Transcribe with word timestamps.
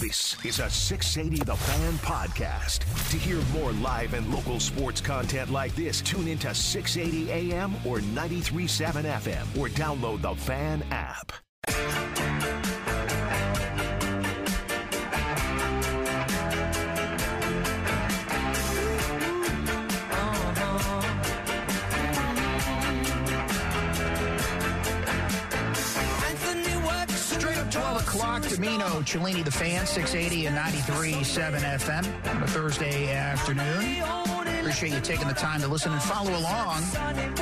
This 0.00 0.34
is 0.46 0.60
a 0.60 0.70
680 0.70 1.44
The 1.44 1.54
Fan 1.54 1.92
podcast. 1.98 2.78
To 3.10 3.18
hear 3.18 3.38
more 3.52 3.72
live 3.72 4.14
and 4.14 4.32
local 4.32 4.58
sports 4.58 4.98
content 4.98 5.50
like 5.52 5.74
this, 5.74 6.00
tune 6.00 6.26
into 6.26 6.54
680 6.54 7.30
AM 7.30 7.74
or 7.84 7.98
93.7 7.98 9.04
FM 9.04 9.60
or 9.60 9.68
download 9.68 10.22
the 10.22 10.34
Fan 10.36 10.82
app. 10.90 11.32
Dimino, 28.60 29.02
Cellini, 29.06 29.42
the 29.42 29.50
fan, 29.50 29.86
680 29.86 30.44
and 30.44 30.54
93.7 30.54 31.60
FM 31.78 32.36
on 32.36 32.42
a 32.42 32.46
Thursday 32.46 33.10
afternoon. 33.10 34.02
Appreciate 34.60 34.92
you 34.92 35.00
taking 35.00 35.28
the 35.28 35.32
time 35.32 35.62
to 35.62 35.68
listen 35.68 35.90
and 35.92 36.02
follow 36.02 36.28
along 36.36 36.82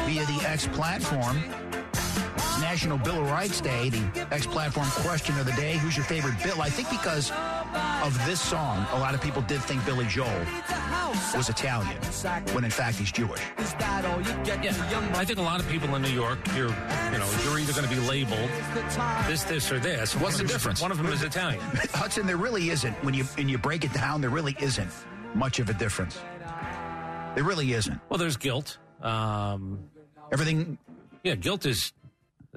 via 0.06 0.24
the 0.26 0.40
X 0.46 0.68
platform. 0.68 1.42
National 2.60 2.98
Bill 2.98 3.20
of 3.20 3.30
Rights 3.32 3.60
Day, 3.60 3.90
the 3.90 4.28
X 4.30 4.46
platform 4.46 4.86
question 5.02 5.36
of 5.40 5.46
the 5.46 5.52
day. 5.52 5.72
Who's 5.78 5.96
your 5.96 6.04
favorite 6.04 6.40
Bill? 6.44 6.62
I 6.62 6.70
think 6.70 6.88
because 6.88 7.32
of 8.04 8.14
this 8.26 8.40
song, 8.40 8.86
a 8.92 8.98
lot 8.98 9.14
of 9.14 9.20
people 9.20 9.42
did 9.42 9.60
think 9.62 9.84
Billy 9.84 10.06
Joel 10.06 10.44
was 11.34 11.48
Italian, 11.48 11.96
when 12.54 12.64
in 12.64 12.70
fact 12.70 12.98
he's 12.98 13.12
Jewish. 13.12 13.40
Yeah, 13.58 15.12
I 15.14 15.24
think 15.24 15.38
a 15.38 15.42
lot 15.42 15.60
of 15.60 15.68
people 15.68 15.94
in 15.94 16.02
New 16.02 16.08
York, 16.08 16.38
you're, 16.54 16.68
you 16.68 17.18
know, 17.18 17.30
you're 17.44 17.58
either 17.58 17.72
going 17.72 17.88
to 17.88 17.94
be 17.94 18.00
labeled 18.08 18.50
this, 19.26 19.44
this, 19.44 19.70
or 19.70 19.78
this. 19.78 20.14
What's 20.16 20.38
the 20.38 20.44
difference? 20.44 20.80
One 20.80 20.90
of 20.90 20.98
them 20.98 21.06
is 21.06 21.22
Italian. 21.22 21.60
Hudson, 21.92 22.26
there 22.26 22.36
really 22.36 22.70
isn't. 22.70 22.94
When 23.04 23.14
you 23.14 23.24
and 23.36 23.50
you 23.50 23.58
break 23.58 23.84
it 23.84 23.92
down, 23.92 24.20
there 24.20 24.30
really 24.30 24.56
isn't 24.60 24.90
much 25.34 25.58
of 25.58 25.68
a 25.68 25.74
difference. 25.74 26.18
There 27.34 27.44
really 27.44 27.72
isn't. 27.72 28.00
Well, 28.08 28.18
there's 28.18 28.36
guilt. 28.36 28.78
Um, 29.02 29.78
Everything 30.32 30.78
yeah, 31.24 31.34
guilt 31.34 31.66
is 31.66 31.92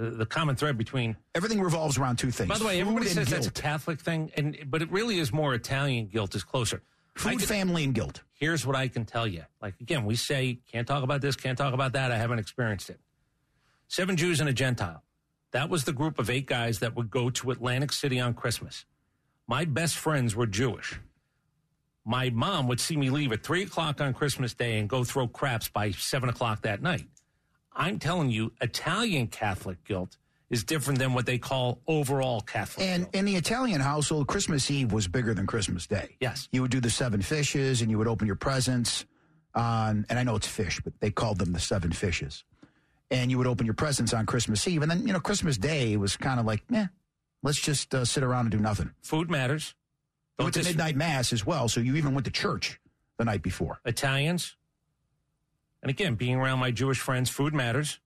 the, 0.10 0.26
common 0.26 0.56
thread 0.56 0.78
between. 0.78 1.16
everything 1.36 1.62
revolves 1.62 1.98
around 1.98 2.18
two 2.18 2.32
things. 2.32 2.50
By 2.50 2.58
the 2.58 2.66
way, 2.66 2.82
everybody 2.82 3.08
says 3.08 3.30
that's 3.30 3.48
a. 3.48 3.52
Catholic 3.52 4.00
thing, 4.00 4.32
and 4.36 4.58
but 4.66 4.82
it 4.82 4.92
really 4.92 5.20
is 5.20 5.32
more 5.32 5.54
Italian. 5.54 6.08
Guilt 6.08 6.34
is 6.36 6.44
closer. 6.44 6.82
Food, 7.16 7.42
family, 7.44 7.84
and 7.84 7.94
guilt. 7.94 8.22
here's 8.34 8.66
what 8.66 8.76
I 8.76 8.88
can 8.88 9.06
tell 9.06 9.28
you. 9.28 9.44
Like 9.62 9.76
again, 9.82 10.06
we 10.06 10.16
say 10.16 10.60
can't 10.72 10.88
talk 10.88 11.04
about 11.04 11.22
this, 11.22 11.36
can't 11.36 11.58
talk 11.58 11.74
about 11.74 11.94
that. 11.94 12.12
I 12.12 12.18
haven't 12.18 12.40
experienced 12.40 12.90
it. 12.90 13.00
Seven 13.88 14.16
Jews 14.16 14.40
and 14.40 14.50
a 14.50 14.54
Gentile. 14.54 15.04
That 15.52 15.70
was 15.70 15.84
the 15.84 15.92
group 15.92 16.18
of 16.18 16.30
eight 16.30 16.48
guys 16.48 16.80
that 16.80 16.96
would 16.96 17.12
go 17.12 17.30
to 17.30 17.52
Atlantic 17.52 17.92
City 17.92 18.20
on 18.20 18.34
Christmas. 18.34 18.86
My 19.48 19.66
best 19.66 19.98
friends 19.98 20.34
were 20.36 20.48
Jewish. 20.48 21.00
My 22.06 22.30
mom 22.30 22.68
would 22.68 22.80
see 22.80 22.96
me 22.96 23.10
leave 23.10 23.32
at 23.34 23.44
three 23.44 23.64
o'clock 23.64 24.02
on 24.02 24.14
Christmas 24.14 24.54
Day 24.54 24.80
and 24.80 24.90
go 24.90 25.04
throw 25.04 25.28
craps 25.28 25.68
by 25.68 25.92
seven 25.92 26.30
o'clock 26.30 26.62
that 26.62 26.82
night. 26.82 27.06
I'm 27.74 28.00
telling 28.00 28.30
you, 28.32 28.52
Italian 28.62 29.28
Catholic 29.28 29.84
guilt 29.84 30.18
is 30.50 30.64
different 30.64 31.00
than 31.00 31.14
what 31.14 31.26
they 31.26 31.38
call 31.38 31.80
overall 31.88 32.42
Catholic 32.42 32.86
And 32.86 33.04
guilt. 33.04 33.16
in 33.16 33.26
the 33.26 33.36
Italian 33.38 33.80
household, 33.82 34.28
Christmas 34.28 34.70
Eve 34.70 34.92
was 34.92 35.08
bigger 35.08 35.34
than 35.34 35.48
Christmas 35.48 35.88
Day. 35.88 36.18
Yes. 36.20 36.50
You 36.52 36.62
would 36.62 36.72
do 36.72 36.82
the 36.82 36.90
seven 36.90 37.22
fishes 37.22 37.82
and 37.82 37.90
you 37.90 37.98
would 37.98 38.08
open 38.08 38.28
your 38.28 38.36
presents 38.36 39.06
on, 39.56 40.06
and 40.10 40.20
I 40.20 40.24
know 40.24 40.36
it's 40.36 40.48
fish, 40.48 40.82
but 40.84 40.94
they 41.00 41.12
called 41.12 41.40
them 41.40 41.54
the 41.54 41.60
seven 41.60 41.92
fishes. 41.92 42.44
And 43.10 43.30
you 43.32 43.38
would 43.38 43.48
open 43.48 43.66
your 43.66 43.74
presents 43.76 44.14
on 44.14 44.26
Christmas 44.26 44.66
Eve. 44.68 44.82
And 44.82 44.92
then, 44.92 45.06
you 45.08 45.14
know, 45.14 45.20
Christmas 45.20 45.58
Day 45.58 45.96
was 45.98 46.16
kind 46.18 46.40
of 46.40 46.46
like, 46.46 46.64
eh, 46.74 46.88
let's 47.44 47.60
just 47.60 47.94
uh, 47.94 48.06
sit 48.06 48.24
around 48.24 48.42
and 48.46 48.52
do 48.52 48.60
nothing. 48.60 48.92
Food 49.02 49.30
matters. 49.30 49.76
Don't 50.38 50.46
went 50.46 50.56
to 50.56 50.64
midnight 50.64 50.96
mass 50.96 51.34
as 51.34 51.46
well, 51.46 51.68
so 51.68 51.82
you 51.82 51.96
even 51.96 52.14
went 52.14 52.24
to 52.26 52.32
church 52.32 52.80
the 53.18 53.26
night 53.26 53.42
before. 53.42 53.80
Italians. 53.86 54.56
And 55.84 55.90
again, 55.90 56.16
being 56.16 56.36
around 56.36 56.60
my 56.60 56.72
Jewish 56.72 57.00
friends, 57.00 57.30
food 57.30 57.54
matters. 57.54 58.00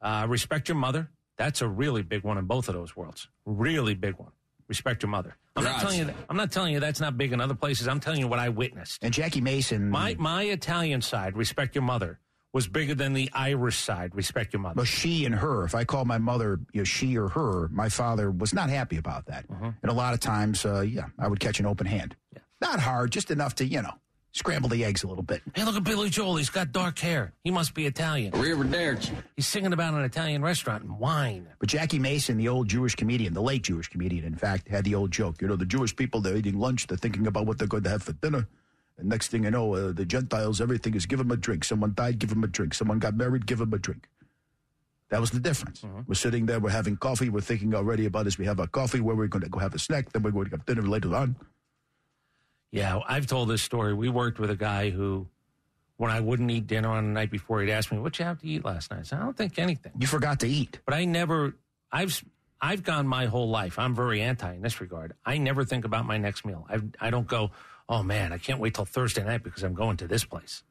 Uh, 0.00 0.26
respect 0.28 0.68
your 0.68 0.76
mother. 0.76 1.10
That's 1.36 1.60
a 1.62 1.68
really 1.68 2.02
big 2.02 2.22
one 2.24 2.38
in 2.38 2.44
both 2.46 2.68
of 2.68 2.74
those 2.74 2.96
worlds. 2.96 3.28
Really 3.44 3.94
big 3.94 4.14
one. 4.18 4.32
Respect 4.68 5.02
your 5.02 5.10
mother. 5.10 5.36
I'm 5.56 5.64
not 5.64 5.80
telling 5.80 5.98
you. 5.98 6.04
That, 6.06 6.14
I'm 6.28 6.36
not 6.36 6.52
telling 6.52 6.72
you 6.72 6.80
that's 6.80 7.00
not 7.00 7.18
big 7.18 7.32
in 7.32 7.40
other 7.40 7.54
places. 7.54 7.88
I'm 7.88 7.98
telling 8.00 8.20
you 8.20 8.28
what 8.28 8.38
I 8.38 8.48
witnessed. 8.50 9.02
And 9.02 9.12
Jackie 9.12 9.40
Mason, 9.40 9.90
My 9.90 10.14
my 10.18 10.44
Italian 10.44 11.02
side, 11.02 11.36
respect 11.36 11.74
your 11.74 11.82
mother, 11.82 12.20
was 12.52 12.68
bigger 12.68 12.94
than 12.94 13.12
the 13.12 13.28
Irish 13.32 13.78
side, 13.78 14.14
respect 14.14 14.52
your 14.52 14.60
mother. 14.60 14.76
but 14.76 14.86
she 14.86 15.24
and 15.24 15.34
her, 15.34 15.64
if 15.64 15.74
I 15.74 15.84
called 15.84 16.06
my 16.06 16.18
mother 16.18 16.60
you 16.72 16.80
know, 16.80 16.84
she 16.84 17.16
or 17.18 17.28
her, 17.28 17.68
my 17.72 17.88
father 17.88 18.30
was 18.30 18.54
not 18.54 18.70
happy 18.70 18.96
about 18.96 19.26
that. 19.26 19.44
And 19.48 19.90
a 19.90 19.92
lot 19.92 20.14
of 20.14 20.20
times, 20.20 20.64
uh, 20.64 20.80
yeah, 20.82 21.06
I 21.18 21.26
would 21.28 21.40
catch 21.40 21.58
an 21.60 21.66
open 21.66 21.86
hand. 21.86 22.14
Not 22.60 22.78
hard, 22.80 23.10
just 23.10 23.30
enough 23.30 23.54
to, 23.56 23.64
you 23.64 23.82
know, 23.82 23.94
scramble 24.32 24.68
the 24.68 24.84
eggs 24.84 25.02
a 25.02 25.08
little 25.08 25.22
bit. 25.22 25.42
Hey, 25.54 25.64
look 25.64 25.76
at 25.76 25.84
Billy 25.84 26.10
Joel. 26.10 26.36
He's 26.36 26.50
got 26.50 26.72
dark 26.72 26.98
hair. 26.98 27.32
He 27.44 27.50
must 27.50 27.74
be 27.74 27.86
Italian. 27.86 28.32
Arrivederci. 28.32 29.12
He's 29.36 29.46
singing 29.46 29.72
about 29.72 29.94
an 29.94 30.02
Italian 30.02 30.42
restaurant 30.42 30.84
and 30.84 30.98
wine. 30.98 31.48
But 31.58 31.68
Jackie 31.68 31.98
Mason, 31.98 32.36
the 32.36 32.48
old 32.48 32.68
Jewish 32.68 32.94
comedian, 32.94 33.34
the 33.34 33.42
late 33.42 33.62
Jewish 33.62 33.88
comedian, 33.88 34.24
in 34.24 34.36
fact, 34.36 34.68
had 34.68 34.84
the 34.84 34.94
old 34.94 35.10
joke. 35.10 35.40
You 35.42 35.48
know, 35.48 35.56
the 35.56 35.66
Jewish 35.66 35.94
people, 35.94 36.20
they're 36.20 36.36
eating 36.36 36.58
lunch, 36.58 36.86
they're 36.86 36.98
thinking 36.98 37.26
about 37.26 37.46
what 37.46 37.58
they're 37.58 37.68
going 37.68 37.84
to 37.84 37.90
have 37.90 38.02
for 38.02 38.12
dinner. 38.12 38.46
And 38.98 39.08
next 39.08 39.28
thing 39.28 39.44
you 39.44 39.50
know, 39.50 39.74
uh, 39.74 39.92
the 39.92 40.04
Gentiles, 40.04 40.60
everything 40.60 40.94
is 40.94 41.06
give 41.06 41.18
them 41.18 41.30
a 41.30 41.36
drink. 41.36 41.64
Someone 41.64 41.94
died, 41.94 42.18
give 42.18 42.30
them 42.30 42.44
a 42.44 42.48
drink. 42.48 42.74
Someone 42.74 42.98
got 42.98 43.16
married, 43.16 43.46
give 43.46 43.58
them 43.58 43.72
a 43.72 43.78
drink. 43.78 44.08
That 45.08 45.20
was 45.20 45.32
the 45.32 45.40
difference. 45.40 45.84
We're 46.06 46.14
sitting 46.14 46.46
there, 46.46 46.60
we're 46.60 46.70
having 46.70 46.96
coffee, 46.96 47.30
we're 47.30 47.40
thinking 47.40 47.74
already 47.74 48.06
about 48.06 48.28
as 48.28 48.38
we 48.38 48.44
have 48.46 48.60
our 48.60 48.68
coffee, 48.68 49.00
where 49.00 49.16
we're 49.16 49.26
going 49.26 49.42
to 49.42 49.48
go 49.48 49.58
have 49.58 49.74
a 49.74 49.78
snack, 49.78 50.12
then 50.12 50.22
we're 50.22 50.30
going 50.30 50.44
to 50.44 50.52
have 50.52 50.64
dinner 50.66 50.82
later 50.82 51.16
on. 51.16 51.34
Yeah, 52.70 53.00
I've 53.06 53.26
told 53.26 53.48
this 53.48 53.62
story. 53.62 53.94
We 53.94 54.08
worked 54.08 54.38
with 54.38 54.50
a 54.50 54.56
guy 54.56 54.90
who, 54.90 55.26
when 55.96 56.10
I 56.10 56.20
wouldn't 56.20 56.50
eat 56.50 56.66
dinner 56.66 56.88
on 56.88 57.04
the 57.04 57.12
night 57.12 57.30
before, 57.30 57.60
he'd 57.60 57.70
ask 57.72 57.90
me, 57.90 57.98
"What 57.98 58.18
you 58.18 58.24
have 58.24 58.38
to 58.40 58.46
eat 58.46 58.64
last 58.64 58.90
night?" 58.90 59.00
I 59.00 59.02
said, 59.02 59.18
"I 59.18 59.22
don't 59.22 59.36
think 59.36 59.58
anything." 59.58 59.92
You 59.98 60.06
forgot 60.06 60.40
to 60.40 60.48
eat. 60.48 60.78
But 60.84 60.94
I 60.94 61.04
never, 61.04 61.56
I've, 61.90 62.24
I've 62.60 62.82
gone 62.84 63.06
my 63.06 63.26
whole 63.26 63.48
life. 63.48 63.78
I'm 63.78 63.94
very 63.94 64.22
anti 64.22 64.54
in 64.54 64.62
this 64.62 64.80
regard. 64.80 65.14
I 65.24 65.38
never 65.38 65.64
think 65.64 65.84
about 65.84 66.06
my 66.06 66.16
next 66.16 66.44
meal. 66.44 66.66
I, 66.70 66.78
I 67.00 67.10
don't 67.10 67.26
go, 67.26 67.50
"Oh 67.88 68.02
man, 68.02 68.32
I 68.32 68.38
can't 68.38 68.60
wait 68.60 68.74
till 68.74 68.84
Thursday 68.84 69.24
night 69.24 69.42
because 69.42 69.62
I'm 69.64 69.74
going 69.74 69.96
to 69.98 70.06
this 70.06 70.24
place." 70.24 70.62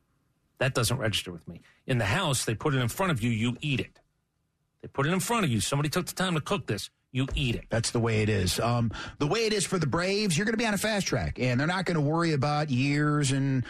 That 0.60 0.74
doesn't 0.74 0.98
register 0.98 1.32
with 1.32 1.48
me. 1.48 1.62
In 1.88 1.98
the 1.98 2.06
house, 2.06 2.46
they 2.46 2.54
put 2.54 2.74
it 2.74 2.80
in 2.80 2.90
front 2.90 3.12
of 3.12 3.22
you. 3.22 3.30
You 3.30 3.58
eat 3.62 3.80
it. 3.80 4.00
They 4.82 4.88
put 4.88 5.06
it 5.06 5.14
in 5.14 5.20
front 5.20 5.46
of 5.46 5.52
you. 5.52 5.60
Somebody 5.62 5.90
took 5.90 6.06
the 6.06 6.14
time 6.14 6.36
to 6.36 6.42
cook 6.42 6.68
this. 6.68 6.90
You 7.12 7.28
eat 7.34 7.56
it. 7.56 7.66
That's 7.70 7.92
the 7.92 8.00
way 8.00 8.22
it 8.22 8.30
is. 8.30 8.60
Um, 8.60 8.92
the 9.18 9.26
way 9.28 9.46
it 9.46 9.54
is 9.54 9.66
for 9.66 9.80
the 9.80 9.88
Braves, 9.88 10.38
you're 10.38 10.46
going 10.46 10.54
to 10.54 10.58
be 10.58 10.66
on 10.66 10.76
a 10.76 10.78
fast 10.78 11.08
track, 11.08 11.40
and 11.40 11.60
they're 11.60 11.68
not 11.68 11.86
going 11.86 11.96
to 11.96 12.02
worry 12.02 12.34
about 12.34 12.70
years 12.70 13.32
and 13.32 13.66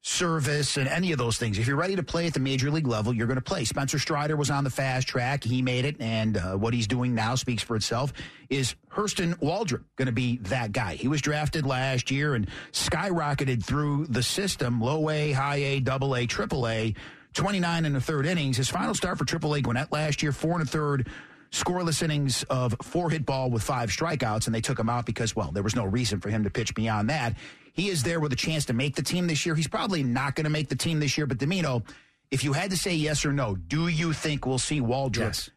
service 0.00 0.78
and 0.78 0.88
any 0.88 1.12
of 1.12 1.18
those 1.18 1.36
things. 1.36 1.58
If 1.58 1.66
you're 1.66 1.76
ready 1.76 1.96
to 1.96 2.02
play 2.02 2.26
at 2.26 2.32
the 2.32 2.40
major 2.40 2.70
league 2.70 2.86
level, 2.86 3.12
you're 3.12 3.26
going 3.26 3.36
to 3.36 3.42
play. 3.42 3.64
Spencer 3.64 3.98
Strider 3.98 4.36
was 4.36 4.50
on 4.50 4.64
the 4.64 4.70
fast 4.70 5.06
track. 5.06 5.44
He 5.44 5.60
made 5.60 5.84
it, 5.84 5.96
and 6.00 6.38
uh, 6.38 6.56
what 6.56 6.72
he's 6.72 6.86
doing 6.86 7.14
now 7.14 7.34
speaks 7.34 7.62
for 7.62 7.76
itself. 7.76 8.14
Is 8.48 8.74
Hurston 8.90 9.34
Waldrop 9.40 9.84
going 9.96 10.06
to 10.06 10.12
be 10.12 10.38
that 10.44 10.72
guy? 10.72 10.94
He 10.94 11.08
was 11.08 11.20
drafted 11.20 11.66
last 11.66 12.10
year 12.10 12.34
and 12.34 12.48
skyrocketed 12.72 13.62
through 13.62 14.06
the 14.06 14.22
system, 14.22 14.80
low 14.80 15.10
A, 15.10 15.32
high 15.32 15.56
A, 15.56 15.80
double 15.80 16.16
A, 16.16 16.26
triple 16.26 16.66
A. 16.66 16.94
29 17.34 17.84
in 17.84 17.92
the 17.92 18.00
third 18.00 18.24
innings. 18.24 18.56
His 18.56 18.70
final 18.70 18.94
start 18.94 19.18
for 19.18 19.24
AAA 19.24 19.62
Gwinnett 19.62 19.92
last 19.92 20.22
year, 20.22 20.32
four 20.32 20.52
and 20.52 20.62
a 20.62 20.66
third 20.66 21.08
scoreless 21.50 22.02
innings 22.02 22.42
of 22.44 22.74
four 22.82 23.10
hit 23.10 23.24
ball 23.24 23.50
with 23.50 23.62
five 23.62 23.90
strikeouts, 23.90 24.46
and 24.46 24.54
they 24.54 24.60
took 24.60 24.78
him 24.78 24.88
out 24.88 25.06
because, 25.06 25.34
well, 25.34 25.50
there 25.50 25.62
was 25.62 25.76
no 25.76 25.84
reason 25.84 26.20
for 26.20 26.28
him 26.30 26.44
to 26.44 26.50
pitch 26.50 26.74
beyond 26.74 27.10
that. 27.10 27.34
He 27.72 27.88
is 27.88 28.02
there 28.02 28.20
with 28.20 28.32
a 28.32 28.36
chance 28.36 28.64
to 28.66 28.72
make 28.72 28.96
the 28.96 29.02
team 29.02 29.26
this 29.26 29.46
year. 29.46 29.54
He's 29.54 29.68
probably 29.68 30.02
not 30.02 30.34
going 30.34 30.44
to 30.44 30.50
make 30.50 30.68
the 30.68 30.76
team 30.76 31.00
this 31.00 31.16
year, 31.16 31.26
but 31.26 31.38
Dimino, 31.38 31.84
if 32.30 32.44
you 32.44 32.52
had 32.52 32.70
to 32.70 32.76
say 32.76 32.94
yes 32.94 33.24
or 33.24 33.32
no, 33.32 33.54
do 33.54 33.88
you 33.88 34.12
think 34.12 34.46
we'll 34.46 34.58
see 34.58 34.80
Waldrop? 34.80 35.18
Yes. 35.18 35.50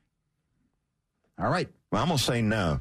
All 1.39 1.49
right. 1.49 1.67
Well, 1.91 2.01
I'm 2.01 2.07
gonna 2.07 2.19
say 2.19 2.41
no. 2.41 2.79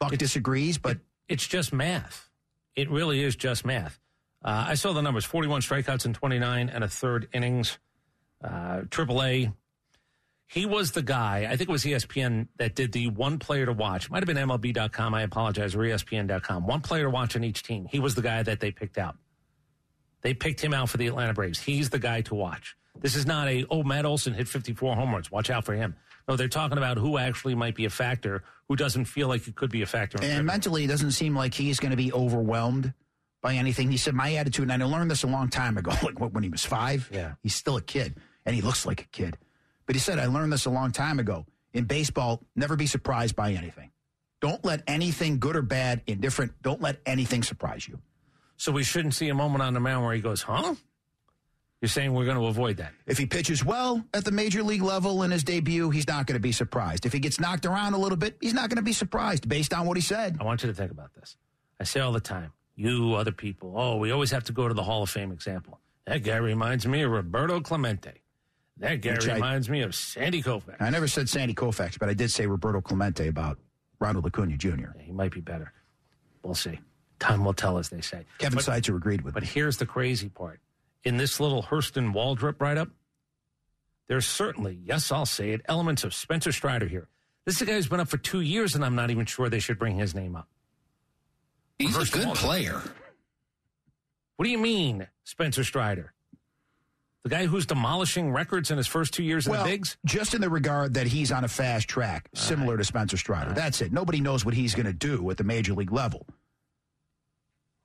Buck 0.00 0.16
disagrees, 0.16 0.76
but 0.76 0.98
it's 1.28 1.46
just 1.46 1.72
math. 1.72 2.28
It 2.74 2.90
really 2.90 3.22
is 3.22 3.36
just 3.36 3.64
math. 3.64 3.98
Uh, 4.44 4.66
I 4.68 4.74
saw 4.74 4.92
the 4.92 5.00
numbers 5.00 5.24
41 5.24 5.62
strikeouts 5.62 6.04
in 6.04 6.12
29 6.12 6.68
and 6.68 6.84
a 6.84 6.88
third 6.88 7.28
innings. 7.32 7.78
Uh, 8.42 8.82
AAA. 8.90 9.54
He 10.46 10.66
was 10.66 10.92
the 10.92 11.02
guy, 11.02 11.46
I 11.50 11.56
think 11.56 11.68
it 11.68 11.72
was 11.72 11.84
ESPN 11.84 12.48
that 12.58 12.74
did 12.74 12.92
the 12.92 13.08
one 13.08 13.38
player 13.38 13.66
to 13.66 13.72
watch. 13.72 14.10
Might 14.10 14.26
have 14.26 14.26
been 14.26 14.48
MLB.com. 14.48 15.14
I 15.14 15.22
apologize, 15.22 15.74
or 15.74 15.78
ESPN.com. 15.78 16.66
One 16.66 16.80
player 16.80 17.04
to 17.04 17.10
watch 17.10 17.34
on 17.34 17.42
each 17.44 17.62
team. 17.62 17.86
He 17.90 17.98
was 17.98 18.14
the 18.14 18.22
guy 18.22 18.42
that 18.42 18.60
they 18.60 18.70
picked 18.70 18.98
out. 18.98 19.16
They 20.20 20.34
picked 20.34 20.60
him 20.60 20.72
out 20.72 20.88
for 20.90 20.96
the 20.96 21.06
Atlanta 21.06 21.34
Braves. 21.34 21.58
He's 21.60 21.90
the 21.90 21.98
guy 21.98 22.20
to 22.22 22.34
watch. 22.34 22.76
This 23.00 23.16
is 23.16 23.26
not 23.26 23.48
a, 23.48 23.66
oh, 23.70 23.82
Matt 23.82 24.06
Olson 24.06 24.34
hit 24.34 24.46
54 24.48 24.94
home 24.94 25.12
runs. 25.12 25.30
Watch 25.30 25.50
out 25.50 25.64
for 25.64 25.74
him. 25.74 25.96
No, 26.28 26.36
they're 26.36 26.48
talking 26.48 26.78
about 26.78 26.96
who 26.96 27.18
actually 27.18 27.54
might 27.54 27.74
be 27.74 27.84
a 27.84 27.90
factor, 27.90 28.42
who 28.68 28.76
doesn't 28.76 29.04
feel 29.06 29.28
like 29.28 29.46
it 29.46 29.56
could 29.56 29.70
be 29.70 29.82
a 29.82 29.86
factor. 29.86 30.18
And 30.22 30.46
mentally, 30.46 30.84
it 30.84 30.88
doesn't 30.88 31.12
seem 31.12 31.36
like 31.36 31.52
he's 31.52 31.80
going 31.80 31.90
to 31.90 31.96
be 31.96 32.12
overwhelmed 32.12 32.94
by 33.42 33.54
anything. 33.54 33.90
He 33.90 33.98
said, 33.98 34.14
My 34.14 34.34
attitude, 34.36 34.70
and 34.70 34.82
I 34.82 34.86
learned 34.86 35.10
this 35.10 35.22
a 35.22 35.26
long 35.26 35.48
time 35.48 35.76
ago, 35.76 35.90
like 36.02 36.18
when 36.18 36.42
he 36.42 36.48
was 36.48 36.64
five. 36.64 37.10
Yeah. 37.12 37.34
He's 37.42 37.54
still 37.54 37.76
a 37.76 37.82
kid, 37.82 38.14
and 38.46 38.54
he 38.54 38.62
looks 38.62 38.86
like 38.86 39.02
a 39.02 39.06
kid. 39.06 39.36
But 39.86 39.96
he 39.96 40.00
said, 40.00 40.18
I 40.18 40.26
learned 40.26 40.52
this 40.52 40.66
a 40.66 40.70
long 40.70 40.92
time 40.92 41.18
ago. 41.18 41.46
In 41.72 41.84
baseball, 41.84 42.40
never 42.54 42.76
be 42.76 42.86
surprised 42.86 43.36
by 43.36 43.52
anything. 43.52 43.90
Don't 44.40 44.64
let 44.64 44.82
anything, 44.86 45.38
good 45.38 45.56
or 45.56 45.62
bad, 45.62 46.02
indifferent, 46.06 46.52
don't 46.62 46.80
let 46.80 47.00
anything 47.06 47.42
surprise 47.42 47.88
you. 47.88 47.98
So 48.56 48.72
we 48.72 48.84
shouldn't 48.84 49.14
see 49.14 49.28
a 49.28 49.34
moment 49.34 49.62
on 49.62 49.74
the 49.74 49.80
mound 49.80 50.04
where 50.04 50.14
he 50.14 50.20
goes, 50.20 50.42
huh? 50.42 50.74
You're 51.80 51.88
saying 51.88 52.14
we're 52.14 52.24
going 52.24 52.38
to 52.38 52.46
avoid 52.46 52.78
that. 52.78 52.92
If 53.06 53.18
he 53.18 53.26
pitches 53.26 53.64
well 53.64 54.02
at 54.14 54.24
the 54.24 54.30
major 54.30 54.62
league 54.62 54.82
level 54.82 55.22
in 55.22 55.30
his 55.30 55.44
debut, 55.44 55.90
he's 55.90 56.06
not 56.06 56.26
going 56.26 56.36
to 56.36 56.40
be 56.40 56.52
surprised. 56.52 57.04
If 57.04 57.12
he 57.12 57.18
gets 57.18 57.38
knocked 57.38 57.66
around 57.66 57.92
a 57.92 57.98
little 57.98 58.16
bit, 58.16 58.38
he's 58.40 58.54
not 58.54 58.70
going 58.70 58.76
to 58.76 58.82
be 58.82 58.94
surprised 58.94 59.48
based 59.48 59.74
on 59.74 59.86
what 59.86 59.96
he 59.96 60.02
said. 60.02 60.38
I 60.40 60.44
want 60.44 60.62
you 60.62 60.68
to 60.68 60.74
think 60.74 60.90
about 60.90 61.12
this. 61.14 61.36
I 61.78 61.84
say 61.84 62.00
all 62.00 62.12
the 62.12 62.20
time, 62.20 62.52
you, 62.74 63.14
other 63.14 63.32
people, 63.32 63.74
oh, 63.76 63.96
we 63.96 64.12
always 64.12 64.30
have 64.30 64.44
to 64.44 64.52
go 64.52 64.66
to 64.66 64.72
the 64.72 64.82
Hall 64.82 65.02
of 65.02 65.10
Fame 65.10 65.30
example. 65.30 65.78
That 66.06 66.22
guy 66.22 66.36
reminds 66.36 66.86
me 66.86 67.02
of 67.02 67.10
Roberto 67.10 67.60
Clemente. 67.60 68.22
That 68.78 69.00
guy 69.00 69.12
Which 69.12 69.28
I- 69.28 69.34
reminds 69.34 69.68
me 69.68 69.82
of 69.82 69.94
Sandy 69.94 70.42
Koufax. 70.42 70.76
I 70.80 70.90
never 70.90 71.06
said 71.06 71.28
Sandy 71.28 71.54
Koufax, 71.54 71.98
but 71.98 72.08
I 72.08 72.14
did 72.14 72.30
say 72.30 72.46
Roberto 72.46 72.80
Clemente 72.80 73.28
about 73.28 73.58
Ronald 74.00 74.26
Acuna 74.26 74.56
Jr. 74.56 74.98
He 74.98 75.12
might 75.12 75.30
be 75.32 75.40
better. 75.40 75.72
We'll 76.42 76.54
see. 76.54 76.80
Time 77.20 77.44
will 77.44 77.54
tell, 77.54 77.78
as 77.78 77.88
they 77.88 78.00
say. 78.00 78.26
Kevin 78.38 78.56
but, 78.56 78.64
Seitzer 78.64 78.96
agreed 78.96 79.22
with 79.22 79.34
but 79.34 79.44
me. 79.44 79.48
here's 79.48 79.76
the 79.76 79.86
crazy 79.86 80.28
part. 80.28 80.60
In 81.04 81.16
this 81.16 81.38
little 81.38 81.62
Hurston 81.62 82.12
Waldrop 82.12 82.60
write 82.60 82.76
up, 82.76 82.88
there's 84.08 84.26
certainly, 84.26 84.78
yes, 84.84 85.12
I'll 85.12 85.24
say 85.24 85.50
it, 85.50 85.60
elements 85.66 86.02
of 86.04 86.12
Spencer 86.12 86.50
Strider 86.52 86.86
here. 86.86 87.08
This 87.46 87.56
is 87.56 87.62
a 87.62 87.66
guy 87.66 87.74
who's 87.74 87.86
been 87.88 88.00
up 88.00 88.08
for 88.08 88.18
two 88.18 88.40
years, 88.40 88.74
and 88.74 88.84
I'm 88.84 88.94
not 88.96 89.10
even 89.10 89.24
sure 89.26 89.48
they 89.48 89.60
should 89.60 89.78
bring 89.78 89.96
his 89.98 90.14
name 90.14 90.34
up. 90.34 90.48
He's 91.78 91.94
First 91.96 92.14
a 92.14 92.18
good 92.18 92.26
all- 92.28 92.34
player. 92.34 92.82
What 94.36 94.44
do 94.44 94.50
you 94.50 94.58
mean, 94.58 95.06
Spencer 95.22 95.62
Strider? 95.62 96.12
The 97.24 97.30
guy 97.30 97.46
who's 97.46 97.64
demolishing 97.64 98.32
records 98.32 98.70
in 98.70 98.76
his 98.76 98.86
first 98.86 99.14
two 99.14 99.22
years 99.22 99.46
in 99.46 99.52
Well, 99.52 99.64
the 99.64 99.70
bigs? 99.70 99.96
just 100.04 100.34
in 100.34 100.42
the 100.42 100.50
regard 100.50 100.94
that 100.94 101.06
he's 101.06 101.32
on 101.32 101.42
a 101.42 101.48
fast 101.48 101.88
track, 101.88 102.28
similar 102.34 102.76
to 102.76 102.84
Spencer 102.84 103.16
Strider. 103.16 103.54
That's 103.54 103.80
it. 103.80 103.92
Nobody 103.92 104.20
knows 104.20 104.44
what 104.44 104.52
he's 104.52 104.74
going 104.74 104.86
to 104.86 104.92
do 104.92 105.30
at 105.30 105.38
the 105.38 105.44
major 105.44 105.72
league 105.72 105.90
level. 105.92 106.26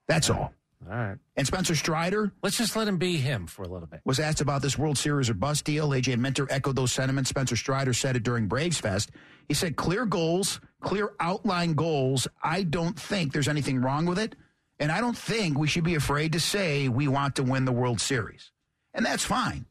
That's 0.07 0.29
all. 0.29 0.53
All 0.89 0.95
right. 0.97 1.17
And 1.35 1.45
Spencer 1.47 1.75
Strider 1.75 2.31
Let's 2.41 2.57
just 2.57 2.75
let 2.75 2.87
him 2.87 2.97
be 2.97 3.17
him 3.17 3.47
for 3.47 3.63
a 3.63 3.67
little 3.67 3.87
bit. 3.87 4.01
was 4.05 4.19
asked 4.19 4.41
about 4.41 4.61
this 4.61 4.77
World 4.77 4.97
Series 4.97 5.29
or 5.29 5.33
bust 5.33 5.63
deal. 5.65 5.89
AJ 5.89 6.17
Minter 6.17 6.47
echoed 6.49 6.75
those 6.75 6.91
sentiments. 6.91 7.29
Spencer 7.29 7.55
Strider 7.55 7.93
said 7.93 8.15
it 8.17 8.23
during 8.23 8.47
Braves 8.47 8.77
Fest. 8.79 9.11
He 9.47 9.53
said, 9.53 9.75
clear 9.77 10.05
goals, 10.05 10.59
clear 10.81 11.11
outline 11.19 11.73
goals. 11.73 12.27
I 12.43 12.63
don't 12.63 12.97
think 12.99 13.31
there's 13.33 13.47
anything 13.47 13.81
wrong 13.81 14.05
with 14.05 14.19
it. 14.19 14.35
And 14.79 14.91
I 14.91 14.99
don't 15.01 15.17
think 15.17 15.57
we 15.57 15.67
should 15.67 15.83
be 15.83 15.95
afraid 15.95 16.31
to 16.33 16.39
say 16.39 16.87
we 16.89 17.07
want 17.07 17.35
to 17.37 17.43
win 17.43 17.65
the 17.65 17.71
World 17.73 17.99
Series. 18.01 18.51
And 18.99 19.05
that's 19.05 19.23
fine. 19.23 19.65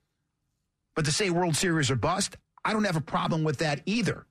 But 0.96 1.04
to 1.04 1.12
say 1.12 1.28
World 1.28 1.54
Series 1.54 1.90
or 1.90 1.96
bust, 1.96 2.38
I 2.64 2.72
don't 2.72 2.84
have 2.84 2.96
a 2.96 3.00
problem 3.02 3.44
with 3.44 3.58
that 3.58 3.82
either. 3.84 4.24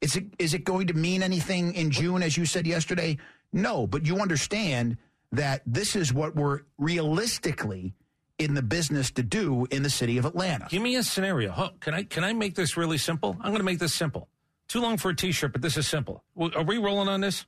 Is 0.00 0.16
it, 0.16 0.24
is 0.40 0.54
it 0.54 0.64
going 0.64 0.88
to 0.88 0.94
mean 0.94 1.22
anything 1.22 1.72
in 1.76 1.92
June, 1.92 2.24
as 2.24 2.36
you 2.36 2.44
said 2.44 2.66
yesterday? 2.66 3.16
No, 3.52 3.86
but 3.86 4.04
you 4.06 4.18
understand 4.18 4.96
that 5.30 5.62
this 5.66 5.94
is 5.94 6.12
what 6.12 6.34
we're 6.34 6.62
realistically 6.78 7.94
in 8.40 8.54
the 8.54 8.62
business 8.62 9.12
to 9.12 9.22
do 9.22 9.68
in 9.70 9.84
the 9.84 9.90
city 9.90 10.18
of 10.18 10.24
Atlanta. 10.24 10.66
Give 10.68 10.82
me 10.82 10.96
a 10.96 11.04
scenario. 11.04 11.52
Huh, 11.52 11.70
Can 11.78 11.94
I 11.94 12.02
can 12.02 12.24
I 12.24 12.32
make 12.32 12.56
this 12.56 12.76
really 12.76 12.98
simple? 12.98 13.36
I'm 13.40 13.50
going 13.52 13.58
to 13.58 13.64
make 13.64 13.78
this 13.78 13.94
simple. 13.94 14.26
Too 14.66 14.80
long 14.80 14.96
for 14.96 15.10
a 15.10 15.14
T-shirt, 15.14 15.52
but 15.52 15.62
this 15.62 15.76
is 15.76 15.86
simple. 15.86 16.24
Are 16.56 16.64
we 16.64 16.78
rolling 16.78 17.06
on 17.06 17.20
this? 17.20 17.46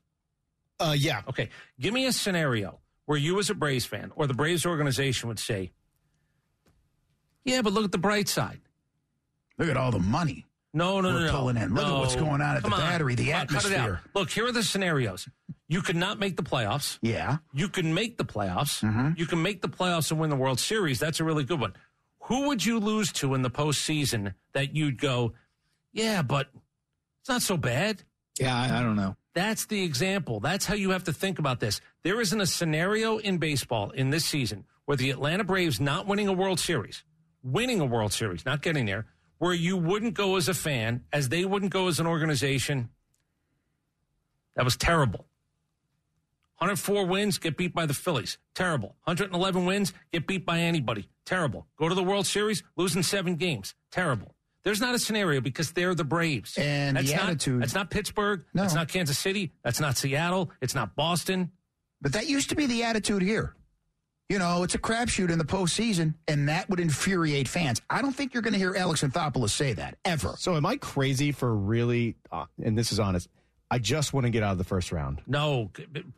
Uh, 0.79 0.95
yeah. 0.97 1.23
Okay. 1.29 1.49
Give 1.81 1.93
me 1.93 2.07
a 2.07 2.13
scenario 2.13 2.79
where 3.07 3.19
you, 3.19 3.41
as 3.41 3.51
a 3.51 3.55
Braves 3.55 3.87
fan, 3.87 4.13
or 4.15 4.29
the 4.29 4.35
Braves 4.35 4.65
organization, 4.65 5.29
would 5.29 5.41
say, 5.41 5.73
"Yeah, 7.45 7.63
but 7.63 7.73
look 7.73 7.85
at 7.85 7.93
the 7.93 7.99
bright 7.99 8.29
side." 8.29 8.61
Look 9.59 9.69
at 9.69 9.77
all 9.77 9.91
the 9.91 9.99
money. 9.99 10.47
No, 10.73 11.01
no, 11.01 11.09
We're 11.09 11.21
no, 11.21 11.27
no. 11.27 11.33
pulling 11.33 11.57
in. 11.57 11.75
Look 11.75 11.85
at 11.85 11.93
what's 11.99 12.15
going 12.17 12.41
on 12.41 12.57
at 12.57 12.63
the 12.63 12.69
Come 12.71 12.79
Battery, 12.79 13.15
the 13.17 13.31
Come 13.33 13.41
on, 13.41 13.47
cut 13.49 13.65
it 13.65 13.73
out. 13.73 13.73
atmosphere. 13.73 14.01
Look, 14.15 14.31
here 14.31 14.47
are 14.47 14.53
the 14.53 14.63
scenarios. 14.63 15.29
You 15.69 15.83
could 15.83 15.97
not 15.97 16.19
make 16.19 16.37
the 16.37 16.43
playoffs. 16.45 16.99
Yeah. 17.03 17.39
You 17.53 17.69
can 17.69 17.93
make 17.93 18.17
the 18.17 18.25
playoffs. 18.25 18.83
Mm-hmm. 18.83 19.11
You 19.17 19.27
can 19.27 19.43
make 19.43 19.63
the 19.63 19.69
playoffs 19.69 20.11
and 20.11 20.21
win 20.21 20.31
the 20.31 20.37
World 20.37 20.61
Series. 20.61 20.99
That's 21.01 21.19
a 21.21 21.25
really 21.25 21.45
good 21.45 21.61
one. 21.61 21.75
Who 22.25 22.47
would 22.49 22.65
you 22.65 22.79
lose 22.79 23.13
to 23.15 23.35
in 23.35 23.43
the 23.43 23.51
postseason 23.51 24.35
that 24.53 24.75
you'd 24.77 24.99
go, 25.01 25.33
yeah, 25.93 26.23
but 26.23 26.49
it's 27.21 27.29
not 27.29 27.43
so 27.43 27.57
bad? 27.57 28.05
Yeah, 28.39 28.57
I, 28.57 28.79
I 28.79 28.83
don't 28.83 28.97
know. 28.97 29.17
That's 29.35 29.67
the 29.67 29.83
example. 29.83 30.39
That's 30.41 30.67
how 30.67 30.75
you 30.75 30.91
have 30.91 31.05
to 31.05 31.13
think 31.13 31.39
about 31.39 31.61
this. 31.61 31.81
There 32.05 32.21
isn't 32.21 32.41
a 32.41 32.47
scenario 32.47 33.19
in 33.19 33.39
baseball 33.39 33.91
in 33.91 34.11
this 34.11 34.25
season 34.25 34.65
where 34.87 34.97
the 34.97 35.11
Atlanta 35.11 35.45
Braves 35.45 35.81
not 35.81 36.07
winning 36.07 36.29
a 36.29 36.33
World 36.33 36.59
Series, 36.61 37.05
winning 37.43 37.81
a 37.81 37.85
World 37.85 38.13
Series, 38.13 38.45
not 38.45 38.63
getting 38.63 38.87
there, 38.87 39.07
where 39.39 39.55
you 39.55 39.77
wouldn't 39.77 40.15
go 40.15 40.37
as 40.37 40.49
a 40.49 40.55
fan, 40.55 41.05
as 41.13 41.29
they 41.29 41.45
wouldn't 41.45 41.73
go 41.73 41.89
as 41.89 41.99
an 42.01 42.07
organization. 42.07 42.91
That 44.57 44.65
was 44.65 44.77
terrible. 44.77 45.27
104 46.59 47.07
wins, 47.07 47.39
get 47.39 47.57
beat 47.57 47.75
by 47.75 47.87
the 47.87 47.95
Phillies. 47.95 48.37
Terrible. 48.55 48.95
111 49.05 49.65
wins, 49.65 49.95
get 50.13 50.27
beat 50.27 50.45
by 50.45 50.59
anybody. 50.59 51.09
Terrible. 51.25 51.67
Go 51.79 51.89
to 51.89 51.95
the 51.95 52.03
World 52.03 52.27
Series, 52.27 52.63
losing 52.77 53.03
seven 53.03 53.37
games. 53.37 53.75
Terrible. 53.91 54.35
There's 54.63 54.81
not 54.81 54.95
a 54.95 54.99
scenario 54.99 55.41
because 55.41 55.73
they're 55.73 55.95
the 55.95 56.05
Braves. 56.05 56.59
And 56.59 56.99
the 56.99 57.03
not, 57.03 57.23
attitude- 57.23 57.63
That's 57.63 57.75
not 57.75 57.89
Pittsburgh. 57.89 58.45
No. 58.53 58.63
That's 58.63 58.75
not 58.75 58.89
Kansas 58.89 59.19
City. 59.19 59.53
That's 59.65 59.81
not 59.81 59.97
Seattle. 59.97 60.51
It's 60.61 60.75
not 60.75 60.95
Boston. 60.95 61.51
But 62.03 62.13
that 62.13 62.27
used 62.29 62.51
to 62.51 62.55
be 62.57 62.67
the 62.67 62.83
attitude 62.83 63.23
here. 63.23 63.55
You 64.31 64.39
know, 64.39 64.63
it's 64.63 64.77
a 64.77 64.79
crapshoot 64.79 65.29
in 65.29 65.39
the 65.39 65.45
postseason, 65.45 66.15
and 66.29 66.49
that 66.49 66.71
would 66.71 66.79
infuriate 66.79 67.49
fans. 67.49 67.83
I 67.91 68.01
don't 68.01 68.13
think 68.13 68.33
you're 68.33 68.45
going 68.45 68.53
to 68.53 68.61
hear 68.61 68.77
Alex 68.77 69.03
Anthopoulos 69.03 69.51
say 69.51 69.73
that 69.73 69.97
ever. 70.05 70.37
So 70.39 70.55
am 70.55 70.65
I 70.65 70.77
crazy 70.77 71.33
for 71.33 71.53
really, 71.53 72.15
uh, 72.31 72.45
and 72.63 72.79
this 72.79 72.93
is 72.93 73.01
honest, 73.01 73.29
I 73.73 73.81
just 73.81 74.13
want 74.13 74.27
to 74.27 74.31
get 74.31 74.45
out 74.45 74.53
of 74.53 74.59
the 74.59 74.65
first 74.65 74.93
round. 74.93 75.21
No, 75.27 75.73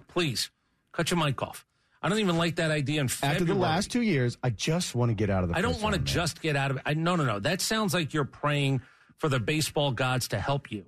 please 0.08 0.50
cut 0.92 1.10
your 1.10 1.24
mic 1.24 1.42
off. 1.42 1.64
I 2.02 2.10
don't 2.10 2.18
even 2.18 2.36
like 2.36 2.56
that 2.56 2.70
idea 2.70 3.00
in 3.00 3.08
February. 3.08 3.36
After 3.36 3.44
the 3.46 3.58
last 3.58 3.90
two 3.90 4.02
years, 4.02 4.36
I 4.42 4.50
just 4.50 4.94
want 4.94 5.08
to 5.08 5.14
get 5.14 5.30
out 5.30 5.44
of 5.44 5.48
the 5.48 5.56
I 5.56 5.62
don't 5.62 5.80
want 5.80 5.94
to 5.94 6.00
just 6.02 6.42
get 6.42 6.54
out 6.54 6.70
of 6.70 6.76
it. 6.76 6.82
I, 6.84 6.92
no, 6.92 7.16
no, 7.16 7.24
no. 7.24 7.38
That 7.38 7.62
sounds 7.62 7.94
like 7.94 8.12
you're 8.12 8.26
praying 8.26 8.82
for 9.16 9.30
the 9.30 9.40
baseball 9.40 9.90
gods 9.90 10.28
to 10.28 10.38
help 10.38 10.70
you. 10.70 10.84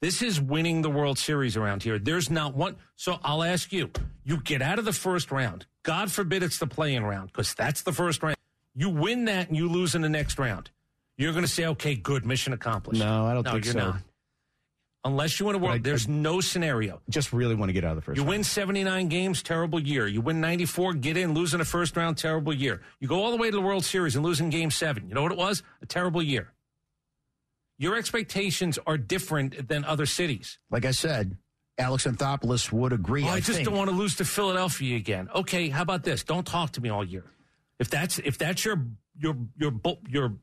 This 0.00 0.22
is 0.22 0.40
winning 0.40 0.80
the 0.80 0.88
World 0.90 1.18
Series 1.18 1.56
around 1.58 1.82
here. 1.82 1.98
There's 1.98 2.30
not 2.30 2.54
one. 2.54 2.76
So 2.96 3.18
I'll 3.22 3.42
ask 3.42 3.70
you: 3.72 3.90
You 4.24 4.38
get 4.40 4.62
out 4.62 4.78
of 4.78 4.84
the 4.86 4.92
first 4.94 5.30
round. 5.30 5.66
God 5.82 6.10
forbid 6.10 6.42
it's 6.42 6.58
the 6.58 6.66
play-in 6.66 7.04
round 7.04 7.28
because 7.32 7.54
that's 7.54 7.82
the 7.82 7.92
first 7.92 8.22
round. 8.22 8.36
You 8.74 8.88
win 8.88 9.26
that 9.26 9.48
and 9.48 9.56
you 9.56 9.68
lose 9.68 9.94
in 9.94 10.00
the 10.02 10.08
next 10.08 10.38
round. 10.38 10.70
You're 11.18 11.32
going 11.32 11.44
to 11.44 11.50
say, 11.50 11.66
"Okay, 11.66 11.94
good, 11.96 12.24
mission 12.24 12.54
accomplished." 12.54 13.00
No, 13.00 13.26
I 13.26 13.34
don't 13.34 13.44
no, 13.44 13.52
think 13.52 13.66
you're 13.66 13.74
so. 13.74 13.78
not. 13.78 13.96
Unless 15.04 15.38
you 15.40 15.46
win 15.46 15.54
a 15.54 15.58
world, 15.58 15.74
I- 15.76 15.78
there's 15.78 16.08
no 16.08 16.40
scenario. 16.40 17.00
Just 17.10 17.32
really 17.34 17.54
want 17.54 17.68
to 17.68 17.72
get 17.74 17.84
out 17.84 17.90
of 17.90 17.96
the 17.96 18.02
first 18.02 18.16
You 18.16 18.22
round. 18.22 18.30
win 18.30 18.44
79 18.44 19.08
games, 19.08 19.42
terrible 19.42 19.80
year. 19.80 20.06
You 20.06 20.20
win 20.20 20.40
94, 20.42 20.92
get 20.94 21.16
in, 21.16 21.32
lose 21.34 21.52
in 21.54 21.58
the 21.58 21.64
first 21.64 21.96
round, 21.96 22.16
terrible 22.18 22.52
year. 22.54 22.80
You 23.00 23.08
go 23.08 23.22
all 23.22 23.30
the 23.30 23.38
way 23.38 23.50
to 23.50 23.56
the 23.56 23.62
World 23.62 23.84
Series 23.84 24.14
and 24.16 24.24
lose 24.24 24.40
in 24.40 24.50
game 24.50 24.70
seven. 24.70 25.08
You 25.08 25.14
know 25.14 25.22
what 25.22 25.32
it 25.32 25.38
was? 25.38 25.62
A 25.82 25.86
terrible 25.86 26.22
year. 26.22 26.52
Your 27.80 27.96
expectations 27.96 28.78
are 28.86 28.98
different 28.98 29.66
than 29.66 29.86
other 29.86 30.04
cities. 30.04 30.58
Like 30.70 30.84
I 30.84 30.90
said, 30.90 31.38
Alex 31.78 32.04
Anthopoulos 32.04 32.70
would 32.70 32.92
agree. 32.92 33.24
Oh, 33.24 33.28
I, 33.28 33.36
I 33.36 33.40
just 33.40 33.52
think. 33.52 33.66
don't 33.66 33.76
want 33.78 33.88
to 33.88 33.96
lose 33.96 34.16
to 34.16 34.26
Philadelphia 34.26 34.98
again. 34.98 35.30
Okay, 35.34 35.70
how 35.70 35.80
about 35.80 36.04
this? 36.04 36.22
Don't 36.22 36.46
talk 36.46 36.72
to 36.72 36.82
me 36.82 36.90
all 36.90 37.02
year. 37.02 37.24
If 37.78 37.88
that's 37.88 38.18
if 38.18 38.36
that's 38.36 38.66
your 38.66 38.84
your 39.18 39.34
your 39.56 39.72
your 40.06 40.34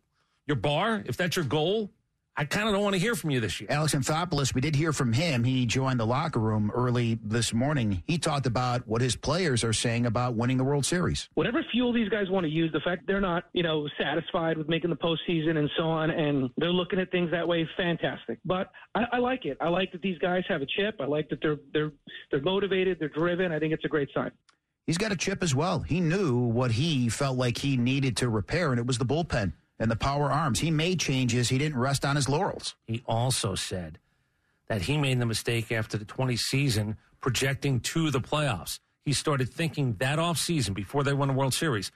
your 0.48 0.56
bar, 0.58 1.04
if 1.06 1.16
that's 1.16 1.36
your 1.36 1.46
goal, 1.46 1.92
I 2.40 2.46
kind 2.46 2.68
of 2.68 2.76
don't 2.76 2.84
want 2.84 2.94
to 2.94 3.00
hear 3.00 3.16
from 3.16 3.32
you 3.32 3.40
this 3.40 3.60
year. 3.60 3.68
Alex 3.72 3.96
Anthopoulos, 3.96 4.54
we 4.54 4.62
did 4.62 4.76
hear 4.76 4.94
from 4.94 5.12
him. 5.12 5.44
He 5.44 5.66
joined 5.66 6.00
the 6.00 6.06
locker 6.06 6.40
room 6.40 6.72
early 6.76 7.18
this 7.24 7.52
morning. 7.52 8.04
He 8.06 8.20
talked 8.20 8.46
about 8.46 8.88
what 8.88 9.02
his 9.02 9.16
players 9.16 9.64
are 9.64 9.74
saying 9.74 10.06
about 10.06 10.36
winning 10.36 10.58
the 10.58 10.64
World 10.64 10.86
Series. 10.86 11.30
whatever 11.34 11.64
fuel 11.72 11.92
these 11.92 12.10
guys 12.10 12.30
want 12.30 12.44
to 12.44 12.50
use, 12.52 12.72
the 12.72 12.80
fact 12.82 13.08
they're 13.08 13.20
not, 13.20 13.46
you 13.54 13.64
know, 13.64 13.88
satisfied 14.00 14.56
with 14.56 14.70
making 14.70 14.92
the 14.92 14.96
postseason 14.96 15.58
and 15.58 15.68
so 15.78 15.86
on, 15.86 16.12
and 16.12 16.52
they're 16.58 16.70
looking 16.72 17.00
at 17.00 17.10
things 17.10 17.32
that 17.32 17.48
way, 17.48 17.68
fantastic. 17.76 18.38
But 18.46 18.70
I, 18.94 19.06
I 19.14 19.18
like 19.18 19.46
it. 19.46 19.58
I 19.60 19.70
like 19.70 19.92
that 19.94 20.04
these 20.04 20.20
guys 20.20 20.44
have 20.48 20.62
a 20.62 20.68
chip. 20.68 20.98
I 21.00 21.06
like 21.06 21.30
that 21.30 21.42
they're 21.42 21.58
they're 21.74 21.92
they're 22.30 22.42
motivated, 22.42 22.98
they're 23.00 23.10
driven. 23.10 23.52
I 23.52 23.58
think 23.58 23.74
it's 23.74 23.86
a 23.86 23.90
great 23.90 24.10
sign. 24.14 24.30
He's 24.86 25.00
got 25.00 25.12
a 25.12 25.18
chip 25.18 25.42
as 25.42 25.56
well. 25.56 25.80
He 25.80 26.00
knew 26.00 26.38
what 26.38 26.72
he 26.72 27.10
felt 27.10 27.36
like 27.36 27.58
he 27.58 27.78
needed 27.78 28.16
to 28.18 28.30
repair, 28.30 28.70
and 28.72 28.80
it 28.80 28.86
was 28.86 29.00
the 29.00 29.06
bullpen. 29.06 29.54
And 29.80 29.92
the 29.92 29.96
power 29.96 30.32
arms. 30.32 30.60
He 30.60 30.72
made 30.72 31.00
changes. 31.00 31.50
He 31.50 31.58
didn't 31.58 31.80
rest 31.80 32.06
on 32.06 32.16
his 32.16 32.30
laurels. 32.30 32.76
He 32.86 33.04
also 33.06 33.56
said 33.56 34.00
that 34.68 34.84
he 34.84 34.98
made 34.98 35.20
the 35.20 35.26
mistake 35.26 35.72
after 35.72 35.98
the 35.98 36.06
20 36.06 36.36
season 36.36 36.98
projecting 37.22 37.80
to 37.80 38.12
the 38.12 38.22
playoffs. 38.22 38.80
He 39.06 39.14
started 39.14 39.50
thinking 39.50 39.96
that 40.00 40.20
off 40.20 40.38
season 40.38 40.74
before 40.74 41.04
they 41.04 41.14
won 41.14 41.30
the 41.30 41.34
World 41.34 41.54
Series. 41.54 41.92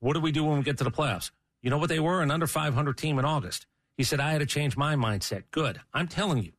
What 0.00 0.14
do 0.14 0.20
we 0.20 0.32
do 0.32 0.44
when 0.44 0.58
we 0.58 0.64
get 0.64 0.78
to 0.78 0.84
the 0.84 0.90
playoffs? 0.90 1.30
You 1.60 1.70
know 1.70 1.78
what 1.78 1.88
they 1.88 2.00
were? 2.00 2.22
An 2.22 2.30
under 2.30 2.46
500 2.46 2.96
team 2.96 3.18
in 3.18 3.24
August. 3.24 3.66
He 3.96 4.02
said, 4.02 4.20
I 4.20 4.32
had 4.32 4.40
to 4.40 4.46
change 4.46 4.76
my 4.76 4.96
mindset. 4.96 5.44
Good. 5.50 5.80
I'm 5.92 6.08
telling 6.08 6.42
you, 6.42 6.52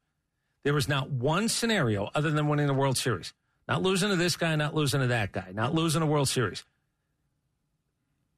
there 0.64 0.74
was 0.74 0.88
not 0.88 1.12
one 1.12 1.50
scenario 1.50 2.10
other 2.16 2.32
than 2.32 2.48
winning 2.48 2.68
the 2.68 2.74
World 2.74 2.98
Series. 2.98 3.34
Not 3.68 3.82
losing 3.82 4.10
to 4.10 4.16
this 4.16 4.36
guy, 4.36 4.56
not 4.56 4.76
losing 4.76 5.02
to 5.02 5.08
that 5.08 5.32
guy, 5.32 5.52
not 5.54 5.74
losing 5.74 6.02
the 6.02 6.08
World 6.08 6.30
Series. 6.30 6.64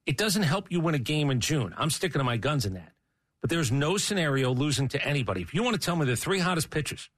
It 0.08 0.18
doesn't 0.18 0.44
help 0.44 0.72
you 0.72 0.80
win 0.80 0.96
a 0.96 1.00
game 1.00 1.30
in 1.30 1.40
June. 1.42 1.76
I'm 1.78 1.90
sticking 1.92 2.20
to 2.20 2.24
my 2.24 2.38
guns 2.38 2.66
in 2.66 2.74
that. 2.74 2.94
But 3.42 3.50
there's 3.52 3.72
no 3.72 3.98
scenario 3.98 4.52
losing 4.54 4.88
to 4.90 5.06
anybody. 5.06 5.42
If 5.42 5.54
you 5.54 5.62
want 5.62 5.76
to 5.76 5.80
tell 5.86 5.96
me 5.96 6.06
the 6.06 6.16
three 6.16 6.40
hottest 6.40 6.70
pitchers, 6.72 7.10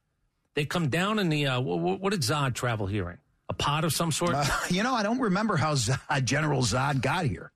they 0.56 0.66
come 0.66 0.90
down 0.90 1.18
in 1.20 1.30
the, 1.30 1.48
uh, 1.48 1.62
what, 1.62 2.02
what 2.02 2.12
did 2.12 2.22
Zod 2.22 2.56
travel 2.56 2.88
here 2.88 3.10
in? 3.10 3.18
A 3.48 3.54
pod 3.54 3.84
of 3.86 3.94
some 3.94 4.12
sort? 4.12 4.34
Uh, 4.36 4.44
you 4.70 4.84
know, 4.84 4.94
I 4.94 5.04
don't 5.04 5.20
remember 5.20 5.56
how 5.56 5.76
Zod, 5.76 6.24
General 6.26 6.62
Zod 6.62 7.02
got 7.02 7.26
here. 7.26 7.52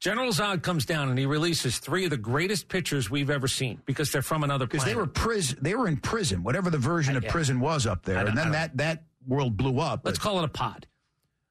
General 0.00 0.30
Zod 0.32 0.62
comes 0.62 0.84
down 0.84 1.08
and 1.08 1.18
he 1.18 1.24
releases 1.24 1.78
three 1.78 2.04
of 2.04 2.10
the 2.10 2.16
greatest 2.16 2.68
pitchers 2.68 3.08
we've 3.10 3.30
ever 3.30 3.46
seen 3.48 3.80
because 3.86 4.10
they're 4.12 4.20
from 4.22 4.44
another 4.44 4.66
Because 4.66 4.80
planet. 4.82 4.96
they 4.96 5.00
were 5.00 5.06
prison, 5.06 5.58
they 5.62 5.74
were 5.74 5.88
in 5.88 5.96
prison, 5.98 6.42
whatever 6.42 6.68
the 6.70 6.78
version 6.78 7.14
I- 7.14 7.18
of 7.18 7.24
yeah. 7.24 7.30
prison 7.30 7.60
was 7.60 7.86
up 7.86 8.02
there, 8.04 8.26
and 8.26 8.36
then 8.36 8.52
that 8.52 8.76
that 8.78 9.04
world 9.26 9.56
blew 9.56 9.78
up. 9.78 10.02
Let's 10.04 10.18
But 10.18 10.22
call 10.22 10.38
it 10.40 10.44
a 10.44 10.48
pod. 10.48 10.86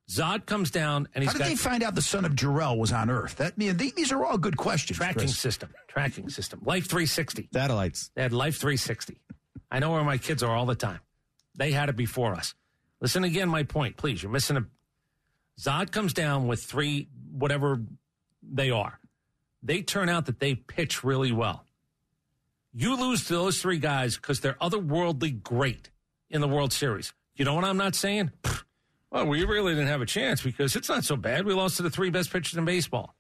Zod 0.10 0.45
comes 0.45 0.69
down 0.69 1.07
and 1.15 1.24
he's 1.24 1.31
how 1.31 1.38
did 1.38 1.43
got 1.43 1.50
they 1.50 1.55
find 1.55 1.83
out 1.83 1.95
the 1.95 2.01
son 2.01 2.25
of 2.25 2.36
Jor-El 2.36 2.77
was 2.77 2.91
on 2.91 3.10
Earth? 3.10 3.38
That 3.38 3.53
I 3.53 3.55
mean, 3.57 3.77
these 3.77 4.12
are 4.12 4.25
all 4.25 4.38
good 4.38 4.57
questions. 4.57 4.98
tracking 4.98 5.22
Chris. 5.22 5.38
system, 5.38 5.69
tracking 5.88 6.29
system, 6.29 6.62
Life 6.65 6.88
360. 6.88 7.50
Satellites. 7.53 8.12
They 8.15 8.22
had 8.22 8.33
Life 8.33 8.57
360. 8.57 9.19
I 9.72 9.79
know 9.79 9.91
where 9.91 10.03
my 10.03 10.17
kids 10.17 10.43
are 10.43 10.55
all 10.55 10.65
the 10.65 10.75
time. 10.75 11.00
They 11.55 11.72
had 11.72 11.89
it 11.89 11.95
before 11.95 12.33
us. 12.36 12.53
Listen 13.00 13.24
again, 13.24 13.50
my 13.50 13.63
point, 13.63 13.98
please. 13.98 14.22
You're 14.22 14.31
missing 14.31 14.57
a. 14.57 14.65
Zod 15.60 15.91
comes 15.91 16.13
down 16.13 16.48
with 16.48 16.63
three, 16.63 17.07
whatever 17.31 17.81
they 18.41 18.72
are. 18.72 19.00
They 19.62 19.81
turn 19.81 20.10
out 20.10 20.25
that 20.25 20.39
they 20.39 20.55
pitch 20.55 21.03
really 21.03 21.31
well. 21.31 21.65
You 22.74 23.00
lose 23.00 23.25
to 23.27 23.33
those 23.33 23.62
three 23.62 23.77
guys 23.77 24.15
because 24.15 24.41
they're 24.41 24.57
otherworldly 24.62 25.41
great 25.43 25.89
in 26.29 26.41
the 26.41 26.48
World 26.48 26.74
Series. 26.74 27.13
You 27.36 27.45
know 27.45 27.53
what 27.53 27.63
I'm 27.63 27.77
not 27.77 27.95
saying? 27.95 28.31
Well, 29.13 29.27
we 29.27 29.43
really 29.46 29.74
didn't 29.74 29.89
have 29.89 30.01
a 30.01 30.05
chance 30.08 30.41
because 30.41 30.75
it's 30.75 30.89
not 30.89 31.03
so 31.03 31.15
bad. 31.15 31.46
We 31.46 31.53
lost 31.53 31.77
to 31.77 31.84
the 31.84 31.91
three 31.91 32.10
best 32.10 32.32
pitchers 32.34 32.58
in 32.58 32.65
baseball. 32.65 33.15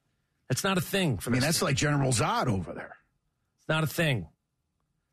That's 0.49 0.63
not 0.63 0.77
a 0.77 0.81
thing 0.81 1.19
for 1.19 1.29
I 1.29 1.33
mean, 1.33 1.41
that's 1.41 1.61
like 1.61 1.75
General 1.75 2.11
Zod 2.11 2.47
over 2.47 2.73
there. 2.73 2.95
it's 3.59 3.69
not 3.69 3.83
a 3.83 3.87
thing. 3.87 4.27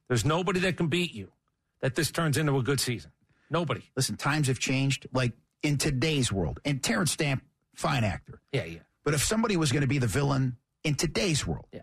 There's 0.08 0.24
nobody 0.24 0.58
that 0.60 0.76
can 0.78 0.88
beat 0.88 1.12
you 1.14 1.30
that 1.82 1.94
this 1.94 2.10
turns 2.10 2.38
into 2.38 2.56
a 2.56 2.62
good 2.62 2.80
season. 2.80 3.12
Nobody. 3.50 3.82
Listen, 3.94 4.16
times 4.16 4.48
have 4.48 4.58
changed. 4.58 5.06
Like 5.12 5.32
in 5.62 5.76
today's 5.76 6.32
world, 6.32 6.60
and 6.64 6.82
Terence 6.82 7.12
Stamp, 7.12 7.44
fine 7.74 8.02
actor. 8.02 8.40
Yeah, 8.50 8.64
yeah. 8.64 8.78
But 9.04 9.12
if 9.14 9.22
somebody 9.22 9.56
was 9.58 9.72
going 9.72 9.82
to 9.82 9.86
be 9.88 9.98
the 9.98 10.06
villain 10.06 10.56
in 10.82 10.94
today's 10.94 11.46
world, 11.46 11.66
Yeah. 11.72 11.80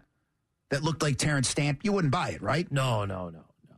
that 0.72 0.82
looked 0.84 1.04
like 1.04 1.18
Terence 1.18 1.48
Stamp, 1.50 1.82
you 1.84 1.92
wouldn't 1.94 2.12
buy 2.12 2.30
it, 2.30 2.42
right? 2.42 2.70
No, 2.72 3.06
no, 3.06 3.30
no, 3.30 3.44
no. 3.70 3.75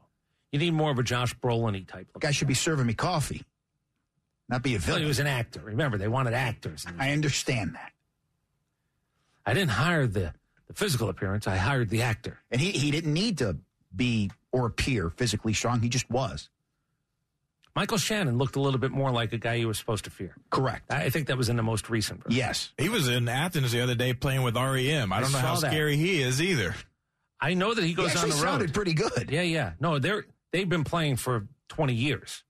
You 0.54 0.60
need 0.60 0.74
more 0.74 0.92
of 0.92 0.98
a 0.98 1.04
Josh 1.04 1.36
Brolin 1.40 1.86
type. 1.88 2.08
Guy 2.20 2.32
should 2.32 2.48
be 2.48 2.54
serving 2.54 2.86
me 2.86 2.94
coffee, 2.94 3.44
not 4.50 4.63
be 4.63 4.72
a 4.75 4.77
Well, 4.77 4.86
villain. 4.88 5.01
he 5.03 5.08
was 5.08 5.20
an 5.20 5.27
actor. 5.27 5.62
Remember, 5.63 5.98
they 5.98 6.08
wanted 6.08 6.34
actors. 6.34 6.86
I 6.98 7.12
understand 7.12 7.75
that. 7.75 7.91
I 9.46 9.53
didn't 9.53 9.72
hire 9.72 10.08
the, 10.08 10.34
the 10.68 10.74
physical 10.74 11.10
appearance. 11.10 11.48
I 11.48 11.56
hired 11.58 11.89
the 11.89 12.01
actor. 12.01 12.39
And 12.51 12.60
he, 12.60 12.72
he 12.72 12.91
didn't 12.91 13.13
need 13.13 13.38
to 13.39 13.58
be 13.96 14.32
or 14.51 14.65
appear 14.65 15.10
physically 15.12 15.53
strong. 15.53 15.82
He 15.82 15.89
just 15.89 16.10
was. 16.10 16.50
Michael 17.75 17.98
Shannon 17.98 18.38
looked 18.38 18.56
a 18.56 18.60
little 18.60 18.79
bit 18.79 18.91
more 18.91 19.12
like 19.12 19.32
a 19.32 19.38
guy 19.38 19.53
you 19.56 19.68
were 19.68 19.74
supposed 19.74 20.03
to 20.06 20.10
fear. 20.10 20.36
Correct. 20.50 20.91
I 20.91 21.03
I 21.06 21.10
think 21.10 21.27
that 21.27 21.38
was 21.38 21.50
in 21.50 21.56
the 21.56 21.63
most 21.63 21.89
recent 21.89 22.24
version. 22.24 22.38
Yes. 22.38 22.74
He 22.77 22.89
was 22.89 23.08
in 23.08 23.29
Athens 23.29 23.72
the 23.72 23.82
other 23.82 23.96
day 23.96 24.13
playing 24.13 24.41
with 24.41 24.56
REM. 24.56 25.13
I 25.13 25.22
don't 25.22 25.32
know 25.32 25.38
how 25.38 25.56
that. 25.60 25.72
scary 25.72 25.96
he 25.96 26.22
is 26.22 26.41
either. 26.41 26.75
I 27.39 27.53
know 27.53 27.74
that 27.74 27.82
he 27.82 27.89
He 27.89 27.94
goes 27.94 28.08
on 28.08 28.12
actually 28.18 28.32
the 28.32 28.38
sounded 28.38 28.65
road. 28.70 28.74
pretty 28.74 28.94
good. 28.94 29.29
Yeah, 29.32 29.44
yeah. 29.44 29.74
No, 29.79 29.98
they're 30.00 30.25
they've 30.51 30.68
been 30.68 30.84
playing 30.84 31.15
for 31.18 31.48
20 31.70 31.94
years. 31.94 32.44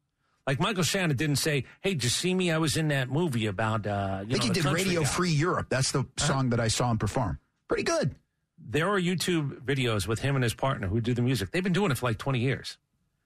Like 0.49 0.59
Michael 0.59 0.81
Shannon 0.81 1.15
didn't 1.15 1.35
say, 1.35 1.65
"Hey, 1.81 1.93
did 1.93 2.03
you 2.03 2.09
see 2.09 2.33
me? 2.33 2.49
I 2.49 2.57
was 2.57 2.75
in 2.75 2.87
that 2.87 3.11
movie 3.11 3.45
about." 3.45 3.85
Uh, 3.85 4.23
you 4.25 4.35
I 4.35 4.39
think 4.39 4.39
know, 4.39 4.47
he 4.47 4.49
did 4.49 4.65
Radio 4.65 5.01
guy." 5.01 5.07
Free 5.07 5.29
Europe. 5.29 5.67
That's 5.69 5.91
the 5.91 6.05
song 6.17 6.49
that 6.49 6.59
I 6.59 6.69
saw 6.69 6.89
him 6.89 6.97
perform. 6.97 7.37
Pretty 7.67 7.83
good. 7.83 8.15
There 8.57 8.89
are 8.89 8.99
YouTube 8.99 9.61
videos 9.61 10.07
with 10.07 10.21
him 10.21 10.33
and 10.33 10.41
his 10.41 10.55
partner 10.55 10.87
who 10.87 11.01
do 11.01 11.13
the 11.13 11.21
music. 11.21 11.51
They've 11.51 11.63
been 11.63 11.71
doing 11.71 11.91
it 11.91 11.99
for 11.99 12.07
like 12.07 12.17
20 12.17 12.39
years. 12.39 12.79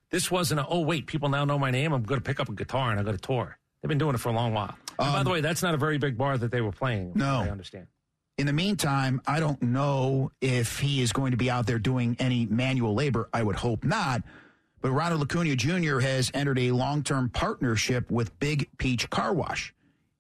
This 0.10 0.30
wasn't 0.30 0.60
a, 0.60 0.68
oh, 0.68 0.82
wait, 0.82 1.08
people 1.08 1.30
now 1.30 1.46
know 1.46 1.58
my 1.58 1.72
name. 1.72 1.94
I'm 1.94 2.04
going 2.04 2.20
to 2.20 2.24
pick 2.24 2.42
up 2.42 2.50
a 2.50 2.54
guitar 2.54 2.92
and 2.92 3.00
I'm 3.00 3.06
going 3.06 3.18
to 3.18 3.22
tour. 3.22 3.58
They've 3.82 3.88
been 3.88 3.98
doing 3.98 4.16
it 4.16 4.18
for 4.18 4.28
a 4.28 4.34
long 4.34 4.54
while. 4.54 4.76
And 5.00 5.14
by 5.14 5.24
the 5.24 5.30
way, 5.30 5.40
that's 5.40 5.64
not 5.64 5.74
a 5.74 5.78
very 5.78 5.98
big 5.98 6.18
bar 6.18 6.38
that 6.38 6.52
they 6.52 6.60
were 6.60 6.74
playing. 6.74 7.14
No. 7.16 7.40
I 7.40 7.50
understand. 7.50 7.88
In 8.38 8.48
the 8.48 8.54
meantime, 8.54 9.22
I 9.26 9.40
don't 9.40 9.62
know 9.62 10.32
if 10.42 10.80
he 10.80 11.02
is 11.02 11.14
going 11.14 11.32
to 11.32 11.38
be 11.38 11.50
out 11.50 11.68
there 11.68 11.80
doing 11.80 12.18
any 12.20 12.46
manual 12.48 12.94
labor. 12.94 13.30
I 13.32 13.44
would 13.44 13.56
hope 13.56 13.86
not. 13.86 14.24
But 14.84 14.92
Ronald 14.92 15.22
Acuna 15.22 15.56
Jr. 15.56 16.00
has 16.00 16.30
entered 16.34 16.60
a 16.60 16.72
long 16.72 17.04
term 17.04 17.30
partnership 17.30 18.12
with 18.12 18.38
Big 18.40 18.70
Peach 18.78 19.10
Car 19.10 19.34
Wash. 19.34 19.74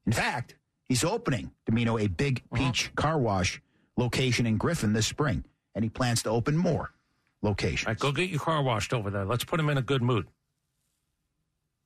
In 0.06 0.14
fact, 0.14 0.56
he's 0.86 1.04
opening, 1.04 1.52
Dimino, 1.70 2.02
a 2.02 2.08
Big 2.08 2.42
uh-huh. 2.50 2.64
Peach 2.64 2.96
Car 2.96 3.20
Wash 3.20 3.62
location 3.98 4.46
in 4.46 4.56
Griffin 4.56 4.94
this 4.94 5.06
spring. 5.06 5.44
And 5.76 5.84
he 5.84 5.90
plans 5.90 6.24
to 6.24 6.30
open 6.30 6.56
more 6.56 6.94
locations. 7.42 7.88
All 7.88 7.92
right, 7.92 8.00
go 8.00 8.12
get 8.14 8.30
your 8.30 8.40
car 8.40 8.64
washed 8.64 8.94
over 8.94 9.10
there. 9.10 9.26
Let's 9.26 9.44
put 9.44 9.60
him 9.60 9.70
in 9.70 9.78
a 9.78 9.82
good 9.82 10.02
mood. 10.02 10.28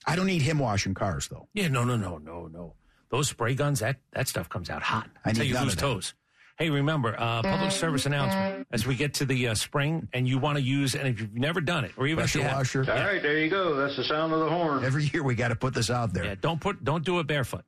I 0.05 0.15
don't 0.15 0.27
need 0.27 0.43
him 0.43 0.59
washing 0.59 0.93
cars, 0.93 1.27
though. 1.29 1.47
Yeah, 1.53 1.69
no, 1.69 1.83
no, 1.83 1.97
no, 1.97 2.19
no, 2.19 2.47
no. 2.47 2.75
Those 3.09 3.29
spray 3.29 3.55
guns, 3.55 3.79
that, 3.79 3.97
that 4.11 4.27
stuff 4.27 4.49
comes 4.49 4.69
out 4.69 4.83
hot. 4.83 5.09
I 5.25 5.29
Until 5.29 5.45
need 5.45 5.49
you 5.49 5.59
lose 5.61 5.73
of 5.73 5.79
that. 5.79 6.13
Toes. 6.57 6.65
Hey, 6.65 6.69
remember, 6.69 7.15
uh, 7.17 7.41
public 7.41 7.71
service 7.71 8.05
announcement. 8.05 8.67
As 8.71 8.85
we 8.85 8.95
get 8.95 9.15
to 9.15 9.25
the 9.25 9.49
uh, 9.49 9.55
spring 9.55 10.07
and 10.13 10.27
you 10.27 10.37
want 10.39 10.57
to 10.57 10.63
use, 10.63 10.95
and 10.95 11.07
if 11.07 11.19
you've 11.19 11.35
never 11.35 11.61
done 11.61 11.85
it, 11.85 11.91
or 11.97 12.07
even 12.07 12.23
if 12.23 12.31
Pressure 12.31 12.39
you 12.39 12.45
have, 12.45 12.57
washer. 12.57 12.85
All 12.89 12.97
right, 12.97 13.21
there 13.21 13.37
you 13.37 13.49
go. 13.49 13.75
That's 13.75 13.95
the 13.95 14.03
sound 14.03 14.33
of 14.33 14.39
the 14.39 14.49
horn. 14.49 14.83
Every 14.83 15.05
year 15.05 15.23
we 15.23 15.35
got 15.35 15.49
to 15.49 15.55
put 15.55 15.73
this 15.73 15.89
out 15.89 16.13
there. 16.13 16.25
Yeah, 16.25 16.35
don't 16.39 16.59
put 16.59 16.83
don't 16.83 17.03
do 17.05 17.19
it 17.19 17.27
barefoot. 17.27 17.63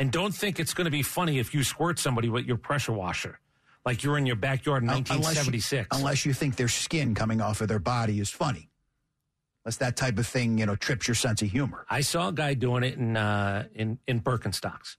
And 0.00 0.12
don't 0.12 0.32
think 0.32 0.60
it's 0.60 0.74
going 0.74 0.84
to 0.84 0.92
be 0.92 1.02
funny 1.02 1.40
if 1.40 1.52
you 1.52 1.64
squirt 1.64 1.98
somebody 1.98 2.28
with 2.28 2.46
your 2.46 2.56
pressure 2.56 2.92
washer. 2.92 3.40
Like 3.84 4.04
you're 4.04 4.16
in 4.18 4.26
your 4.26 4.36
backyard 4.36 4.84
in 4.84 4.90
Un- 4.90 4.96
unless 5.10 5.10
you- 5.10 5.18
1976. 5.50 5.88
Unless 5.98 6.24
you 6.26 6.32
think 6.32 6.54
their 6.56 6.68
skin 6.68 7.14
coming 7.14 7.40
off 7.40 7.60
of 7.62 7.68
their 7.68 7.78
body 7.80 8.20
is 8.20 8.30
funny. 8.30 8.70
Unless 9.64 9.78
that 9.78 9.96
type 9.96 10.18
of 10.18 10.26
thing, 10.26 10.56
you 10.58 10.66
know, 10.66 10.76
trips 10.76 11.08
your 11.08 11.14
sense 11.16 11.42
of 11.42 11.50
humor. 11.50 11.84
I 11.90 12.02
saw 12.02 12.28
a 12.28 12.32
guy 12.32 12.54
doing 12.54 12.84
it 12.84 12.94
in 12.96 13.16
uh, 13.16 13.64
in 13.74 13.98
in 14.06 14.20
Birkenstocks. 14.20 14.96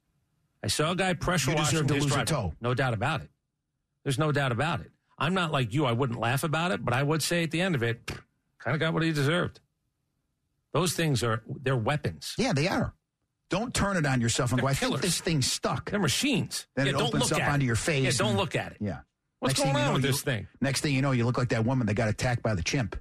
I 0.63 0.68
saw 0.68 0.92
a 0.92 0.96
guy 0.96 1.13
pressure 1.13 1.51
washing 1.56 1.72
deserve 1.72 1.88
to 1.88 1.94
his 1.96 2.04
lose 2.06 2.16
a 2.16 2.25
toe. 2.25 2.54
No 2.62 2.74
doubt 2.74 2.94
about 2.94 3.22
it. 3.22 3.30
There's 4.04 4.20
no 4.20 4.32
doubt 4.32 4.51
about 4.51 4.82
it. 4.82 4.92
I'm 5.18 5.34
not 5.34 5.51
like 5.51 5.74
you. 5.74 5.86
I 5.86 5.92
wouldn't 5.92 6.20
laugh 6.20 6.44
about 6.44 6.72
it, 6.72 6.84
but 6.84 6.94
I 6.94 7.04
would 7.04 7.22
say 7.24 7.44
at 7.44 7.51
the 7.51 7.62
end 7.62 7.75
of 7.75 7.84
it, 7.84 8.10
kind 8.60 8.74
of 8.75 8.80
got 8.80 8.94
what 8.94 9.04
he 9.04 9.12
deserved. 9.12 9.60
Those 10.74 10.94
things 10.94 11.24
are 11.24 11.42
they're 11.62 11.75
weapons. 11.78 12.36
Yeah, 12.38 12.54
they 12.54 12.68
are. 12.68 12.94
Don't 13.50 13.74
turn 13.74 13.98
it 13.98 14.06
on 14.06 14.22
yourself 14.22 14.51
and 14.51 14.60
They're 14.60 14.63
go, 14.63 14.68
I 14.68 14.74
think 14.74 15.01
this 15.01 15.20
thing's 15.20 15.51
stuck. 15.51 15.89
They're 15.89 16.00
machines. 16.00 16.68
Then 16.75 16.86
yeah, 16.86 16.92
it 16.92 16.94
don't 16.98 17.08
opens 17.08 17.32
look 17.32 17.42
up 17.42 17.48
at 17.48 17.51
onto 17.54 17.63
it. 17.63 17.68
your 17.68 17.75
face. 17.75 18.04
Yeah, 18.04 18.12
don't 18.18 18.30
and- 18.32 18.38
look 18.38 18.56
at 18.56 18.74
it. 18.74 18.78
Yeah. 18.80 19.00
What's 19.39 19.54
Next 19.54 19.60
going 19.63 19.74
thing 19.74 19.75
you 19.75 19.82
on 19.82 19.88
know, 19.88 19.94
with 19.96 20.06
you- 20.06 20.12
this 20.12 20.22
thing? 20.22 20.48
Next 20.62 20.82
thing 20.82 20.94
you 20.94 21.01
know, 21.01 21.12
you 21.12 21.25
look 21.25 21.38
like 21.38 21.50
that 21.50 21.66
woman 21.66 21.88
that 21.88 21.94
got 21.96 22.10
attacked 22.10 22.44
by 22.44 22.54
the 22.54 22.62
chimp, 22.62 22.96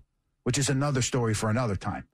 which 0.44 0.56
is 0.56 0.68
another 0.70 1.02
story 1.02 1.34
for 1.34 1.50
another 1.50 1.76
time. 1.76 2.04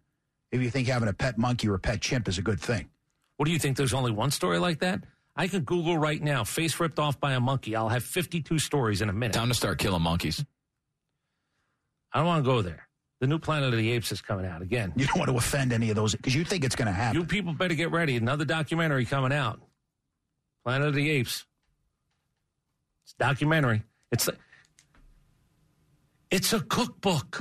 If 0.50 0.60
you 0.62 0.70
think 0.70 0.88
having 0.88 1.08
a 1.08 1.12
pet 1.12 1.38
monkey 1.38 1.68
or 1.68 1.74
a 1.74 1.78
pet 1.78 2.00
chimp 2.00 2.26
is 2.26 2.38
a 2.38 2.42
good 2.42 2.60
thing. 2.60 2.88
What 3.36 3.46
do 3.46 3.52
you 3.52 3.58
think? 3.58 3.76
There's 3.76 3.94
only 3.94 4.12
one 4.12 4.30
story 4.30 4.58
like 4.58 4.80
that? 4.80 5.04
I 5.36 5.48
can 5.48 5.62
Google 5.62 5.98
right 5.98 6.22
now, 6.22 6.44
face 6.44 6.78
ripped 6.78 6.98
off 6.98 7.18
by 7.18 7.32
a 7.32 7.40
monkey. 7.40 7.74
I'll 7.74 7.88
have 7.88 8.04
52 8.04 8.58
stories 8.58 9.02
in 9.02 9.08
a 9.08 9.12
minute. 9.12 9.34
Time 9.34 9.48
to 9.48 9.54
start 9.54 9.78
killing 9.78 10.02
monkeys. 10.02 10.44
I 12.12 12.18
don't 12.18 12.26
want 12.26 12.44
to 12.44 12.50
go 12.50 12.62
there. 12.62 12.86
The 13.20 13.26
new 13.26 13.38
Planet 13.38 13.72
of 13.72 13.78
the 13.78 13.90
Apes 13.92 14.12
is 14.12 14.20
coming 14.20 14.46
out 14.46 14.62
again. 14.62 14.92
You 14.96 15.06
don't 15.06 15.18
want 15.18 15.30
to 15.30 15.36
offend 15.36 15.72
any 15.72 15.90
of 15.90 15.96
those 15.96 16.14
because 16.14 16.34
you 16.34 16.44
think 16.44 16.64
it's 16.64 16.76
going 16.76 16.86
to 16.86 16.92
happen. 16.92 17.20
You 17.20 17.26
people 17.26 17.52
better 17.52 17.74
get 17.74 17.90
ready. 17.90 18.16
Another 18.16 18.44
documentary 18.44 19.04
coming 19.04 19.32
out. 19.32 19.60
Planet 20.64 20.88
of 20.88 20.94
the 20.94 21.10
Apes. 21.10 21.44
It's 23.04 23.14
a 23.18 23.24
documentary. 23.24 23.82
It's 24.12 24.28
a, 24.28 24.34
it's 26.30 26.52
a 26.52 26.60
cookbook. 26.60 27.38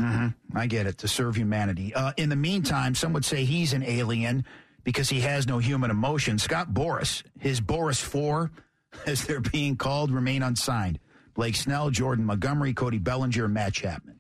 I 0.56 0.68
get 0.68 0.88
it, 0.88 1.00
to 1.00 1.08
serve 1.08 1.36
humanity. 1.36 1.94
Uh, 1.94 2.14
in 2.18 2.30
the 2.30 2.36
meantime, 2.36 2.96
some 2.96 3.14
would 3.14 3.26
say 3.26 3.46
he's 3.46 3.74
an 3.74 3.84
alien 3.84 4.46
because 4.84 5.10
he 5.10 5.22
has 5.22 5.48
no 5.48 5.60
human 5.60 5.92
emotion. 5.92 6.38
Scott 6.40 6.74
Boras, 6.74 7.24
his 7.40 7.62
Boras 7.62 8.02
4, 8.02 8.52
as 9.08 9.26
they're 9.26 9.40
being 9.42 9.76
called, 9.76 10.12
remain 10.12 10.44
unsigned. 10.44 11.00
Blake 11.34 11.56
Snell, 11.56 11.90
Jordan 11.90 12.26
Montgomery, 12.26 12.74
Cody 12.74 13.00
Bellinger, 13.00 13.48
Matt 13.48 13.74
Chapman. 13.74 14.20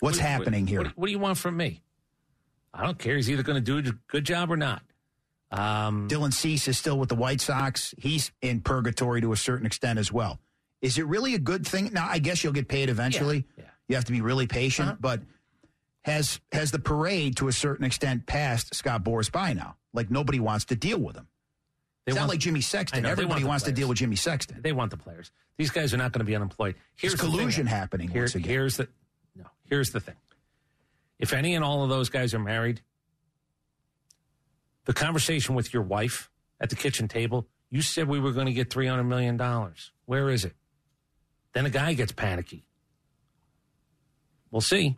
What's 0.00 0.18
What- 0.18 0.26
happening 0.26 0.62
what- 0.64 0.68
here? 0.70 0.82
What, 0.82 0.98
what 0.98 1.06
do 1.06 1.12
you 1.12 1.18
want 1.18 1.38
from 1.38 1.56
me? 1.56 1.82
I 2.74 2.84
don't 2.84 2.98
care. 2.98 3.16
He's 3.16 3.30
either 3.30 3.42
going 3.42 3.62
to 3.62 3.82
do 3.82 3.88
a 3.88 3.92
good 4.08 4.24
job 4.24 4.50
or 4.52 4.56
not. 4.56 4.82
Um, 5.50 6.08
Dylan 6.08 6.32
Cease 6.32 6.68
is 6.68 6.76
still 6.76 6.98
with 6.98 7.08
the 7.08 7.14
White 7.14 7.40
Sox. 7.40 7.94
He's 7.98 8.30
in 8.42 8.60
purgatory 8.60 9.22
to 9.22 9.32
a 9.32 9.36
certain 9.36 9.66
extent 9.66 9.98
as 9.98 10.12
well. 10.12 10.38
Is 10.82 10.98
it 10.98 11.06
really 11.06 11.34
a 11.34 11.38
good 11.38 11.66
thing? 11.66 11.90
Now, 11.92 12.06
I 12.08 12.18
guess 12.18 12.44
you'll 12.44 12.52
get 12.52 12.68
paid 12.68 12.90
eventually. 12.90 13.46
Yeah, 13.56 13.64
yeah. 13.64 13.70
You 13.88 13.94
have 13.96 14.04
to 14.04 14.12
be 14.12 14.20
really 14.20 14.46
patient, 14.46 14.88
Uh-huh. 14.90 14.98
but 15.00 15.22
has 16.08 16.40
has 16.52 16.70
the 16.70 16.78
parade 16.78 17.36
to 17.36 17.48
a 17.48 17.52
certain 17.52 17.84
extent 17.84 18.26
passed 18.26 18.74
Scott 18.74 19.04
Boras 19.04 19.30
by 19.30 19.52
now? 19.52 19.76
Like 19.92 20.10
nobody 20.10 20.40
wants 20.40 20.66
to 20.66 20.76
deal 20.76 20.98
with 20.98 21.16
him. 21.16 21.28
They 22.04 22.12
It's 22.12 22.18
not 22.20 22.28
like 22.28 22.38
Jimmy 22.40 22.60
Sexton. 22.62 23.02
know, 23.02 23.08
Everybody 23.10 23.34
want 23.34 23.42
the 23.42 23.48
wants 23.48 23.64
to 23.66 23.72
deal 23.72 23.88
with 23.88 23.98
Jimmy 23.98 24.16
Sexton. 24.16 24.62
They 24.62 24.72
want 24.72 24.90
the 24.90 24.96
players. 24.96 25.30
These 25.58 25.70
guys 25.70 25.92
are 25.92 25.96
not 25.98 26.12
going 26.12 26.20
to 26.20 26.24
be 26.24 26.34
unemployed. 26.34 26.76
Here's 26.96 27.12
There's 27.12 27.20
the 27.20 27.26
collusion 27.26 27.66
happening 27.66 28.08
Here- 28.08 28.22
once 28.22 28.34
again. 28.34 28.48
Here's 28.48 28.76
the 28.78 28.88
no. 29.36 29.44
Here's 29.64 29.90
the 29.90 30.00
thing. 30.00 30.16
If 31.18 31.32
any 31.32 31.54
and 31.54 31.64
all 31.64 31.82
of 31.82 31.88
those 31.90 32.08
guys 32.08 32.32
are 32.32 32.38
married, 32.38 32.80
the 34.84 34.94
conversation 34.94 35.54
with 35.54 35.74
your 35.74 35.82
wife 35.82 36.30
at 36.60 36.70
the 36.70 36.76
kitchen 36.76 37.08
table, 37.08 37.46
you 37.70 37.82
said 37.82 38.08
we 38.08 38.20
were 38.20 38.32
going 38.32 38.46
to 38.46 38.52
get 38.52 38.70
three 38.70 38.86
hundred 38.86 39.04
million 39.04 39.36
dollars. 39.36 39.92
Where 40.06 40.30
is 40.30 40.44
it? 40.44 40.54
Then 41.52 41.66
a 41.66 41.70
guy 41.70 41.92
gets 41.94 42.12
panicky. 42.12 42.64
We'll 44.50 44.60
see. 44.62 44.96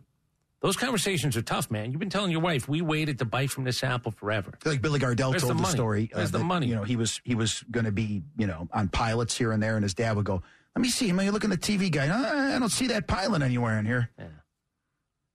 Those 0.61 0.77
conversations 0.77 1.35
are 1.35 1.41
tough, 1.41 1.71
man. 1.71 1.91
You've 1.91 1.99
been 1.99 2.11
telling 2.11 2.31
your 2.31 2.41
wife 2.41 2.69
we 2.69 2.81
waited 2.81 3.17
to 3.19 3.25
bite 3.25 3.49
from 3.49 3.63
this 3.63 3.83
apple 3.83 4.11
forever. 4.11 4.51
Like 4.63 4.79
Billy 4.81 4.99
Gardell 4.99 5.31
Where's 5.31 5.41
told 5.41 5.57
the 5.57 5.63
the, 5.63 5.67
story. 5.69 6.11
uh, 6.13 6.23
the 6.25 6.37
that, 6.37 6.43
money? 6.43 6.67
You 6.67 6.75
know, 6.75 6.83
he 6.83 6.95
was 6.95 7.19
he 7.23 7.33
was 7.33 7.63
going 7.71 7.85
to 7.85 7.91
be 7.91 8.21
you 8.37 8.45
know 8.45 8.67
on 8.71 8.87
pilots 8.87 9.35
here 9.35 9.51
and 9.51 9.61
there, 9.61 9.75
and 9.75 9.83
his 9.83 9.95
dad 9.95 10.15
would 10.15 10.25
go, 10.25 10.43
"Let 10.75 10.81
me 10.81 10.89
see 10.89 11.07
him. 11.07 11.19
You 11.19 11.31
look 11.31 11.43
in 11.43 11.49
the 11.49 11.57
TV 11.57 11.89
guy. 11.91 12.09
"Uh, 12.09 12.55
I 12.55 12.59
don't 12.59 12.69
see 12.69 12.87
that 12.87 13.07
pilot 13.07 13.41
anywhere 13.41 13.79
in 13.79 13.85
here." 13.87 14.11
Yeah. 14.19 14.25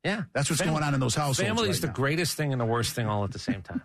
Yeah. 0.04 0.23
That's 0.33 0.49
what's 0.49 0.62
Fam- 0.62 0.71
going 0.71 0.85
on 0.85 0.95
in 0.95 1.00
those 1.00 1.16
households. 1.16 1.40
Family 1.40 1.68
is 1.68 1.76
right 1.76 1.80
the 1.83 1.87
now. 1.88 1.92
greatest 1.95 2.37
thing 2.37 2.52
and 2.52 2.61
the 2.61 2.66
worst 2.66 2.92
thing 2.92 3.09
all 3.09 3.25
at 3.25 3.33
the 3.33 3.40
same 3.40 3.62
time. 3.62 3.83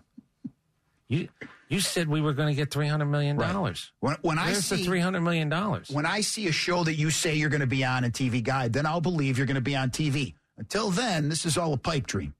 you 1.08 1.28
you 1.68 1.80
said 1.80 2.06
we 2.06 2.20
were 2.20 2.34
going 2.34 2.48
to 2.48 2.54
get 2.54 2.70
three 2.70 2.86
hundred 2.86 3.06
million 3.06 3.36
dollars. 3.36 3.90
When, 3.98 4.16
when 4.22 4.38
I 4.38 4.52
see 4.52 4.84
three 4.84 5.00
hundred 5.00 5.22
million 5.22 5.48
dollars? 5.48 5.90
when 5.90 6.06
I 6.06 6.20
see 6.20 6.46
a 6.46 6.52
show 6.52 6.84
that 6.84 6.94
you 6.94 7.10
say 7.10 7.34
you're 7.34 7.50
going 7.50 7.62
to 7.62 7.66
be 7.66 7.84
on 7.84 8.04
in 8.04 8.12
TV 8.12 8.44
Guide, 8.44 8.72
then 8.72 8.86
I'll 8.86 9.00
believe 9.00 9.38
you're 9.38 9.46
going 9.48 9.56
to 9.56 9.60
be 9.60 9.74
on 9.74 9.90
TV. 9.90 10.34
Until 10.58 10.90
then, 10.90 11.28
this 11.28 11.44
is 11.46 11.56
all 11.58 11.72
a 11.72 11.78
pipe 11.78 12.06
dream. 12.06 12.34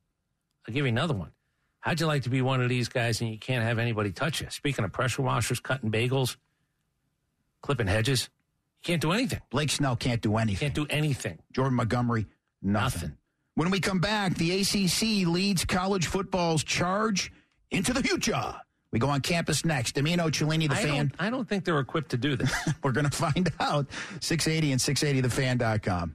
I'll 0.66 0.74
give 0.74 0.84
you 0.84 0.88
another 0.88 1.14
one. 1.14 1.32
How'd 1.80 2.00
you 2.00 2.06
like 2.06 2.22
to 2.24 2.30
be 2.30 2.42
one 2.42 2.62
of 2.62 2.68
these 2.68 2.88
guys 2.88 3.20
and 3.20 3.30
you 3.30 3.38
can't 3.38 3.64
have 3.64 3.78
anybody 3.78 4.12
touch 4.12 4.40
you? 4.40 4.48
Speaking 4.50 4.84
of 4.84 4.92
pressure 4.92 5.22
washers, 5.22 5.58
cutting 5.58 5.90
bagels, 5.90 6.36
clipping 7.60 7.88
hedges, 7.88 8.28
you 8.82 8.86
can't 8.92 9.02
do 9.02 9.10
anything. 9.12 9.40
Blake 9.50 9.70
Snell 9.70 9.96
can't 9.96 10.20
do 10.20 10.36
anything. 10.36 10.60
Can't 10.60 10.74
do 10.74 10.86
anything. 10.88 11.38
Jordan 11.52 11.74
Montgomery, 11.74 12.26
nothing. 12.62 13.00
Nothing. 13.00 13.16
When 13.54 13.70
we 13.70 13.80
come 13.80 13.98
back, 13.98 14.36
the 14.36 14.60
ACC 14.60 15.26
leads 15.28 15.64
college 15.64 16.06
football's 16.06 16.64
charge 16.64 17.32
into 17.70 17.92
the 17.92 18.02
future. 18.02 18.54
We 18.92 18.98
go 18.98 19.08
on 19.08 19.20
campus 19.20 19.64
next. 19.64 19.96
Dimino 19.96 20.30
Cellini, 20.30 20.68
the 20.68 20.74
I 20.76 20.82
fan. 20.82 20.96
don't, 21.08 21.14
I 21.18 21.30
don't 21.30 21.48
think 21.48 21.64
they're 21.64 21.78
equipped 21.80 22.10
to 22.10 22.16
do 22.16 22.36
this. 22.36 22.52
We're 22.82 22.92
going 22.92 23.08
to 23.08 23.16
find 23.16 23.50
out. 23.58 23.86
680 24.20 24.72
and 24.72 24.80
680thefan.com. 24.80 26.14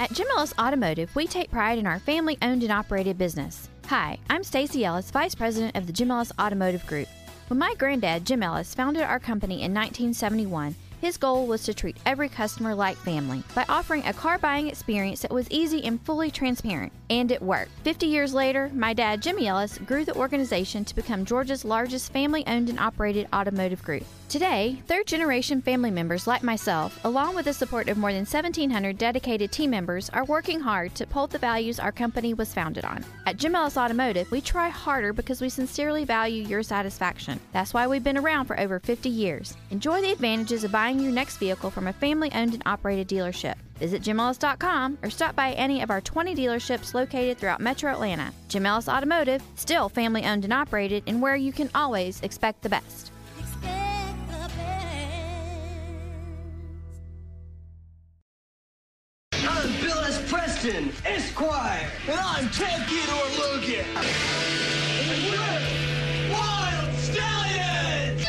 At 0.00 0.12
Jim 0.12 0.26
Ellis 0.36 0.52
Automotive, 0.58 1.14
we 1.14 1.28
take 1.28 1.52
pride 1.52 1.78
in 1.78 1.86
our 1.86 2.00
family 2.00 2.36
owned 2.42 2.64
and 2.64 2.72
operated 2.72 3.16
business. 3.16 3.68
Hi, 3.86 4.18
I'm 4.28 4.42
Stacy 4.42 4.84
Ellis, 4.84 5.12
Vice 5.12 5.36
President 5.36 5.76
of 5.76 5.86
the 5.86 5.92
Jim 5.92 6.10
Ellis 6.10 6.32
Automotive 6.36 6.84
Group. 6.84 7.06
When 7.46 7.60
my 7.60 7.76
granddad, 7.78 8.24
Jim 8.24 8.42
Ellis, 8.42 8.74
founded 8.74 9.04
our 9.04 9.20
company 9.20 9.62
in 9.62 9.72
1971, 9.72 10.74
his 11.00 11.16
goal 11.16 11.46
was 11.46 11.62
to 11.64 11.74
treat 11.74 11.96
every 12.06 12.28
customer 12.28 12.74
like 12.74 12.96
family 12.96 13.44
by 13.54 13.64
offering 13.68 14.04
a 14.04 14.12
car 14.12 14.36
buying 14.36 14.66
experience 14.66 15.20
that 15.20 15.30
was 15.30 15.48
easy 15.50 15.84
and 15.84 16.00
fully 16.04 16.30
transparent. 16.30 16.92
And 17.08 17.30
it 17.30 17.40
worked. 17.40 17.70
50 17.84 18.06
years 18.06 18.34
later, 18.34 18.72
my 18.74 18.94
dad, 18.94 19.22
Jimmy 19.22 19.46
Ellis, 19.46 19.78
grew 19.78 20.04
the 20.04 20.16
organization 20.16 20.84
to 20.86 20.96
become 20.96 21.24
Georgia's 21.24 21.64
largest 21.64 22.12
family 22.12 22.44
owned 22.48 22.68
and 22.68 22.80
operated 22.80 23.28
automotive 23.32 23.82
group. 23.84 24.04
Today, 24.34 24.82
third 24.88 25.06
generation 25.06 25.62
family 25.62 25.92
members 25.92 26.26
like 26.26 26.42
myself, 26.42 26.98
along 27.04 27.36
with 27.36 27.44
the 27.44 27.52
support 27.52 27.88
of 27.88 27.96
more 27.96 28.12
than 28.12 28.22
1,700 28.24 28.98
dedicated 28.98 29.52
team 29.52 29.70
members, 29.70 30.10
are 30.10 30.24
working 30.24 30.58
hard 30.58 30.92
to 30.96 31.04
uphold 31.04 31.30
the 31.30 31.38
values 31.38 31.78
our 31.78 31.92
company 31.92 32.34
was 32.34 32.52
founded 32.52 32.84
on. 32.84 33.04
At 33.26 33.36
Jim 33.36 33.54
Ellis 33.54 33.76
Automotive, 33.76 34.28
we 34.32 34.40
try 34.40 34.70
harder 34.70 35.12
because 35.12 35.40
we 35.40 35.48
sincerely 35.48 36.04
value 36.04 36.42
your 36.42 36.64
satisfaction. 36.64 37.38
That's 37.52 37.72
why 37.72 37.86
we've 37.86 38.02
been 38.02 38.18
around 38.18 38.46
for 38.46 38.58
over 38.58 38.80
50 38.80 39.08
years. 39.08 39.56
Enjoy 39.70 40.00
the 40.00 40.10
advantages 40.10 40.64
of 40.64 40.72
buying 40.72 40.98
your 40.98 41.12
next 41.12 41.36
vehicle 41.36 41.70
from 41.70 41.86
a 41.86 41.92
family 41.92 42.32
owned 42.34 42.54
and 42.54 42.62
operated 42.66 43.08
dealership. 43.08 43.54
Visit 43.76 44.02
jimellis.com 44.02 44.98
or 45.04 45.10
stop 45.10 45.36
by 45.36 45.52
any 45.52 45.80
of 45.80 45.92
our 45.92 46.00
20 46.00 46.34
dealerships 46.34 46.92
located 46.92 47.38
throughout 47.38 47.60
Metro 47.60 47.92
Atlanta. 47.92 48.32
Jim 48.48 48.66
Ellis 48.66 48.88
Automotive, 48.88 49.44
still 49.54 49.88
family 49.88 50.24
owned 50.24 50.42
and 50.42 50.52
operated, 50.52 51.04
and 51.06 51.22
where 51.22 51.36
you 51.36 51.52
can 51.52 51.70
always 51.72 52.20
expect 52.22 52.62
the 52.62 52.68
best. 52.68 53.12
Preston, 60.64 60.92
Esquire, 61.04 61.90
and 62.08 62.18
I'm 62.18 62.48
Ted 62.48 62.88
Theodore 62.88 63.28
Logan. 63.38 63.84
And 63.84 65.20
we're 65.28 66.32
Wild 66.32 66.94
Stallions! 66.96 68.24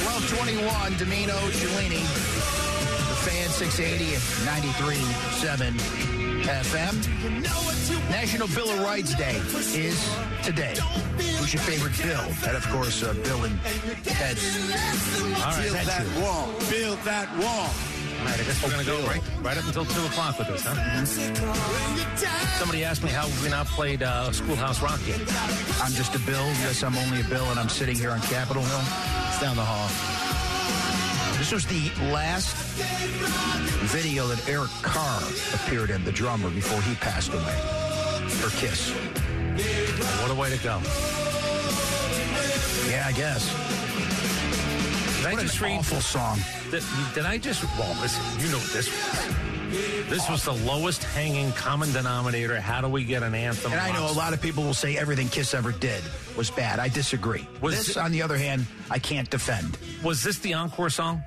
1221, 0.00 0.92
Dimino 0.94 1.36
Cellini, 1.52 2.00
the 2.00 2.39
fan 2.39 2.39
680 3.60 4.14
and 4.14 4.22
93.7 4.64 5.76
FM. 6.44 8.10
National 8.10 8.48
Bill 8.48 8.70
of 8.70 8.80
Rights 8.80 9.14
Day 9.14 9.36
is 9.78 10.16
today. 10.42 10.74
Who's 11.36 11.52
your 11.52 11.60
favorite 11.64 11.92
Bill? 11.98 12.24
That, 12.40 12.54
of 12.54 12.66
course, 12.70 13.02
uh, 13.02 13.12
Bill 13.22 13.44
and 13.44 13.60
Ted's. 14.02 14.72
All 15.44 15.52
right. 15.52 15.70
Ted 15.72 15.86
All 15.86 16.06
Cruz. 16.06 16.22
wall. 16.22 16.48
Build 16.70 16.98
that 17.00 17.28
wall. 17.36 17.68
right, 18.24 18.40
I 18.40 18.44
guess 18.44 18.64
we're 18.64 18.70
going 18.70 18.82
to 18.82 18.90
go 18.90 18.98
right, 19.06 19.20
right 19.42 19.58
up 19.58 19.66
until 19.66 19.84
2 19.84 20.06
o'clock 20.06 20.38
with 20.38 20.48
this, 20.48 20.64
huh? 20.64 21.04
Somebody 22.56 22.82
asked 22.82 23.04
me 23.04 23.10
how 23.10 23.28
we 23.44 23.50
not 23.50 23.66
played 23.66 24.02
uh, 24.02 24.32
Schoolhouse 24.32 24.80
Rock 24.80 25.00
yet. 25.06 25.20
I'm 25.82 25.92
just 25.92 26.14
a 26.14 26.18
Bill. 26.20 26.46
Yes, 26.64 26.82
I'm 26.82 26.96
only 26.96 27.20
a 27.20 27.24
Bill, 27.24 27.44
and 27.50 27.60
I'm 27.60 27.68
sitting 27.68 27.96
here 27.96 28.10
on 28.10 28.22
Capitol 28.22 28.62
Hill. 28.62 28.80
It's 29.28 29.38
down 29.38 29.56
the 29.56 29.64
hall. 29.66 30.29
This 31.50 31.66
was 31.66 31.82
the 31.82 32.12
last 32.12 32.54
video 33.90 34.28
that 34.28 34.48
Eric 34.48 34.70
Carr 34.82 35.20
appeared 35.52 35.90
in, 35.90 36.04
the 36.04 36.12
drummer, 36.12 36.48
before 36.48 36.80
he 36.82 36.94
passed 36.94 37.32
away. 37.32 38.28
For 38.28 38.50
Kiss. 38.56 38.92
What 40.22 40.30
a 40.30 40.34
way 40.36 40.48
to 40.56 40.62
go. 40.62 40.80
Yeah, 42.88 43.04
I 43.04 43.12
guess. 43.16 43.48
Did 45.16 45.26
I 45.26 45.32
What 45.32 45.42
just 45.42 45.58
an 45.58 45.64
read? 45.64 45.78
awful 45.80 46.00
song. 46.00 46.38
Did, 46.70 46.84
did 47.16 47.26
I 47.26 47.36
just? 47.36 47.64
Well, 47.76 48.00
listen, 48.00 48.22
you 48.40 48.52
know 48.52 48.58
what 48.58 48.70
this 48.70 48.86
was. 48.88 50.08
This 50.08 50.30
was 50.30 50.44
the 50.44 50.52
lowest 50.52 51.02
hanging 51.02 51.50
common 51.52 51.92
denominator. 51.92 52.60
How 52.60 52.80
do 52.80 52.86
we 52.86 53.02
get 53.02 53.24
an 53.24 53.34
anthem? 53.34 53.72
And 53.72 53.80
I 53.80 53.90
know 53.92 54.08
a 54.08 54.14
lot 54.14 54.32
of 54.32 54.40
people 54.40 54.62
will 54.62 54.72
say 54.74 54.96
everything 54.96 55.28
Kiss 55.28 55.52
ever 55.54 55.72
did 55.72 56.00
was 56.36 56.48
bad. 56.48 56.78
I 56.78 56.86
disagree. 56.86 57.44
Was 57.60 57.76
this, 57.76 57.90
it- 57.90 57.96
on 57.96 58.12
the 58.12 58.22
other 58.22 58.38
hand, 58.38 58.66
I 58.88 59.00
can't 59.00 59.28
defend. 59.28 59.76
Was 60.04 60.22
this 60.22 60.38
the 60.38 60.54
encore 60.54 60.90
song? 60.90 61.24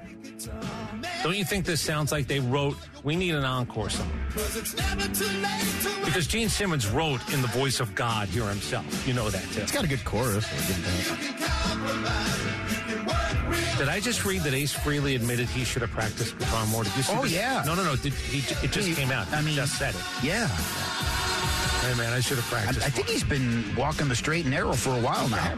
Don't 1.23 1.35
you 1.35 1.45
think 1.45 1.65
this 1.65 1.81
sounds 1.81 2.11
like 2.11 2.27
they 2.27 2.39
wrote, 2.39 2.75
we 3.03 3.15
need 3.15 3.33
an 3.35 3.43
encore 3.45 3.89
song? 3.89 4.09
Because 6.05 6.27
Gene 6.27 6.49
Simmons 6.49 6.87
wrote 6.87 7.21
in 7.33 7.41
the 7.41 7.47
voice 7.49 7.79
of 7.79 7.93
God 7.95 8.27
here 8.29 8.45
himself. 8.47 9.07
You 9.07 9.13
know 9.13 9.29
that, 9.29 9.43
too. 9.53 9.61
It's 9.61 9.71
got 9.71 9.83
a 9.83 9.87
good 9.87 10.03
chorus. 10.05 10.45
I'll 10.51 10.67
give 10.67 10.77
it. 13.69 13.77
Did 13.77 13.89
I 13.89 13.99
just 13.99 14.23
read 14.25 14.41
that 14.41 14.53
Ace 14.53 14.73
Frehley 14.73 15.15
admitted 15.15 15.47
he 15.49 15.63
should 15.63 15.81
have 15.81 15.91
practiced 15.91 16.37
guitar 16.37 16.65
more? 16.67 16.83
Did 16.83 16.95
you 16.95 17.03
see 17.03 17.13
Oh, 17.15 17.23
this? 17.23 17.31
yeah. 17.33 17.63
No, 17.65 17.73
no, 17.75 17.83
no. 17.83 17.95
Did 17.95 18.13
he, 18.13 18.39
it 18.65 18.71
just 18.71 18.95
came 18.95 19.11
out. 19.11 19.27
I 19.33 19.39
He 19.39 19.45
mean- 19.47 19.55
just 19.55 19.77
said 19.77 19.95
it. 19.95 20.01
Yeah. 20.23 20.47
Hey, 21.83 21.97
man, 21.97 22.13
I 22.13 22.19
should 22.21 22.37
have 22.37 22.45
practiced 22.45 22.85
I 22.85 22.89
think 22.89 23.09
he's 23.09 23.23
been 23.23 23.63
walking 23.75 24.07
the 24.07 24.15
straight 24.15 24.45
and 24.45 24.51
narrow 24.53 24.73
for 24.73 24.91
a 24.91 25.01
while 25.01 25.27
now. 25.29 25.53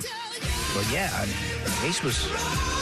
But 0.75 0.91
yeah, 0.91 1.09
I 1.13 1.25
mean, 1.25 1.89
Ace 1.89 2.03
was 2.03 2.17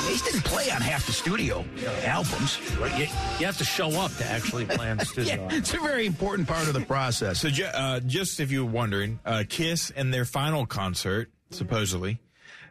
Ace 0.09 0.21
didn't 0.23 0.43
play 0.45 0.71
on 0.71 0.81
half 0.81 1.05
the 1.05 1.11
studio 1.11 1.63
albums. 2.05 2.59
Right? 2.79 2.97
You, 2.97 3.05
you 3.39 3.45
have 3.45 3.57
to 3.57 3.63
show 3.65 3.89
up 3.99 4.15
to 4.17 4.25
actually 4.25 4.65
play 4.65 4.89
on 4.89 4.97
the 4.97 5.05
studio. 5.13 5.35
Yeah, 5.49 5.57
it's 5.57 5.73
a 5.73 5.79
very 5.79 6.05
important 6.05 6.47
part 6.47 6.67
of 6.67 6.73
the 6.73 6.81
process. 6.81 7.39
So, 7.41 7.49
ju- 7.49 7.65
uh, 7.65 7.99
just 7.99 8.39
if 8.39 8.51
you 8.51 8.65
were 8.65 8.71
wondering, 8.71 9.19
uh, 9.25 9.43
Kiss 9.47 9.91
and 9.95 10.13
their 10.13 10.25
final 10.25 10.65
concert, 10.65 11.29
supposedly, 11.51 12.19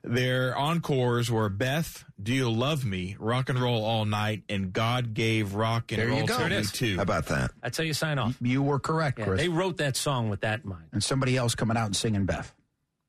their 0.03 0.57
encores 0.57 1.31
were 1.31 1.49
Beth, 1.49 2.05
Do 2.23 2.33
You 2.33 2.51
Love 2.51 2.85
Me, 2.85 3.17
Rock 3.19 3.49
and 3.49 3.59
Roll 3.59 3.85
All 3.85 4.05
Night, 4.05 4.43
and 4.49 4.73
God 4.73 5.15
Gave 5.15 5.55
Rock 5.55 5.91
and 5.93 6.01
There 6.01 6.09
you 6.09 6.15
Roll 6.19 6.27
go. 6.27 6.39
to 6.43 6.49
There 6.49 6.61
Me. 6.61 6.67
Too. 6.67 6.97
How 6.97 7.03
about 7.03 7.27
that? 7.27 7.51
That's 7.63 7.77
how 7.79 7.85
you 7.85 7.95
sign 7.95 8.19
off. 8.19 8.37
You 8.41 8.63
were 8.63 8.79
correct, 8.79 9.19
Yeah, 9.19 9.25
Chris. 9.25 9.41
they 9.41 9.49
wrote 9.49 9.79
that 9.79 9.97
song 9.97 10.29
with 10.29 10.43
that 10.43 10.63
in 10.63 10.71
mind. 10.71 10.85
and 10.93 11.03
somebody 11.03 11.37
else 11.37 11.55
coming 11.55 11.77
out 11.77 11.87
and 11.87 11.97
singing 11.97 12.25
Beth 12.27 12.55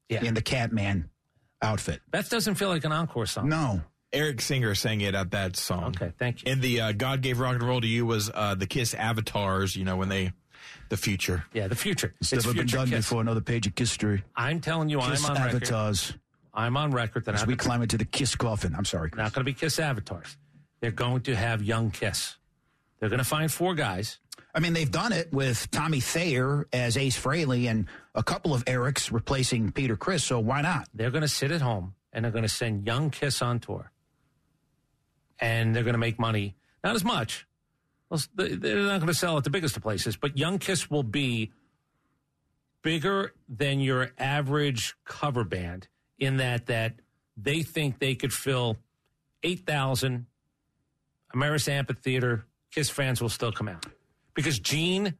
Yeah. 0.09 0.23
in 0.23 0.33
the 0.33 0.41
Catman 0.41 1.09
outfit. 1.61 2.01
Beth 2.11 2.29
doesn't 2.29 2.55
feel 2.55 2.69
like 2.69 2.83
an 2.85 2.91
encore 2.91 3.25
song. 3.25 3.49
No. 3.49 3.81
Eric 4.11 4.41
Singer 4.41 4.75
sang 4.75 5.01
it 5.01 5.15
at 5.15 5.31
that 5.31 5.55
song. 5.55 5.85
Okay, 5.95 6.13
thank 6.19 6.43
you. 6.45 6.51
And 6.51 6.61
the 6.61 6.81
uh, 6.81 6.91
God 6.91 7.21
Gave 7.21 7.39
Rock 7.39 7.55
and 7.55 7.63
Roll 7.63 7.81
to 7.81 7.87
You 7.87 8.05
was 8.05 8.29
uh, 8.33 8.53
the 8.55 8.67
Kiss 8.67 8.93
avatars, 8.93 9.75
you 9.75 9.83
know, 9.85 9.97
when 9.97 10.09
they, 10.09 10.33
the 10.89 10.97
future. 10.97 11.45
Yeah, 11.51 11.67
the 11.67 11.75
future. 11.75 12.13
It's, 12.21 12.31
It's 12.31 12.45
never 12.45 12.55
been 12.55 12.67
done 12.67 12.89
Kiss. 12.89 13.05
before. 13.07 13.21
Another 13.21 13.41
page 13.41 13.65
of 13.65 13.73
history. 13.75 14.23
I'm 14.35 14.59
telling 14.61 14.89
you, 14.89 14.99
Kiss 14.99 15.27
I'm 15.27 15.35
on 15.37 15.43
record. 15.45 16.21
I'm 16.53 16.77
on 16.77 16.91
record 16.91 17.25
that 17.25 17.35
As 17.35 17.47
we 17.47 17.55
climb 17.55 17.81
into 17.81 17.97
the 17.97 18.05
Kiss 18.05 18.35
coffin. 18.35 18.75
I'm 18.77 18.85
sorry. 18.85 19.09
Not 19.15 19.33
going 19.33 19.41
to 19.41 19.43
be 19.43 19.53
Kiss 19.53 19.79
avatars. 19.79 20.37
They're 20.81 20.91
going 20.91 21.21
to 21.21 21.35
have 21.35 21.63
young 21.63 21.91
Kiss. 21.91 22.37
They're 22.99 23.09
going 23.09 23.19
to 23.19 23.25
find 23.25 23.51
four 23.51 23.73
guys. 23.73 24.19
I 24.53 24.59
mean, 24.59 24.73
they've 24.73 24.89
done 24.89 25.13
it 25.13 25.33
with 25.33 25.69
Tommy 25.71 25.99
Thayer 25.99 26.67
as 26.71 26.95
Ace 26.95 27.19
Frehley 27.19 27.69
and 27.69 27.87
a 28.13 28.21
couple 28.21 28.53
of 28.53 28.63
Erics 28.65 29.11
replacing 29.11 29.71
Peter 29.71 29.95
Criss. 29.95 30.23
So 30.23 30.39
why 30.39 30.61
not? 30.61 30.87
They're 30.93 31.09
going 31.09 31.23
to 31.23 31.27
sit 31.27 31.51
at 31.51 31.61
home 31.61 31.95
and 32.11 32.23
they're 32.23 32.31
going 32.31 32.43
to 32.43 32.49
send 32.49 32.85
young 32.85 33.09
Kiss 33.09 33.41
on 33.41 33.59
tour. 33.59 33.91
And 35.39 35.75
they're 35.75 35.83
going 35.83 35.95
to 35.95 35.99
make 35.99 36.19
money. 36.19 36.55
Not 36.83 36.95
as 36.95 37.03
much. 37.03 37.47
They're 38.35 38.83
not 38.83 38.99
going 38.99 39.07
to 39.07 39.13
sell 39.15 39.37
at 39.37 39.43
the 39.43 39.49
biggest 39.49 39.75
of 39.75 39.81
places, 39.81 40.15
but 40.15 40.37
young 40.37 40.59
Kiss 40.59 40.91
will 40.91 41.03
be 41.03 41.51
bigger 42.83 43.33
than 43.49 43.79
your 43.79 44.11
average 44.19 44.95
cover 45.03 45.43
band 45.43 45.87
in 46.23 46.37
that 46.37 46.67
that 46.67 46.93
they 47.37 47.63
think 47.63 47.99
they 47.99 48.15
could 48.15 48.33
fill 48.33 48.77
8,000 49.43 50.25
Ameris 51.35 51.67
Amphitheater. 51.67 52.45
Kiss 52.71 52.89
fans 52.89 53.21
will 53.21 53.29
still 53.29 53.51
come 53.51 53.67
out 53.67 53.85
because 54.33 54.57
Gene 54.57 55.13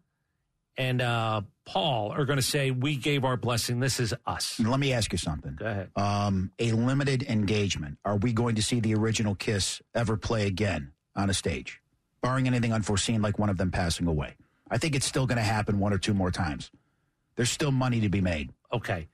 and 0.76 1.02
uh, 1.02 1.42
Paul 1.66 2.12
are 2.12 2.26
going 2.26 2.38
to 2.38 2.44
say, 2.44 2.72
"We 2.72 2.96
gave 2.96 3.24
our 3.24 3.38
blessing. 3.38 3.80
This 3.80 4.00
is 4.00 4.14
us." 4.26 4.60
Let 4.60 4.80
me 4.80 4.92
ask 4.92 5.12
you 5.12 5.20
something. 5.20 5.56
Go 5.56 5.66
ahead. 5.66 5.90
Um, 5.96 6.52
a 6.58 6.72
limited 6.72 7.24
engagement. 7.24 8.00
Are 8.04 8.18
we 8.18 8.34
going 8.34 8.56
to 8.56 8.64
see 8.64 8.80
the 8.80 8.96
original 8.96 9.36
Kiss 9.36 9.82
ever 9.94 10.18
play 10.18 10.48
again 10.48 10.94
on 11.16 11.30
a 11.30 11.34
stage, 11.34 11.80
barring 12.22 12.48
anything 12.48 12.74
unforeseen 12.74 13.22
like 13.22 13.38
one 13.38 13.50
of 13.50 13.58
them 13.58 13.70
passing 13.70 14.08
away? 14.08 14.36
I 14.70 14.80
think 14.80 14.96
it's 14.96 15.06
still 15.06 15.28
going 15.28 15.38
to 15.38 15.44
happen 15.44 15.80
one 15.80 15.94
or 15.94 16.00
two 16.00 16.16
more 16.16 16.32
times. 16.32 16.72
There's 17.36 17.52
still 17.52 17.72
money 17.72 18.00
to 18.02 18.10
be 18.10 18.22
made. 18.22 18.52
Okay, 18.72 19.08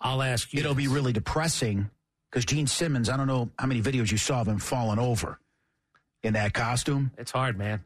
I'll 0.00 0.22
ask 0.22 0.52
you. 0.52 0.60
It'll 0.60 0.74
be 0.74 0.88
really 0.88 1.12
depressing 1.12 1.90
because 2.30 2.44
Gene 2.44 2.66
Simmons. 2.66 3.08
I 3.08 3.16
don't 3.16 3.26
know 3.26 3.50
how 3.58 3.66
many 3.66 3.80
videos 3.82 4.10
you 4.10 4.18
saw 4.18 4.40
of 4.42 4.48
him 4.48 4.58
falling 4.58 4.98
over 4.98 5.38
in 6.22 6.34
that 6.34 6.52
costume. 6.52 7.10
It's 7.18 7.30
hard, 7.30 7.56
man. 7.58 7.82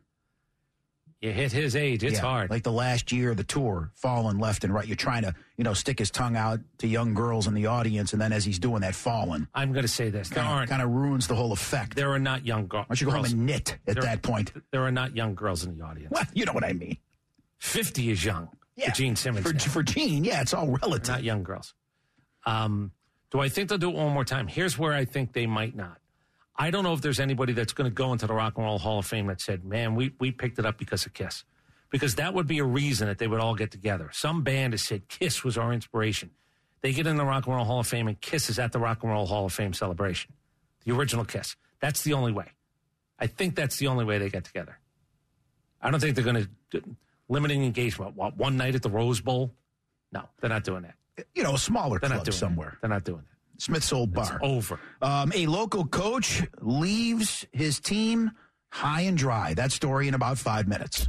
You 1.21 1.33
hit 1.33 1.53
his 1.53 1.77
age. 1.77 2.03
It's 2.03 2.15
Yeah, 2.15 2.21
hard. 2.23 2.49
Like 2.51 2.63
the 2.63 2.73
last 2.73 3.13
year 3.13 3.31
of 3.31 3.37
the 3.37 3.45
tour, 3.45 3.91
falling 3.95 4.39
left 4.39 4.65
and 4.65 4.73
right. 4.73 4.87
You're 4.87 4.97
trying 4.97 5.21
to, 5.23 5.35
you 5.59 5.65
know, 5.65 5.75
stick 5.75 5.99
his 5.99 6.11
tongue 6.11 6.35
out 6.35 6.61
to 6.79 6.87
young 6.89 7.13
girls 7.13 7.47
in 7.47 7.53
the 7.53 7.67
audience, 7.67 8.15
and 8.15 8.23
then 8.23 8.33
as 8.33 8.43
he's 8.43 8.59
doing 8.59 8.81
that, 8.81 8.95
falling. 8.95 9.47
I'm 9.55 9.73
going 9.73 9.83
to 9.83 9.89
say 9.89 10.09
this: 10.09 10.31
there 10.31 10.43
Kind 10.43 10.49
aren't. 10.49 10.65
of, 10.65 10.71
kind 10.71 10.81
of 10.83 10.89
ruins 10.89 11.27
the 11.27 11.35
whole 11.35 11.53
effect. 11.53 11.95
There 11.95 12.11
are 12.13 12.19
not 12.19 12.47
young 12.47 12.67
girls. 12.69 12.87
Why 12.89 12.95
don't 12.95 13.01
you 13.03 13.07
go 13.09 13.13
home 13.13 13.25
and 13.27 13.45
knit 13.45 13.77
at 13.87 13.95
There- 13.97 14.03
that 14.03 14.23
point? 14.23 14.53
There 14.73 14.83
are 14.83 14.91
not 14.91 15.15
young 15.15 15.35
girls 15.35 15.63
in 15.63 15.77
the 15.77 15.85
audience. 15.85 16.11
Well, 16.11 16.25
you 16.33 16.47
know 16.47 16.55
what 16.55 16.65
I 16.65 16.73
mean. 16.73 16.97
Fifty 17.59 18.11
is 18.11 18.25
young. 18.25 18.49
Yeah. 18.77 18.89
For 18.89 18.97
Gene 18.97 19.15
Simmons. 19.15 19.47
For, 19.47 19.53
now. 19.53 19.59
for 19.59 19.83
Gene, 19.83 20.25
yeah, 20.25 20.41
it's 20.41 20.55
all 20.55 20.69
relative. 20.69 21.09
not 21.09 21.23
young 21.23 21.43
girls. 21.43 21.75
Um, 22.47 22.93
do 23.31 23.41
I 23.41 23.49
think 23.49 23.69
they'll 23.69 23.79
do 23.79 23.91
it 23.91 23.97
one 23.97 24.13
more 24.13 24.25
time? 24.25 24.49
Here's 24.49 24.79
where 24.79 24.93
I 24.93 25.05
think 25.05 25.33
they 25.33 25.47
might 25.47 25.77
not. 25.77 25.99
I 26.57 26.71
don't 26.71 26.85
know 26.85 26.93
if 26.93 27.01
there's 27.01 27.21
anybody 27.21 27.53
that's 27.53 27.73
going 27.73 27.89
to 27.91 27.95
go 27.95 28.13
into 28.13 28.27
the 28.27 28.35
Rock 28.35 28.55
and 28.57 28.67
Roll 28.67 28.79
Hall 28.79 28.99
of 28.99 29.07
Fame 29.07 29.27
that 29.29 29.41
said, 29.41 29.65
"Man, 29.65 29.95
we 29.95 30.13
we 30.19 30.31
picked 30.31 30.59
it 30.59 30.67
up 30.67 30.79
because 30.79 31.07
of 31.07 31.15
Kiss," 31.15 31.45
because 31.91 32.17
that 32.17 32.35
would 32.35 32.47
be 32.47 32.59
a 32.59 32.65
reason 32.65 33.09
that 33.09 33.19
they 33.19 33.29
would 33.29 33.41
all 33.41 33.55
get 33.55 33.71
together. 33.71 34.11
Some 34.13 34.43
band 34.43 34.73
has 34.75 34.83
said 34.83 35.09
Kiss 35.09 35.43
was 35.43 35.57
our 35.57 35.73
inspiration. 35.73 36.31
They 36.83 36.93
get 36.93 37.07
in 37.07 37.17
the 37.17 37.25
Rock 37.25 37.47
and 37.47 37.55
Roll 37.55 37.65
Hall 37.65 37.81
of 37.81 37.87
Fame, 37.87 38.09
and 38.09 38.21
Kiss 38.21 38.51
is 38.51 38.59
at 38.59 38.73
the 38.73 38.79
Rock 38.79 39.03
and 39.03 39.13
Roll 39.13 39.27
Hall 39.27 39.47
of 39.47 39.53
Fame 39.53 39.73
celebration. 39.73 40.33
The 40.85 40.93
original 40.93 41.25
Kiss. 41.25 41.57
That's 41.81 42.03
the 42.03 42.13
only 42.15 42.33
way. 42.33 42.47
I 43.19 43.27
think 43.27 43.55
that's 43.55 43.77
the 43.77 43.87
only 43.87 44.05
way 44.05 44.19
they 44.19 44.31
get 44.31 44.45
together. 44.45 44.79
I 45.81 45.91
don't 45.91 46.01
think 46.01 46.15
they're 46.15 46.25
going 46.25 46.49
to 46.73 46.83
limiting 47.29 47.65
engagement. 47.65 48.17
What, 48.17 48.37
one 48.37 48.57
night 48.57 48.75
at 48.75 48.83
the 48.83 48.91
Rose 48.91 49.21
Bowl? 49.21 49.55
No, 50.13 50.25
they're 50.41 50.51
not 50.51 50.65
doing 50.65 50.83
that. 50.83 50.95
You 51.35 51.43
know, 51.43 51.55
a 51.55 51.59
smaller 51.59 51.99
They're 51.99 52.09
not 52.11 52.17
club 52.17 52.27
doing 52.27 52.37
somewhere. 52.39 52.71
That. 52.71 52.81
They're 52.83 52.91
not 52.97 53.05
doing 53.05 53.19
that. 53.23 53.63
Smith's 53.63 53.93
Old 53.93 54.17
It's 54.17 54.29
Bar. 54.31 54.41
over. 54.43 54.81
Um, 55.03 55.33
a 55.35 55.47
local 55.47 55.85
coach 55.87 56.43
leaves 56.61 57.47
his 57.53 57.79
team 57.81 58.31
high 58.71 59.03
and 59.03 59.19
dry. 59.19 59.53
That 59.55 59.71
story 59.73 60.09
in 60.09 60.15
about 60.15 60.39
five 60.39 60.67
minutes. 60.67 61.07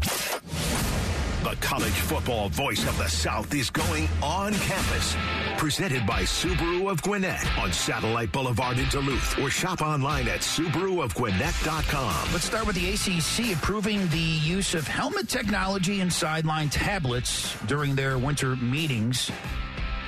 The 1.44 1.56
college 1.60 1.92
football 1.94 2.50
voice 2.50 2.86
of 2.88 2.96
the 3.00 3.08
South 3.08 3.52
is 3.56 3.70
going 3.72 4.08
on 4.22 4.54
campus. 4.54 5.16
Presented 5.58 6.06
by 6.06 6.22
Subaru 6.22 6.90
of 6.92 7.02
Gwinnett 7.02 7.44
on 7.58 7.72
Satellite 7.74 8.32
Boulevard 8.32 8.78
in 8.78 8.88
Duluth 8.90 9.40
or 9.40 9.50
shop 9.50 9.82
online 9.82 10.28
at 10.28 10.42
SubaruofGwinnett.com. 10.42 12.32
Let's 12.34 12.46
start 12.46 12.68
with 12.68 12.76
the 12.76 12.90
ACC 12.92 13.58
approving 13.58 14.08
the 14.10 14.18
use 14.20 14.76
of 14.76 14.88
helmet 14.88 15.30
technology 15.30 16.02
and 16.02 16.12
sideline 16.14 16.70
tablets 16.70 17.56
during 17.66 17.96
their 17.96 18.18
winter 18.20 18.56
meetings, 18.58 19.32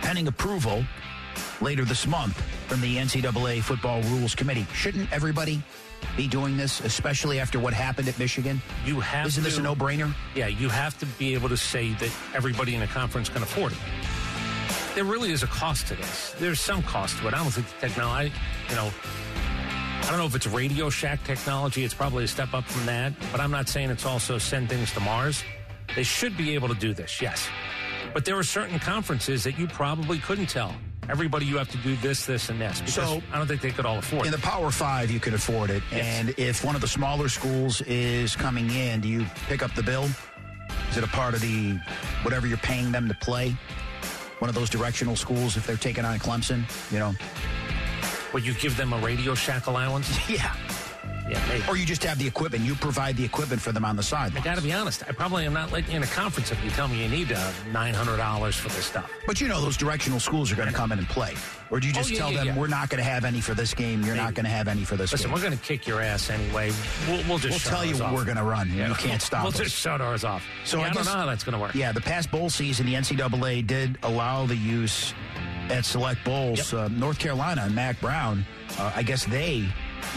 pending 0.03 0.27
approval 0.27 0.83
later 1.61 1.85
this 1.85 2.05
month 2.05 2.39
from 2.67 2.81
the 2.81 2.97
NCAA 2.97 3.63
Football 3.63 4.01
Rules 4.03 4.35
Committee. 4.35 4.67
Shouldn't 4.73 5.11
everybody 5.11 5.63
be 6.17 6.27
doing 6.27 6.57
this, 6.57 6.81
especially 6.81 7.39
after 7.39 7.57
what 7.57 7.73
happened 7.73 8.09
at 8.09 8.19
Michigan? 8.19 8.61
You 8.85 8.99
have 8.99 9.27
Isn't 9.27 9.43
this 9.43 9.57
a 9.57 9.61
no-brainer? 9.61 10.13
Yeah, 10.35 10.47
you 10.47 10.67
have 10.67 10.99
to 10.99 11.05
be 11.05 11.33
able 11.33 11.47
to 11.49 11.57
say 11.57 11.93
that 11.93 12.11
everybody 12.35 12.75
in 12.75 12.81
a 12.81 12.87
conference 12.87 13.29
can 13.29 13.41
afford 13.41 13.71
it. 13.71 13.77
There 14.93 15.05
really 15.05 15.31
is 15.31 15.41
a 15.41 15.47
cost 15.47 15.87
to 15.87 15.95
this. 15.95 16.35
There's 16.37 16.59
some 16.59 16.83
cost 16.83 17.17
to 17.19 17.27
it. 17.29 17.33
I 17.33 17.37
don't 17.37 17.49
think 17.49 17.67
the 17.67 17.87
technology, 17.87 18.31
you 18.69 18.75
know, 18.75 18.91
I 20.01 20.07
don't 20.09 20.17
know 20.17 20.25
if 20.25 20.35
it's 20.35 20.47
Radio 20.47 20.89
Shack 20.89 21.23
technology. 21.23 21.85
It's 21.85 21.93
probably 21.93 22.25
a 22.25 22.27
step 22.27 22.53
up 22.53 22.65
from 22.65 22.85
that, 22.87 23.13
but 23.31 23.39
I'm 23.39 23.51
not 23.51 23.69
saying 23.69 23.89
it's 23.89 24.05
also 24.05 24.37
send 24.37 24.67
things 24.69 24.91
to 24.91 24.99
Mars. 24.99 25.43
They 25.95 26.03
should 26.03 26.35
be 26.35 26.53
able 26.53 26.67
to 26.67 26.75
do 26.75 26.93
this, 26.93 27.21
yes. 27.21 27.47
But 28.13 28.25
there 28.25 28.37
are 28.37 28.43
certain 28.43 28.79
conferences 28.79 29.43
that 29.43 29.57
you 29.57 29.67
probably 29.67 30.19
couldn't 30.19 30.47
tell 30.47 30.73
everybody 31.09 31.45
you 31.45 31.57
have 31.57 31.69
to 31.69 31.77
do 31.79 31.95
this, 31.97 32.25
this, 32.25 32.49
and 32.49 32.59
this. 32.61 32.79
Because 32.79 32.93
So- 32.93 33.21
I 33.33 33.37
don't 33.37 33.47
think 33.47 33.61
they 33.61 33.71
could 33.71 33.85
all 33.85 33.99
afford 33.99 34.23
it. 34.23 34.25
In 34.27 34.31
the 34.31 34.37
Power 34.45 34.71
Five, 34.71 35.11
you 35.11 35.19
can 35.19 35.33
afford 35.33 35.69
it. 35.69 35.83
Yes. 35.91 36.05
And 36.05 36.33
if 36.37 36.63
one 36.63 36.75
of 36.75 36.81
the 36.81 36.87
smaller 36.87 37.27
schools 37.29 37.81
is 37.81 38.35
coming 38.35 38.69
in, 38.71 39.01
do 39.01 39.07
you 39.09 39.25
pick 39.47 39.61
up 39.63 39.73
the 39.75 39.83
bill? 39.83 40.07
Is 40.89 40.97
it 40.97 41.03
a 41.03 41.07
part 41.07 41.33
of 41.33 41.41
the 41.41 41.77
whatever 42.23 42.47
you're 42.47 42.57
paying 42.57 42.91
them 42.91 43.07
to 43.07 43.13
play? 43.15 43.55
One 44.39 44.49
of 44.49 44.55
those 44.55 44.69
directional 44.69 45.15
schools, 45.15 45.57
if 45.57 45.65
they're 45.67 45.75
taking 45.77 46.05
on 46.05 46.19
Clemson, 46.19 46.63
you 46.91 46.99
know? 46.99 47.13
Would 48.33 48.45
you 48.45 48.53
give 48.55 48.75
them 48.77 48.93
a 48.93 48.97
Radio 48.99 49.35
Shack 49.35 49.67
allowance? 49.67 50.09
Yeah. 50.29 50.53
Yeah, 51.29 51.43
maybe. 51.47 51.63
Or 51.69 51.77
you 51.77 51.85
just 51.85 52.03
have 52.03 52.19
the 52.19 52.27
equipment. 52.27 52.63
You 52.65 52.75
provide 52.75 53.15
the 53.17 53.23
equipment 53.23 53.61
for 53.61 53.71
them 53.71 53.85
on 53.85 53.95
the 53.95 54.03
side. 54.03 54.35
I 54.35 54.41
got 54.41 54.55
to 54.57 54.61
be 54.63 54.73
honest. 54.73 55.03
I 55.07 55.11
probably 55.13 55.45
am 55.45 55.53
not 55.53 55.71
letting 55.71 55.91
you 55.91 55.97
in 55.97 56.03
a 56.03 56.07
conference 56.07 56.51
if 56.51 56.63
you 56.63 56.69
tell 56.71 56.87
me 56.87 57.01
you 57.01 57.09
need 57.09 57.31
uh, 57.31 57.51
nine 57.71 57.93
hundred 57.93 58.17
dollars 58.17 58.55
for 58.55 58.69
this 58.69 58.85
stuff. 58.85 59.09
But 59.25 59.39
you 59.41 59.47
know 59.47 59.61
those 59.61 59.77
directional 59.77 60.19
schools 60.19 60.51
are 60.51 60.55
going 60.55 60.67
to 60.69 60.73
come 60.73 60.91
in 60.91 60.99
and 60.99 61.07
play. 61.07 61.33
Or 61.71 61.79
do 61.79 61.87
you 61.87 61.93
just 61.93 62.09
Oh, 62.09 62.13
yeah, 62.13 62.19
tell 62.19 62.31
yeah, 62.31 62.43
them 62.43 62.55
we're 62.55 62.67
not 62.67 62.89
going 62.89 63.01
to 63.03 63.09
have 63.09 63.25
any 63.25 63.41
for 63.41 63.53
this 63.55 63.73
game? 63.73 64.03
You're 64.03 64.15
not 64.15 64.33
going 64.35 64.43
to 64.45 64.51
have 64.51 64.67
any 64.67 64.83
for 64.83 64.95
this 64.95 65.11
Listen, 65.11 65.27
game. 65.27 65.33
we're 65.33 65.41
going 65.41 65.57
to 65.57 65.63
kick 65.63 65.87
your 65.87 66.01
ass 66.01 66.29
anyway. 66.29 66.71
We'll, 67.07 67.23
we'll 67.27 67.37
just 67.39 67.65
We'll 67.65 67.73
tell 67.75 67.85
you 67.85 67.93
what 67.95 68.03
off. 68.03 68.13
we're 68.13 68.25
going 68.25 68.37
to 68.37 68.43
run. 68.43 68.69
You 68.71 68.93
can't 68.95 69.21
stop 69.21 69.43
We'll 69.43 69.53
us. 69.53 69.57
just 69.59 69.75
shut 69.75 69.99
ours 70.01 70.23
off. 70.23 70.45
So 70.65 70.81
I 70.81 70.89
I, 70.89 70.89
don't 70.91 71.05
know 71.05 71.11
how 71.11 71.25
that's 71.25 71.43
going 71.43 71.53
to 71.53 71.59
work. 71.59 71.73
Yeah, 71.73 71.91
the 71.91 72.01
past 72.01 72.29
bowl 72.29 72.49
season, 72.49 72.85
the 72.85 72.93
NCAA 72.93 73.65
did 73.65 73.97
allow 74.03 74.45
the 74.45 74.55
use 74.57 75.13
at 75.69 75.85
select 75.85 76.23
bowls. 76.25 76.73
Uh, 76.73 76.89
North 76.89 77.17
Carolina 77.17 77.61
and 77.65 77.73
Mack 77.73 77.99
Brown, 78.01 78.45
uh, 78.77 78.91
I 78.95 79.01
guess 79.01 79.25
they 79.25 79.65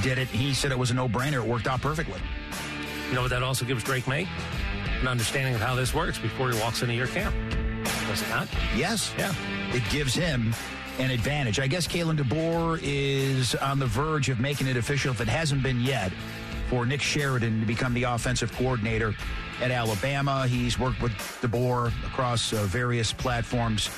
did 0.03 0.19
it. 0.19 0.29
He 0.29 0.55
said 0.55 0.73
it 0.73 0.79
was 0.79 0.91
a 0.91 0.95
no-brainer. 0.95 1.45
It 1.45 1.49
worked 1.49 1.67
out 1.67 1.81
perfectly. 1.81 2.21
You 3.09 3.15
know 3.15 3.23
what 3.23 3.31
that 3.31 3.43
also 3.43 3.65
gives 3.65 3.85
Drake 3.85 4.07
Maye? 4.07 4.27
An 5.01 5.09
understanding 5.09 5.55
of 5.55 5.61
how 5.61 5.75
this 5.75 5.95
works 5.95 6.19
before 6.19 6.51
he 6.51 6.59
walks 6.61 6.83
into 6.83 6.95
your 6.95 7.07
camp. 7.07 7.35
Does 8.09 8.23
it 8.23 8.29
not? 8.29 8.49
Yes. 8.77 9.13
Yeah. 9.19 9.35
It 9.73 9.83
gives 9.91 10.15
him 10.15 10.55
an 10.99 11.11
advantage. 11.11 11.61
I 11.61 11.67
guess 11.67 11.87
Kalen 11.87 12.19
DeBoer 12.19 12.81
is 12.83 13.55
on 13.57 13.79
the 13.79 13.87
verge 13.87 14.29
of 14.29 14.41
making 14.41 14.67
it 14.67 14.77
official, 14.77 15.13
if 15.13 15.21
it 15.21 15.29
hasn't 15.29 15.63
been 15.63 15.81
yet, 15.81 16.13
for 16.69 16.87
Nick 16.87 17.03
Sheridan 17.03 17.61
to 17.61 17.67
become 17.67 17.95
the 17.95 18.05
offensive 18.05 18.51
coordinator 18.53 19.15
at 19.61 19.71
Alabama. 19.71 20.47
He's 20.47 20.79
worked 20.79 21.01
with 21.03 21.13
DeBoer 21.43 21.89
across 22.07 22.53
uh, 22.53 22.65
various 22.65 23.13
platforms 23.13 23.91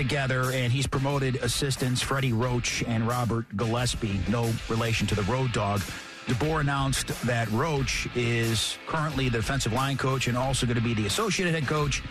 together, 0.00 0.50
and 0.52 0.72
he's 0.72 0.86
promoted 0.86 1.36
assistants 1.36 2.00
Freddie 2.00 2.32
Roach 2.32 2.82
and 2.84 3.06
Robert 3.06 3.44
Gillespie, 3.54 4.18
no 4.30 4.50
relation 4.70 5.06
to 5.06 5.14
the 5.14 5.22
Road 5.24 5.52
Dog. 5.52 5.80
DeBoer 6.26 6.62
announced 6.62 7.08
that 7.26 7.50
Roach 7.50 8.08
is 8.14 8.78
currently 8.86 9.28
the 9.28 9.38
defensive 9.38 9.74
line 9.74 9.98
coach 9.98 10.26
and 10.26 10.38
also 10.38 10.64
going 10.64 10.78
to 10.78 10.82
be 10.82 10.94
the 10.94 11.04
associate 11.04 11.50
head 11.50 11.66
coach, 11.66 12.02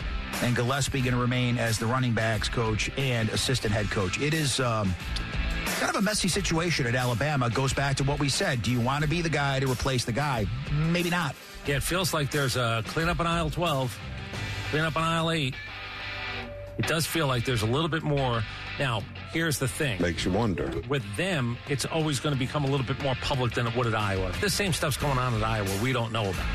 and 0.42 0.54
Gillespie 0.54 1.00
going 1.00 1.14
to 1.14 1.20
remain 1.20 1.58
as 1.58 1.80
the 1.80 1.86
running 1.86 2.12
backs 2.12 2.48
coach 2.48 2.92
and 2.96 3.28
assistant 3.30 3.72
head 3.72 3.90
coach. 3.90 4.20
It 4.20 4.34
is 4.34 4.60
um, 4.60 4.94
kind 5.80 5.90
of 5.90 5.96
a 5.96 6.02
messy 6.02 6.28
situation 6.28 6.86
at 6.86 6.94
Alabama. 6.94 7.46
It 7.46 7.54
goes 7.54 7.72
back 7.72 7.96
to 7.96 8.04
what 8.04 8.20
we 8.20 8.28
said. 8.28 8.62
Do 8.62 8.70
you 8.70 8.80
want 8.80 9.02
to 9.02 9.10
be 9.10 9.20
the 9.20 9.28
guy 9.28 9.58
to 9.58 9.66
replace 9.66 10.04
the 10.04 10.12
guy? 10.12 10.46
Maybe 10.72 11.10
not. 11.10 11.34
Yeah, 11.66 11.76
it 11.76 11.82
feels 11.82 12.14
like 12.14 12.30
there's 12.30 12.56
a 12.56 12.84
cleanup 12.86 13.18
on 13.18 13.26
aisle 13.26 13.50
12, 13.50 13.98
cleanup 14.70 14.96
on 14.96 15.02
aisle 15.02 15.32
8. 15.32 15.54
It 16.78 16.86
does 16.86 17.06
feel 17.06 17.26
like 17.26 17.44
there's 17.44 17.62
a 17.62 17.66
little 17.66 17.88
bit 17.88 18.02
more. 18.02 18.42
Now, 18.78 19.02
here's 19.32 19.58
the 19.58 19.68
thing. 19.68 20.00
Makes 20.00 20.24
you 20.24 20.32
wonder. 20.32 20.72
With 20.88 21.04
them, 21.16 21.58
it's 21.68 21.84
always 21.84 22.20
going 22.20 22.34
to 22.34 22.38
become 22.38 22.64
a 22.64 22.68
little 22.68 22.86
bit 22.86 23.02
more 23.02 23.14
public 23.20 23.52
than 23.52 23.66
it 23.66 23.76
would 23.76 23.86
at 23.86 23.94
Iowa. 23.94 24.32
The 24.40 24.50
same 24.50 24.72
stuff's 24.72 24.96
going 24.96 25.18
on 25.18 25.34
at 25.34 25.42
Iowa 25.42 25.68
we 25.82 25.92
don't 25.92 26.12
know 26.12 26.30
about. 26.30 26.46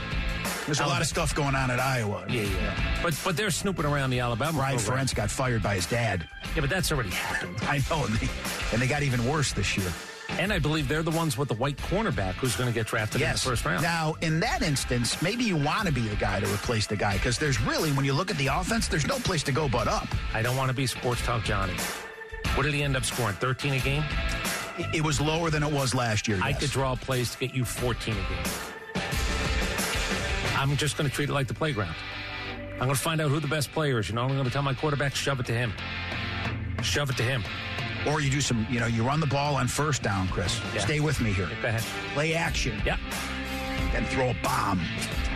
There's 0.65 0.79
a 0.79 0.85
lot 0.87 1.01
of 1.01 1.07
stuff 1.07 1.35
going 1.35 1.53
on 1.53 1.69
at 1.69 1.79
Iowa. 1.79 2.25
Yeah, 2.27 2.41
yeah. 2.41 2.99
But 3.03 3.19
but 3.23 3.37
they're 3.37 3.51
snooping 3.51 3.85
around 3.85 4.09
the 4.09 4.19
Alabama 4.19 4.59
Ryan 4.59 4.79
program. 4.79 5.05
Ferentz 5.05 5.15
got 5.15 5.29
fired 5.29 5.61
by 5.61 5.75
his 5.75 5.85
dad. 5.85 6.27
Yeah, 6.55 6.61
but 6.61 6.71
that's 6.71 6.91
already 6.91 7.11
happened. 7.11 7.57
I 7.61 7.83
know, 7.89 8.05
and 8.05 8.15
they, 8.15 8.29
and 8.73 8.81
they 8.81 8.87
got 8.87 9.03
even 9.03 9.27
worse 9.27 9.53
this 9.53 9.77
year. 9.77 9.91
And 10.29 10.51
I 10.51 10.59
believe 10.59 10.87
they're 10.87 11.03
the 11.03 11.11
ones 11.11 11.37
with 11.37 11.47
the 11.47 11.55
white 11.55 11.77
cornerback 11.77 12.33
who's 12.33 12.55
going 12.55 12.67
to 12.67 12.73
get 12.73 12.87
drafted 12.87 13.21
in 13.21 13.31
the 13.31 13.37
first 13.37 13.65
round. 13.65 13.83
Now, 13.83 14.15
in 14.21 14.39
that 14.41 14.61
instance, 14.61 15.21
maybe 15.21 15.43
you 15.43 15.55
want 15.55 15.87
to 15.87 15.93
be 15.93 16.07
the 16.07 16.15
guy 16.15 16.39
to 16.39 16.47
replace 16.47 16.87
the 16.87 16.95
guy 16.95 17.13
because 17.13 17.37
there's 17.37 17.61
really, 17.61 17.91
when 17.91 18.05
you 18.05 18.13
look 18.13 18.31
at 18.31 18.37
the 18.37 18.47
offense, 18.47 18.87
there's 18.87 19.07
no 19.07 19.17
place 19.19 19.43
to 19.43 19.51
go 19.51 19.69
but 19.69 19.87
up. 19.87 20.07
I 20.33 20.41
don't 20.41 20.57
want 20.57 20.69
to 20.69 20.75
be 20.75 20.87
sports 20.87 21.21
talk 21.21 21.43
Johnny. 21.43 21.75
What 22.55 22.63
did 22.63 22.73
he 22.73 22.83
end 22.83 22.95
up 22.95 23.03
scoring? 23.03 23.35
13 23.35 23.73
a 23.73 23.79
game? 23.79 24.03
It- 24.93 25.03
was 25.03 25.21
lower 25.21 25.49
than 25.49 25.63
it 25.63 25.71
was 25.71 25.93
last 25.93 26.27
year. 26.27 26.39
I 26.41 26.49
yes. 26.49 26.59
could 26.59 26.71
draw 26.71 26.95
plays 26.95 27.31
to 27.31 27.37
get 27.37 27.53
you 27.53 27.63
14 27.63 28.13
a 28.13 28.17
game. 28.17 29.01
I'm 30.55 30.75
just 30.77 30.97
going 30.97 31.09
to 31.09 31.15
treat 31.15 31.29
it 31.29 31.33
like 31.33 31.47
the 31.47 31.53
playground. 31.53 31.95
I'm 32.73 32.79
going 32.79 32.95
to 32.95 32.99
find 33.01 33.21
out 33.21 33.29
who 33.29 33.39
the 33.39 33.47
best 33.47 33.71
player 33.71 33.99
is. 33.99 34.09
You 34.09 34.15
know, 34.15 34.23
I'm 34.23 34.29
going 34.29 34.43
to 34.43 34.49
tell 34.49 34.63
my 34.63 34.73
quarterback, 34.73 35.15
shove 35.15 35.39
it 35.39 35.45
to 35.45 35.53
him. 35.53 35.73
Shove 36.81 37.09
it 37.09 37.17
to 37.17 37.23
him. 37.23 37.43
Or 38.07 38.21
you 38.21 38.29
do 38.29 38.41
some, 38.41 38.67
you 38.69 38.79
know, 38.79 38.85
you 38.85 39.03
run 39.03 39.19
the 39.19 39.27
ball 39.27 39.55
on 39.55 39.67
first 39.67 40.03
down, 40.03 40.27
Chris. 40.27 40.59
Yeah. 40.73 40.81
Stay 40.81 40.99
with 40.99 41.19
me 41.21 41.33
here. 41.33 41.49
Go 41.61 41.67
ahead. 41.67 41.81
Play 42.13 42.35
action. 42.35 42.81
Yeah. 42.85 42.97
Then 43.91 44.05
throw 44.05 44.29
a 44.29 44.35
bomb. 44.43 44.81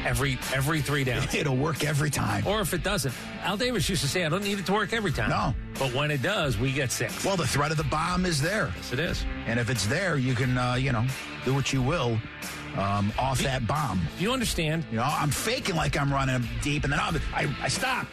Every 0.06 0.38
every 0.54 0.82
three 0.82 1.04
downs. 1.04 1.34
It'll 1.34 1.58
work 1.58 1.84
every 1.84 2.10
time. 2.10 2.46
Or 2.48 2.62
if 2.62 2.74
it 2.74 2.84
doesn't, 2.84 3.14
Al 3.44 3.58
Davis 3.58 3.90
used 3.90 4.02
to 4.02 4.08
say, 4.08 4.26
I 4.26 4.30
don't 4.30 4.44
need 4.44 4.60
it 4.60 4.66
to 4.68 4.74
work 4.74 4.94
every 4.94 5.12
time. 5.12 5.30
No. 5.30 5.54
But 5.78 5.94
when 5.94 6.12
it 6.12 6.22
does, 6.22 6.58
we 6.58 6.72
get 6.72 6.92
six. 6.92 7.24
Well, 7.26 7.38
the 7.38 7.48
threat 7.48 7.72
of 7.72 7.78
the 7.78 7.84
bomb 7.86 8.26
is 8.26 8.42
there. 8.42 8.72
Yes, 8.76 8.94
it 8.94 9.00
is. 9.00 9.26
And 9.46 9.60
if 9.60 9.70
it's 9.70 9.86
there, 9.88 10.18
you 10.18 10.36
can, 10.36 10.58
uh, 10.58 10.76
you 10.76 10.92
know, 10.92 11.06
do 11.46 11.54
what 11.54 11.74
you 11.74 11.82
will 11.82 12.20
um, 12.78 13.12
off 13.18 13.42
that 13.42 13.66
bomb. 13.68 14.00
Do 14.18 14.24
you 14.24 14.32
understand? 14.32 14.86
You 14.92 14.98
know, 14.98 15.04
I'm 15.06 15.32
faking 15.32 15.76
like 15.76 15.98
I'm 15.98 16.12
running 16.12 16.48
deep, 16.62 16.84
and 16.84 16.94
then 16.94 17.00
I'll, 17.00 17.14
I, 17.34 17.54
I 17.62 17.68
stop. 17.68 18.08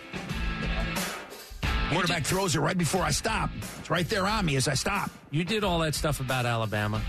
Quarterback 1.91 2.25
throws 2.25 2.57
it 2.57 2.61
right 2.61 2.77
before 2.77 3.03
I 3.03 3.11
stop. 3.11 3.51
It's 3.79 3.91
right 3.91 4.09
there 4.09 4.27
on 4.27 4.45
me 4.45 4.57
as 4.57 4.67
I 4.69 4.75
stop. 4.75 5.11
You 5.31 5.45
did 5.45 5.63
all 5.65 5.79
that 5.81 5.95
stuff 5.95 6.21
about 6.21 6.45
Alabama. 6.47 7.01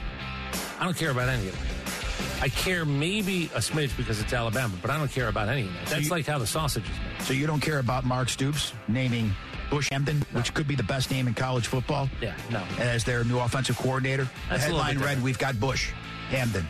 I 0.79 0.83
don't 0.83 0.95
care 0.95 1.09
about 1.11 1.29
any 1.29 1.47
of 1.47 1.53
it. 1.55 2.43
I 2.43 2.49
care 2.49 2.85
maybe 2.85 3.45
a 3.55 3.59
smidge 3.59 3.95
because 3.97 4.19
it's 4.21 4.31
Alabama, 4.33 4.75
but 4.81 4.91
I 4.91 4.97
don't 4.97 5.09
care 5.11 5.27
about 5.29 5.49
any 5.49 5.63
of 5.63 5.73
that. 5.73 5.85
That's 5.87 6.03
you- 6.05 6.11
like 6.11 6.27
how 6.27 6.37
the 6.37 6.45
sausage 6.45 6.83
is 6.83 6.89
made. 6.89 7.21
So 7.25 7.33
you 7.33 7.47
don't 7.47 7.59
care 7.61 7.79
about 7.79 8.05
Mark 8.05 8.29
Stoops 8.29 8.73
naming 8.87 9.33
Bush 9.71 9.89
Hamdan, 9.89 10.23
which 10.33 10.53
could 10.53 10.67
be 10.67 10.75
the 10.75 10.83
best 10.83 11.09
name 11.09 11.27
in 11.27 11.33
college 11.33 11.65
football, 11.67 12.07
Yeah, 12.21 12.35
no. 12.51 12.63
as 12.79 13.03
their 13.03 13.23
new 13.23 13.39
offensive 13.39 13.77
coordinator. 13.77 14.29
That's 14.49 14.61
the 14.63 14.67
headline 14.69 14.99
read, 14.99 15.21
"We've 15.23 15.39
got 15.39 15.59
Bush 15.59 15.89
Hamdan." 16.29 16.65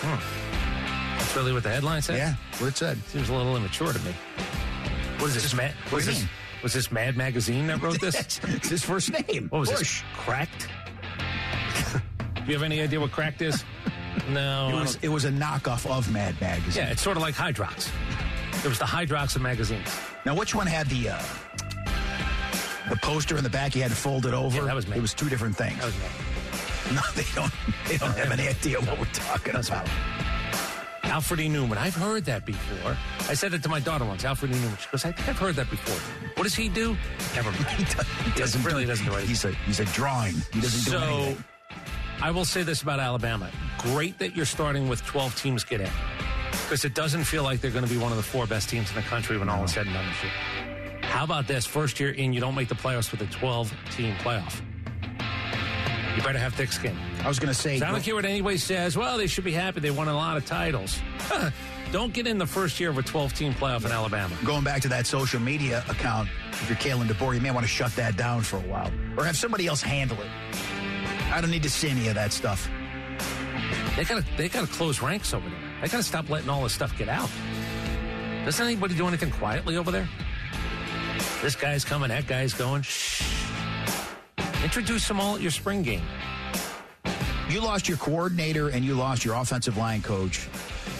Hmm. 0.00 1.18
That's 1.18 1.36
really 1.36 1.52
what 1.52 1.62
the 1.64 1.70
headline 1.70 2.00
said? 2.02 2.16
Yeah, 2.18 2.34
what 2.58 2.68
it 2.68 2.76
said. 2.76 2.98
Seems 3.08 3.28
a 3.28 3.34
little 3.34 3.56
immature 3.56 3.92
to 3.92 3.98
me. 4.00 4.14
What 5.18 5.28
is 5.28 5.34
this, 5.42 5.52
Mad? 5.54 5.72
what 5.84 5.94
Was 5.94 6.06
this, 6.06 6.20
mean? 6.20 6.28
Was 6.64 6.72
this 6.72 6.90
Mad 6.90 7.16
Magazine 7.16 7.66
that 7.68 7.80
wrote 7.82 8.00
this? 8.00 8.16
it's 8.44 8.68
his 8.68 8.82
first 8.82 9.12
name. 9.12 9.48
What 9.50 9.60
was 9.60 9.70
Bush. 9.70 9.78
this? 9.78 10.02
Cracked? 10.16 10.68
Do 11.92 12.42
you 12.46 12.54
have 12.54 12.62
any 12.62 12.80
idea 12.80 12.98
what 12.98 13.12
cracked 13.12 13.42
is? 13.42 13.62
No. 14.30 14.68
It 14.70 14.74
was 14.74 14.98
it 15.02 15.08
was 15.08 15.24
a 15.24 15.30
knockoff 15.30 15.90
of 15.90 16.10
Mad 16.10 16.40
Magazine. 16.40 16.84
yeah, 16.84 16.90
it's 16.92 17.02
sort 17.02 17.16
of 17.16 17.22
like 17.22 17.34
Hydrox. 17.34 17.90
It 18.64 18.68
was 18.68 18.78
the 18.78 18.84
Hydrox 18.84 19.34
of 19.34 19.42
magazines. 19.42 19.88
Now, 20.24 20.36
which 20.36 20.54
one 20.54 20.68
had 20.68 20.88
the 20.88 21.08
uh, 21.10 21.22
the 22.88 22.96
poster 23.02 23.36
in 23.36 23.42
the 23.42 23.50
back? 23.50 23.74
You 23.74 23.82
had 23.82 23.90
to 23.90 23.96
fold 23.96 24.24
it 24.24 24.32
over. 24.32 24.58
Yeah, 24.58 24.64
that 24.66 24.74
was 24.76 24.86
me. 24.86 24.96
It 24.96 25.02
was 25.02 25.14
two 25.14 25.28
different 25.28 25.56
things. 25.56 25.76
That 25.78 25.86
was 25.86 25.98
me. 25.98 26.94
No, 26.94 27.02
they 27.16 27.24
don't. 27.34 27.52
They 27.88 27.96
don't 27.98 28.16
have 28.16 28.30
any 28.30 28.48
idea 28.48 28.80
what 28.80 28.98
we're 29.00 29.04
talking 29.06 29.56
about. 29.56 29.88
Alfred 31.14 31.38
E. 31.38 31.48
Neuman. 31.48 31.76
I've 31.76 31.94
heard 31.94 32.24
that 32.24 32.44
before. 32.44 32.96
I 33.28 33.34
said 33.34 33.54
it 33.54 33.62
to 33.62 33.68
my 33.68 33.78
daughter 33.78 34.04
once. 34.04 34.24
Alfred 34.24 34.50
E. 34.50 34.54
Neuman. 34.56 34.76
She 34.80 34.88
goes, 34.90 35.04
I 35.04 35.12
think 35.12 35.28
I've 35.28 35.38
heard 35.38 35.54
that 35.54 35.70
before. 35.70 35.94
What 36.34 36.42
does 36.42 36.56
he 36.56 36.68
do? 36.68 36.96
Never 37.36 37.52
mind. 37.52 37.64
He, 37.78 37.84
does, 37.84 38.06
he 38.24 38.30
doesn't 38.32 38.62
really 38.64 38.82
do, 38.82 38.88
doesn't 38.88 39.06
do 39.06 39.12
anything. 39.12 39.28
He's 39.28 39.44
a 39.44 39.52
he's 39.64 39.78
a 39.78 39.84
drawing. 39.84 40.34
He 40.52 40.60
doesn't 40.60 40.84
do 40.92 40.98
So, 40.98 40.98
anything. 40.98 41.44
I 42.20 42.32
will 42.32 42.44
say 42.44 42.64
this 42.64 42.82
about 42.82 42.98
Alabama. 42.98 43.48
Great 43.78 44.18
that 44.18 44.34
you're 44.34 44.44
starting 44.44 44.88
with 44.88 45.04
12 45.06 45.40
teams 45.40 45.62
get 45.62 45.80
in. 45.80 45.90
Because 46.50 46.84
it 46.84 46.96
doesn't 46.96 47.22
feel 47.22 47.44
like 47.44 47.60
they're 47.60 47.70
going 47.70 47.86
to 47.86 47.90
be 47.90 47.98
one 47.98 48.10
of 48.10 48.16
the 48.16 48.22
four 48.24 48.48
best 48.48 48.68
teams 48.68 48.88
in 48.90 48.96
the 48.96 49.02
country 49.02 49.38
when 49.38 49.48
all 49.48 49.62
is 49.62 49.72
said 49.72 49.86
and 49.86 49.94
done 49.94 50.06
this 50.08 50.20
year. 50.24 50.32
How 51.02 51.22
about 51.22 51.46
this? 51.46 51.64
First 51.64 52.00
year 52.00 52.10
in, 52.10 52.32
you 52.32 52.40
don't 52.40 52.56
make 52.56 52.66
the 52.68 52.74
playoffs 52.74 53.12
with 53.12 53.20
a 53.20 53.26
12 53.26 53.72
team 53.92 54.16
playoff. 54.16 54.60
You 56.16 56.22
better 56.22 56.40
have 56.40 56.54
thick 56.54 56.72
skin. 56.72 56.96
I 57.24 57.28
was 57.28 57.38
going 57.38 57.52
to 57.52 57.58
say. 57.58 57.78
So 57.78 57.86
I 57.86 57.90
don't 57.90 58.02
care 58.02 58.14
what 58.14 58.26
anybody 58.26 58.58
says. 58.58 58.98
Well, 58.98 59.16
they 59.16 59.26
should 59.26 59.44
be 59.44 59.52
happy 59.52 59.80
they 59.80 59.90
won 59.90 60.08
a 60.08 60.14
lot 60.14 60.36
of 60.36 60.44
titles. 60.44 60.98
don't 61.92 62.12
get 62.12 62.26
in 62.26 62.36
the 62.36 62.46
first 62.46 62.78
year 62.78 62.90
of 62.90 62.98
a 62.98 63.02
12 63.02 63.32
team 63.32 63.54
playoff 63.54 63.86
in 63.86 63.92
Alabama. 63.92 64.36
Going 64.44 64.62
back 64.62 64.82
to 64.82 64.88
that 64.88 65.06
social 65.06 65.40
media 65.40 65.82
account, 65.88 66.28
if 66.50 66.68
you're 66.68 66.76
Kalen 66.76 67.08
DeBoer, 67.08 67.34
you 67.34 67.40
may 67.40 67.50
want 67.50 67.64
to 67.64 67.68
shut 67.68 67.96
that 67.96 68.18
down 68.18 68.42
for 68.42 68.58
a 68.58 68.62
while, 68.62 68.92
or 69.16 69.24
have 69.24 69.38
somebody 69.38 69.66
else 69.66 69.80
handle 69.80 70.18
it. 70.20 70.28
I 71.32 71.40
don't 71.40 71.50
need 71.50 71.62
to 71.62 71.70
see 71.70 71.88
any 71.88 72.08
of 72.08 72.14
that 72.14 72.32
stuff. 72.32 72.70
They 73.96 74.04
gotta 74.04 74.24
they 74.36 74.48
gotta 74.48 74.66
close 74.66 75.00
ranks 75.00 75.32
over 75.32 75.48
there. 75.48 75.58
They 75.80 75.88
gotta 75.88 76.02
stop 76.02 76.28
letting 76.28 76.50
all 76.50 76.62
this 76.62 76.72
stuff 76.72 76.96
get 76.98 77.08
out. 77.08 77.30
Doesn't 78.44 78.66
anybody 78.66 78.94
do 78.94 79.06
anything 79.06 79.30
quietly 79.30 79.76
over 79.76 79.90
there? 79.90 80.08
This 81.40 81.56
guy's 81.56 81.84
coming, 81.84 82.08
that 82.08 82.26
guy's 82.26 82.52
going. 82.52 82.82
Shh. 82.82 83.22
Introduce 84.62 85.08
them 85.08 85.20
all 85.20 85.36
at 85.36 85.40
your 85.40 85.50
spring 85.50 85.82
game. 85.82 86.02
You 87.50 87.60
lost 87.60 87.88
your 87.88 87.98
coordinator 87.98 88.70
and 88.70 88.84
you 88.84 88.94
lost 88.94 89.24
your 89.24 89.34
offensive 89.34 89.76
line 89.76 90.00
coach 90.00 90.48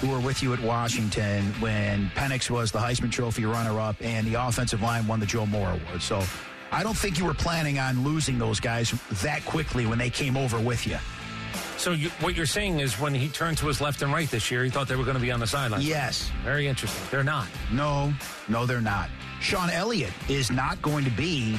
who 0.00 0.10
were 0.10 0.20
with 0.20 0.42
you 0.42 0.52
at 0.52 0.60
Washington 0.60 1.42
when 1.60 2.10
Penix 2.14 2.50
was 2.50 2.70
the 2.70 2.78
Heisman 2.78 3.10
Trophy 3.10 3.46
runner 3.46 3.80
up 3.80 3.96
and 4.00 4.26
the 4.26 4.34
offensive 4.34 4.82
line 4.82 5.06
won 5.06 5.20
the 5.20 5.26
Joe 5.26 5.46
Moore 5.46 5.70
Award. 5.70 6.02
So 6.02 6.22
I 6.70 6.82
don't 6.82 6.96
think 6.96 7.18
you 7.18 7.24
were 7.24 7.34
planning 7.34 7.78
on 7.78 8.04
losing 8.04 8.38
those 8.38 8.60
guys 8.60 8.92
that 9.22 9.44
quickly 9.46 9.86
when 9.86 9.98
they 9.98 10.10
came 10.10 10.36
over 10.36 10.60
with 10.60 10.86
you. 10.86 10.98
So 11.78 11.92
you, 11.92 12.10
what 12.20 12.36
you're 12.36 12.46
saying 12.46 12.80
is 12.80 13.00
when 13.00 13.14
he 13.14 13.28
turned 13.28 13.58
to 13.58 13.66
his 13.66 13.80
left 13.80 14.02
and 14.02 14.12
right 14.12 14.30
this 14.30 14.50
year, 14.50 14.64
he 14.64 14.70
thought 14.70 14.86
they 14.86 14.96
were 14.96 15.04
going 15.04 15.16
to 15.16 15.22
be 15.22 15.32
on 15.32 15.40
the 15.40 15.46
sideline. 15.46 15.80
Yes. 15.80 16.30
Very 16.44 16.68
interesting. 16.68 17.02
They're 17.10 17.24
not. 17.24 17.48
No, 17.72 18.12
no, 18.48 18.66
they're 18.66 18.80
not. 18.80 19.08
Shawn 19.40 19.70
Elliott 19.70 20.12
is 20.28 20.50
not 20.50 20.80
going 20.82 21.04
to 21.04 21.10
be 21.10 21.58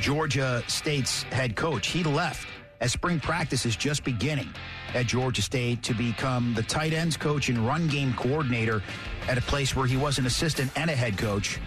Georgia 0.00 0.62
State's 0.68 1.22
head 1.24 1.56
coach. 1.56 1.88
He 1.88 2.04
left 2.04 2.46
as 2.82 2.90
spring 2.90 3.20
practice 3.20 3.64
is 3.64 3.76
just 3.76 4.02
beginning 4.02 4.48
at 4.92 5.06
Georgia 5.06 5.40
State 5.40 5.82
to 5.84 5.94
become 5.94 6.52
the 6.52 6.64
tight 6.64 6.92
ends 6.92 7.16
coach 7.16 7.48
and 7.48 7.64
run 7.64 7.86
game 7.86 8.12
coordinator 8.14 8.82
at 9.28 9.38
a 9.38 9.40
place 9.42 9.74
where 9.76 9.86
he 9.86 9.96
was 9.96 10.18
an 10.18 10.26
assistant 10.26 10.70
and 10.76 10.90
a 10.90 10.96
head 10.96 11.16
coach, 11.16 11.60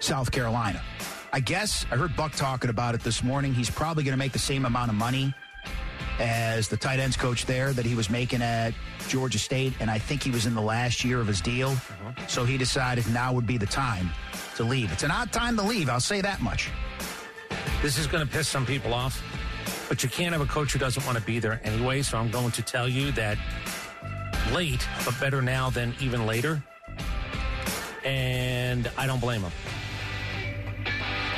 South 0.00 0.30
Carolina. 0.30 0.82
I 1.32 1.40
guess 1.40 1.86
I 1.90 1.96
heard 1.96 2.14
Buck 2.14 2.32
talking 2.32 2.68
about 2.68 2.94
it 2.94 3.00
this 3.00 3.24
morning. 3.24 3.54
He's 3.54 3.70
probably 3.70 4.04
going 4.04 4.12
to 4.12 4.18
make 4.18 4.32
the 4.32 4.38
same 4.38 4.66
amount 4.66 4.90
of 4.90 4.96
money 4.96 5.32
as 6.18 6.68
the 6.68 6.76
tight 6.76 7.00
ends 7.00 7.16
coach 7.16 7.46
there 7.46 7.72
that 7.72 7.86
he 7.86 7.94
was 7.94 8.10
making 8.10 8.42
at 8.42 8.74
Georgia 9.08 9.38
State, 9.38 9.72
and 9.80 9.90
I 9.90 9.98
think 9.98 10.22
he 10.22 10.30
was 10.30 10.44
in 10.44 10.54
the 10.54 10.60
last 10.60 11.02
year 11.02 11.20
of 11.20 11.26
his 11.26 11.40
deal. 11.40 11.70
Uh-huh. 11.70 12.26
So 12.26 12.44
he 12.44 12.58
decided 12.58 13.08
now 13.08 13.32
would 13.32 13.46
be 13.46 13.56
the 13.56 13.64
time 13.64 14.10
to 14.56 14.64
leave. 14.64 14.92
It's 14.92 15.04
an 15.04 15.10
odd 15.10 15.32
time 15.32 15.56
to 15.56 15.62
leave, 15.62 15.88
I'll 15.88 16.00
say 16.00 16.20
that 16.20 16.42
much. 16.42 16.68
This 17.80 17.96
is 17.96 18.06
going 18.06 18.26
to 18.26 18.30
piss 18.30 18.46
some 18.46 18.66
people 18.66 18.92
off, 18.92 19.22
but 19.88 20.02
you 20.02 20.08
can't 20.08 20.32
have 20.32 20.40
a 20.42 20.46
coach 20.46 20.72
who 20.72 20.78
doesn't 20.78 21.04
want 21.06 21.18
to 21.18 21.24
be 21.24 21.38
there 21.38 21.60
anyway. 21.64 22.02
So 22.02 22.18
I'm 22.18 22.30
going 22.30 22.50
to 22.52 22.62
tell 22.62 22.88
you 22.88 23.12
that 23.12 23.38
late, 24.52 24.86
but 25.04 25.18
better 25.20 25.42
now 25.42 25.70
than 25.70 25.94
even 26.00 26.26
later. 26.26 26.62
And 28.04 28.90
I 28.96 29.06
don't 29.06 29.20
blame 29.20 29.42
him. 29.42 29.52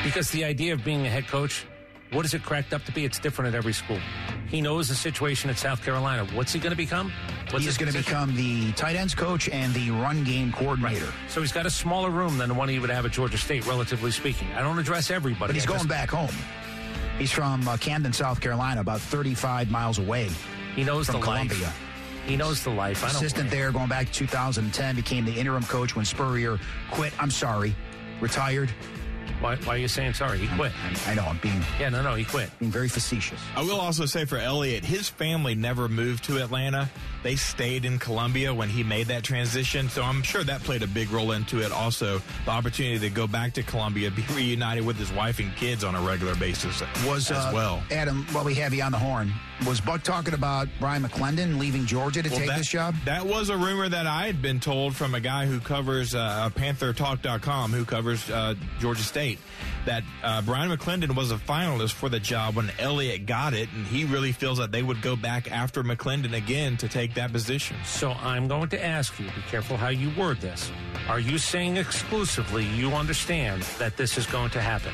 Because 0.05 0.31
the 0.31 0.45
idea 0.45 0.73
of 0.73 0.85
being 0.85 1.07
a 1.07 1.11
head 1.11 1.27
coach, 1.29 1.65
what 2.13 2.25
is 2.25 2.35
it 2.35 2.43
cracked 2.43 2.73
up 2.73 2.85
to 2.85 2.93
be? 2.93 3.05
It's 3.05 3.19
different 3.19 3.55
at 3.55 3.57
every 3.57 3.73
school. 3.73 3.99
He 4.49 4.61
knows 4.61 4.89
the 4.89 4.95
situation 4.95 5.49
at 5.49 5.57
South 5.57 5.83
Carolina. 5.83 6.27
What's 6.35 6.53
he 6.53 6.59
going 6.61 6.73
to 6.73 6.77
become? 6.77 7.11
What's 7.51 7.65
he 7.65 7.69
is 7.71 7.77
his 7.77 7.79
going 7.79 7.93
to 7.93 7.99
become 7.99 8.35
the 8.37 8.73
tight 8.73 8.97
ends 8.97 9.15
coach 9.15 9.49
and 9.49 9.73
the 9.73 9.91
run 9.93 10.23
game 10.25 10.53
coordinator. 10.53 11.11
So 11.29 11.41
he's 11.41 11.53
got 11.53 11.65
a 11.67 11.71
smaller 11.71 12.11
room 12.11 12.37
than 12.39 12.49
the 12.49 12.55
one 12.55 12.69
he 12.69 12.79
would 12.79 12.91
have 12.91 13.07
at 13.07 13.13
Georgia 13.13 13.39
State, 13.39 13.67
relatively 13.67 14.11
speaking. 14.11 14.49
I 14.53 14.61
don't 14.61 14.79
address 14.79 15.11
everybody. 15.11 15.49
But 15.49 15.55
he's 15.55 15.65
I 15.65 15.69
going 15.69 15.79
just- 15.79 15.89
back 15.89 16.11
home. 16.11 16.35
He's 17.19 17.31
from 17.31 17.67
uh, 17.69 17.77
Camden, 17.77 18.13
South 18.13 18.41
Carolina, 18.41 18.81
about 18.81 19.01
35 19.01 19.71
miles 19.71 19.99
away. 19.99 20.29
He 20.75 20.83
knows 20.85 21.07
from 21.07 21.17
the 21.21 21.27
Columbia. 21.27 21.59
life. 21.65 21.81
He 22.27 22.37
knows 22.37 22.63
the 22.63 22.71
life. 22.71 23.03
I 23.05 23.09
don't 23.09 23.17
Assistant 23.17 23.49
blame 23.51 23.61
there 23.61 23.73
going 23.73 23.89
back 23.89 24.07
to 24.07 24.13
2010, 24.13 24.97
became 24.97 25.25
the 25.25 25.33
interim 25.33 25.65
coach 25.65 25.95
when 25.97 26.05
Spurrier 26.05 26.59
quit. 26.91 27.13
I'm 27.21 27.31
sorry, 27.31 27.75
retired. 28.21 28.71
Why, 29.41 29.57
why 29.57 29.75
are 29.75 29.79
you 29.79 29.89
saying 29.89 30.15
sorry? 30.15 30.39
He 30.39 30.47
quit. 30.57 30.73
I 31.07 31.15
know, 31.15 31.25
I'm 31.25 31.39
being 31.39 31.61
Yeah, 31.81 31.89
no, 31.89 32.03
no, 32.03 32.15
he 32.15 32.25
quit. 32.25 32.51
being 32.61 32.71
very 32.71 32.89
facetious. 32.89 33.41
I 33.57 33.63
will 33.63 33.81
also 33.81 34.07
say 34.07 34.25
for 34.25 34.37
Elliott, 34.39 34.85
his 34.85 35.09
family 35.09 35.55
never 35.55 35.89
moved 35.89 36.25
to 36.25 36.39
Atlanta. 36.43 36.89
They 37.23 37.37
stayed 37.37 37.85
in 37.85 37.99
Columbia 37.99 38.53
when 38.53 38.69
he 38.69 38.83
made 38.83 39.07
that 39.09 39.23
transition. 39.23 39.89
So 39.89 40.03
I'm 40.03 40.23
sure 40.23 40.43
that 40.45 40.63
played 40.63 40.83
a 40.83 40.87
big 40.87 41.11
role 41.11 41.33
into 41.33 41.63
it. 41.63 41.73
Also, 41.73 42.21
the 42.45 42.51
opportunity 42.51 42.99
to 42.99 43.11
go 43.11 43.27
back 43.27 43.53
to 43.55 43.63
Columbia, 43.63 44.11
be 44.11 44.25
reunited 44.35 44.85
with 44.85 44.97
his 44.97 45.13
wife 45.13 45.39
and 45.39 45.55
kids 45.57 45.85
on 45.85 45.95
a 45.95 46.01
regular 46.01 46.35
basis 46.35 46.83
Was 47.07 47.31
as 47.31 47.39
uh, 47.39 47.51
well. 47.55 47.83
Adam? 47.91 48.27
While 48.33 48.45
we 48.45 48.55
have 48.55 48.75
you 48.75 48.83
on 48.83 48.93
the 48.93 48.99
horn, 48.99 49.33
was 49.67 49.81
Buck 49.81 50.03
talking 50.03 50.35
about 50.35 50.69
Brian 50.81 51.03
McClendon 51.03 51.59
leaving 51.59 51.87
Georgia 51.87 52.23
to 52.23 52.29
Well, 52.29 52.39
take 52.39 52.49
that, 52.49 52.59
this 52.59 52.69
job? 52.69 52.95
That 53.05 53.25
was 53.27 53.49
a 53.49 53.57
rumor 53.57 53.89
that 53.89 54.07
I 54.07 54.27
had 54.27 54.43
been 54.43 54.61
told 54.61 54.97
from 54.97 55.15
a 55.15 55.21
guy 55.21 55.47
who 55.47 55.61
covers 55.61 56.15
uh, 56.15 56.51
PantherTalk.com, 56.55 57.73
who 57.73 57.85
covers 57.85 58.29
uh, 58.31 58.55
Georgia 58.81 59.03
State, 59.03 59.39
that 59.85 60.03
uh, 60.23 60.43
Brian 60.43 60.71
McClendon 60.71 61.15
was 61.15 61.31
a 61.31 61.37
finalist 61.37 61.93
for 61.93 62.09
the 62.09 62.21
job 62.21 62.57
when 62.57 62.71
Elliott 62.79 63.27
got 63.27 63.55
it, 63.55 63.69
and 63.73 63.87
he 63.87 64.05
really 64.05 64.33
feels 64.33 64.59
that 64.59 64.73
they 64.73 64.83
would 64.83 65.03
go 65.03 65.17
back 65.17 65.51
after 65.51 65.83
McClendon 65.83 66.37
again 66.37 66.77
to 66.79 66.89
take 66.89 67.12
that 67.15 67.33
position. 67.33 67.77
So 67.85 68.13
I'm 68.13 68.49
going 68.49 68.69
to 68.71 68.85
ask 68.85 69.19
you, 69.19 69.27
be 69.27 69.43
careful 69.49 69.77
how 69.77 69.89
you 69.89 70.11
word 70.19 70.41
this. 70.41 70.71
Are 71.09 71.21
you 71.21 71.39
saying 71.39 71.77
exclusively 71.77 72.65
you 72.67 72.91
understand 72.93 73.63
that 73.79 73.97
this 73.97 74.17
is 74.19 74.27
going 74.27 74.51
to 74.51 74.61
happen? 74.61 74.93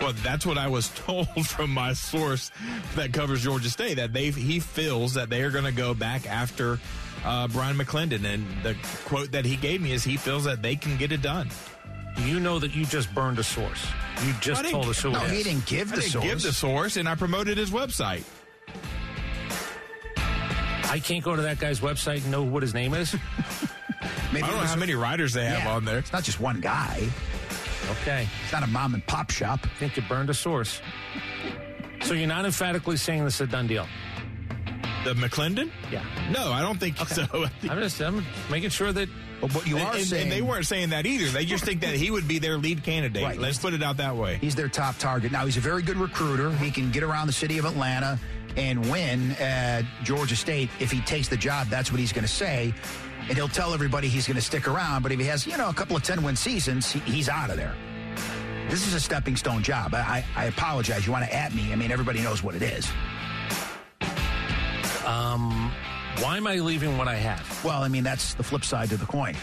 Well, 0.00 0.12
that's 0.22 0.44
what 0.44 0.58
I 0.58 0.68
was 0.68 0.88
told 0.94 1.28
from 1.46 1.70
my 1.70 1.92
source 1.94 2.50
that 2.94 3.12
covers 3.12 3.42
Georgia 3.42 3.70
State 3.70 3.94
that 3.96 4.12
they 4.12 4.30
he 4.30 4.60
feels 4.60 5.14
that 5.14 5.30
they 5.30 5.42
are 5.42 5.50
going 5.50 5.64
to 5.64 5.72
go 5.72 5.94
back 5.94 6.26
after 6.28 6.78
uh, 7.24 7.48
Bryan 7.48 7.76
McClendon, 7.78 8.24
and 8.26 8.44
the 8.62 8.76
quote 9.06 9.32
that 9.32 9.46
he 9.46 9.56
gave 9.56 9.80
me 9.80 9.92
is 9.92 10.04
he 10.04 10.18
feels 10.18 10.44
that 10.44 10.60
they 10.60 10.76
can 10.76 10.98
get 10.98 11.10
it 11.10 11.22
done. 11.22 11.48
You 12.18 12.38
know 12.38 12.58
that 12.58 12.74
you 12.74 12.84
just 12.84 13.12
burned 13.14 13.38
a 13.38 13.42
source. 13.42 13.86
You 14.24 14.32
just 14.40 14.60
I 14.60 14.62
didn't- 14.64 14.74
told 14.74 14.88
us 14.88 15.00
who 15.00 15.10
No, 15.12 15.18
he 15.20 15.42
didn't 15.42 15.64
give 15.66 15.90
I 15.92 15.96
the 15.96 16.00
didn't 16.02 16.12
source. 16.12 16.24
give 16.26 16.42
the 16.42 16.52
source, 16.52 16.96
and 16.98 17.08
I 17.08 17.14
promoted 17.14 17.56
his 17.56 17.70
website. 17.70 18.24
I 20.94 21.00
can't 21.00 21.24
go 21.24 21.34
to 21.34 21.42
that 21.42 21.58
guy's 21.58 21.80
website 21.80 22.18
and 22.22 22.30
know 22.30 22.44
what 22.44 22.62
his 22.62 22.72
name 22.72 22.94
is. 22.94 23.14
Maybe 24.32 24.44
I 24.44 24.48
don't 24.48 24.60
know 24.60 24.64
how 24.64 24.74
a- 24.74 24.76
many 24.76 24.94
riders 24.94 25.32
they 25.32 25.44
have 25.44 25.64
Yeah, 25.64 25.72
on 25.74 25.84
there. 25.84 25.98
It's 25.98 26.12
not 26.12 26.22
just 26.22 26.38
one 26.38 26.60
guy. 26.60 27.08
Okay, 28.02 28.28
It's 28.44 28.52
not 28.52 28.62
a 28.62 28.68
mom 28.68 28.94
and 28.94 29.04
pop 29.04 29.32
shop. 29.32 29.58
I 29.64 29.68
think 29.80 29.96
you 29.96 30.02
burned 30.08 30.30
a 30.30 30.34
source. 30.34 30.80
So 32.02 32.14
you're 32.14 32.28
not 32.28 32.44
emphatically 32.44 32.96
saying 32.96 33.24
this 33.24 33.34
is 33.34 33.40
a 33.40 33.46
done 33.48 33.66
deal. 33.66 33.88
The 35.04 35.14
McClendon? 35.14 35.68
Yeah. 35.90 36.04
No, 36.30 36.52
I 36.52 36.62
don't 36.62 36.78
think 36.78 36.96
so. 36.96 37.26
I'm 37.68 37.80
just 37.80 38.00
I'm 38.00 38.24
making 38.48 38.70
sure 38.70 38.92
that 38.92 39.08
But 39.40 39.52
what 39.52 39.66
you 39.66 39.76
and, 39.78 39.86
are 39.88 39.94
and- 39.96 40.04
saying, 40.04 40.22
and 40.22 40.32
they 40.32 40.42
weren't 40.42 40.64
saying 40.66 40.90
that 40.90 41.06
either. 41.06 41.26
They 41.26 41.44
just 41.44 41.64
think 41.64 41.80
that 41.80 41.96
he 41.96 42.12
would 42.12 42.28
be 42.28 42.38
their 42.38 42.56
lead 42.56 42.84
candidate. 42.84 43.24
Right. 43.24 43.36
Let's 43.38 43.58
put 43.58 43.74
it 43.74 43.82
out 43.82 43.96
that 43.96 44.14
way. 44.14 44.38
He's 44.40 44.54
their 44.54 44.68
top 44.68 44.96
target. 44.98 45.32
Now, 45.32 45.44
he's 45.44 45.56
a 45.56 45.60
very 45.60 45.82
good 45.82 45.96
recruiter. 45.96 46.52
He 46.52 46.70
can 46.70 46.92
get 46.92 47.02
around 47.02 47.26
the 47.26 47.32
city 47.32 47.58
of 47.58 47.64
Atlanta 47.64 48.16
and 48.56 48.90
win 48.90 49.32
at 49.32 49.82
Georgia 50.02 50.36
State. 50.36 50.70
If 50.80 50.90
he 50.90 51.00
takes 51.00 51.28
the 51.28 51.36
job, 51.36 51.68
that's 51.68 51.90
what 51.90 52.00
he's 52.00 52.12
going 52.12 52.24
to 52.24 52.32
say. 52.32 52.72
And 53.28 53.36
he'll 53.36 53.48
tell 53.48 53.72
everybody 53.72 54.08
he's 54.08 54.26
going 54.26 54.36
to 54.36 54.42
stick 54.42 54.68
around. 54.68 55.02
But 55.02 55.12
if 55.12 55.18
he 55.18 55.26
has, 55.26 55.46
you 55.46 55.56
know, 55.56 55.68
a 55.68 55.74
couple 55.74 55.96
of 55.96 56.02
10 56.02 56.22
win 56.22 56.36
seasons, 56.36 56.92
he, 56.92 56.98
he's 57.00 57.28
out 57.28 57.50
of 57.50 57.56
there. 57.56 57.74
This 58.68 58.86
is 58.86 58.94
a 58.94 59.00
stepping 59.00 59.36
stone 59.36 59.62
job. 59.62 59.94
I, 59.94 60.24
I, 60.36 60.42
I 60.42 60.44
apologize. 60.46 61.06
You 61.06 61.12
want 61.12 61.24
to 61.24 61.34
at 61.34 61.54
me? 61.54 61.72
I 61.72 61.76
mean, 61.76 61.90
everybody 61.90 62.20
knows 62.20 62.42
what 62.42 62.54
it 62.54 62.62
is. 62.62 62.90
um, 65.06 65.70
why 66.20 66.36
am 66.36 66.46
I 66.46 66.56
leaving 66.56 66.96
what 66.96 67.08
I 67.08 67.16
have? 67.16 67.64
Well, 67.64 67.82
I 67.82 67.88
mean, 67.88 68.04
that's 68.04 68.34
the 68.34 68.42
flip 68.42 68.64
side 68.64 68.88
to 68.90 68.96
the 68.96 69.06
coin. 69.06 69.34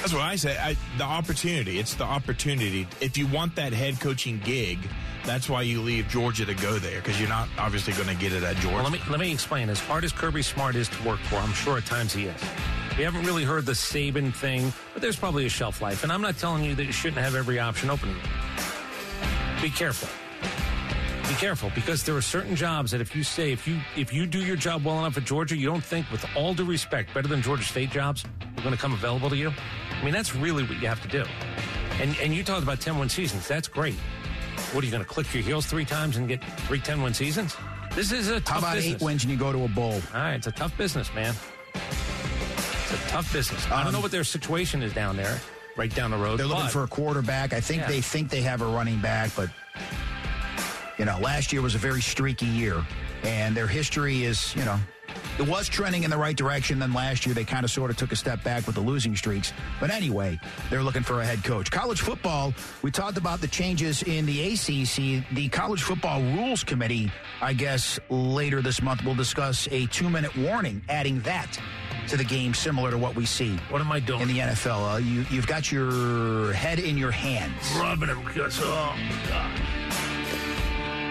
That's 0.00 0.12
what 0.12 0.22
I 0.22 0.36
say. 0.36 0.56
I, 0.56 0.76
the 0.96 1.04
opportunity. 1.04 1.78
It's 1.78 1.94
the 1.94 2.04
opportunity. 2.04 2.86
If 3.00 3.18
you 3.18 3.26
want 3.26 3.56
that 3.56 3.72
head 3.72 4.00
coaching 4.00 4.40
gig, 4.44 4.78
that's 5.24 5.48
why 5.48 5.62
you 5.62 5.82
leave 5.82 6.08
Georgia 6.08 6.46
to 6.46 6.54
go 6.54 6.78
there 6.78 7.00
because 7.00 7.20
you're 7.20 7.28
not 7.28 7.48
obviously 7.58 7.92
going 7.92 8.08
to 8.08 8.14
get 8.14 8.32
it 8.32 8.42
at 8.42 8.56
Georgia. 8.56 8.76
Well, 8.76 8.84
let 8.84 8.92
me 8.92 9.00
let 9.10 9.20
me 9.20 9.32
explain. 9.32 9.68
As 9.68 9.80
hard 9.80 10.04
as 10.04 10.12
Kirby 10.12 10.42
Smart 10.42 10.76
is 10.76 10.88
to 10.88 11.02
work 11.06 11.18
for, 11.20 11.36
I'm 11.36 11.52
sure 11.52 11.76
at 11.78 11.84
times 11.84 12.12
he 12.12 12.26
is. 12.26 12.40
We 12.96 13.04
haven't 13.04 13.24
really 13.26 13.44
heard 13.44 13.66
the 13.66 13.72
Saban 13.72 14.34
thing, 14.34 14.72
but 14.92 15.02
there's 15.02 15.16
probably 15.16 15.46
a 15.46 15.48
shelf 15.48 15.82
life. 15.82 16.02
And 16.02 16.10
I'm 16.10 16.22
not 16.22 16.38
telling 16.38 16.64
you 16.64 16.74
that 16.76 16.84
you 16.84 16.92
shouldn't 16.92 17.22
have 17.22 17.34
every 17.34 17.58
option 17.58 17.90
open. 17.90 18.14
Be 19.60 19.70
careful. 19.70 20.08
Be 21.28 21.34
careful 21.34 21.70
because 21.74 22.04
there 22.04 22.16
are 22.16 22.22
certain 22.22 22.56
jobs 22.56 22.90
that 22.92 23.00
if 23.00 23.14
you 23.14 23.22
say 23.22 23.52
if 23.52 23.68
you 23.68 23.78
if 23.96 24.12
you 24.12 24.26
do 24.26 24.38
your 24.38 24.56
job 24.56 24.84
well 24.84 24.98
enough 24.98 25.18
at 25.18 25.24
Georgia, 25.24 25.56
you 25.56 25.66
don't 25.66 25.84
think 25.84 26.10
with 26.10 26.24
all 26.34 26.54
due 26.54 26.64
respect 26.64 27.12
better 27.12 27.28
than 27.28 27.42
Georgia 27.42 27.64
State 27.64 27.90
jobs 27.90 28.24
are 28.56 28.62
going 28.62 28.74
to 28.74 28.80
come 28.80 28.94
available 28.94 29.28
to 29.28 29.36
you. 29.36 29.52
I 30.00 30.04
mean 30.04 30.12
that's 30.12 30.34
really 30.34 30.62
what 30.64 30.80
you 30.80 30.88
have 30.88 31.02
to 31.02 31.08
do. 31.08 31.24
And 32.00 32.16
and 32.20 32.34
you 32.34 32.44
talked 32.44 32.62
about 32.62 32.80
10 32.80 32.98
win 32.98 33.08
seasons. 33.08 33.48
That's 33.48 33.68
great. 33.68 33.96
What 34.72 34.82
are 34.82 34.86
you 34.86 34.92
going 34.92 35.02
to 35.02 35.08
click 35.08 35.32
your 35.34 35.42
heels 35.42 35.66
three 35.66 35.84
times 35.84 36.16
and 36.16 36.28
get 36.28 36.42
three 36.66 36.80
10 36.80 37.02
win 37.02 37.14
seasons? 37.14 37.56
This 37.94 38.12
is 38.12 38.28
a 38.28 38.40
tough 38.40 38.48
How 38.54 38.58
about 38.58 38.74
business. 38.76 38.94
eight 38.94 39.04
wins 39.04 39.22
and 39.24 39.32
you 39.32 39.38
go 39.38 39.52
to 39.52 39.64
a 39.64 39.68
bowl? 39.68 39.94
All 40.14 40.20
right, 40.20 40.34
it's 40.34 40.46
a 40.46 40.52
tough 40.52 40.76
business, 40.76 41.12
man. 41.14 41.34
It's 41.74 42.92
a 42.92 43.08
tough 43.08 43.32
business. 43.32 43.64
I 43.66 43.78
don't 43.78 43.88
Um, 43.88 43.92
know 43.94 44.00
what 44.00 44.10
their 44.10 44.24
situation 44.24 44.82
is 44.82 44.92
down 44.92 45.16
there, 45.16 45.40
right 45.76 45.92
down 45.94 46.10
the 46.10 46.16
road. 46.16 46.38
They're 46.38 46.46
looking 46.46 46.64
but 46.64 46.72
for 46.72 46.84
a 46.84 46.88
quarterback. 46.88 47.52
I 47.52 47.60
think 47.60 47.82
Yeah. 47.82 47.88
they 47.88 48.00
think 48.00 48.28
they 48.30 48.42
have 48.42 48.62
a 48.62 48.66
running 48.66 48.98
back, 49.00 49.30
but 49.34 49.48
you 50.98 51.04
know, 51.04 51.18
last 51.20 51.52
year 51.52 51.62
was 51.62 51.74
a 51.74 51.78
very 51.78 52.00
streaky 52.02 52.46
year, 52.46 52.84
and 53.22 53.56
their 53.56 53.66
history 53.68 54.24
is, 54.24 54.54
you 54.56 54.64
know, 54.64 54.78
it 55.38 55.48
was 55.48 55.68
trending 55.68 56.02
in 56.02 56.10
the 56.10 56.16
right 56.16 56.36
direction. 56.36 56.78
Then 56.78 56.92
last 56.92 57.24
year 57.24 57.34
they 57.34 57.44
kind 57.44 57.64
of 57.64 57.70
sort 57.70 57.90
of 57.90 57.96
took 57.96 58.12
a 58.12 58.16
step 58.16 58.42
back 58.42 58.66
with 58.66 58.74
the 58.74 58.80
losing 58.80 59.14
streaks. 59.14 59.52
But 59.80 59.90
anyway, 59.90 60.40
they're 60.70 60.82
looking 60.82 61.02
for 61.02 61.20
a 61.20 61.24
head 61.24 61.44
coach. 61.44 61.70
College 61.70 62.00
football. 62.00 62.52
We 62.82 62.90
talked 62.90 63.16
about 63.18 63.40
the 63.40 63.48
changes 63.48 64.02
in 64.02 64.26
the 64.26 64.52
ACC. 64.52 65.24
The 65.34 65.48
College 65.50 65.82
Football 65.82 66.22
Rules 66.22 66.64
Committee, 66.64 67.12
I 67.40 67.52
guess, 67.52 67.98
later 68.10 68.62
this 68.62 68.82
month 68.82 69.04
will 69.04 69.14
discuss 69.14 69.68
a 69.70 69.86
two-minute 69.86 70.36
warning, 70.36 70.82
adding 70.88 71.20
that 71.20 71.58
to 72.08 72.16
the 72.16 72.24
game, 72.24 72.54
similar 72.54 72.90
to 72.90 72.98
what 72.98 73.14
we 73.14 73.26
see 73.26 73.56
what 73.70 73.80
am 73.80 73.92
I 73.92 74.00
doing? 74.00 74.22
in 74.22 74.28
the 74.28 74.38
NFL. 74.38 74.94
Uh, 74.94 74.96
you, 74.96 75.26
you've 75.30 75.46
got 75.46 75.70
your 75.70 76.52
head 76.54 76.78
in 76.78 76.96
your 76.96 77.10
hands. 77.10 77.52
rubbing 77.78 78.08
him 78.08 78.24
because 78.24 78.58
oh 78.62 78.96
god. 79.28 79.60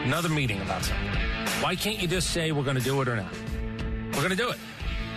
Another 0.05 0.29
meeting 0.29 0.61
about 0.61 0.83
something. 0.83 1.07
Why 1.61 1.75
can't 1.75 2.01
you 2.01 2.07
just 2.07 2.31
say 2.31 2.51
we're 2.51 2.63
going 2.63 2.77
to 2.77 2.83
do 2.83 3.01
it 3.01 3.07
or 3.07 3.15
not? 3.15 3.33
We're 4.17 4.23
going 4.23 4.36
to 4.36 4.43
do 4.43 4.49
it. 4.49 4.58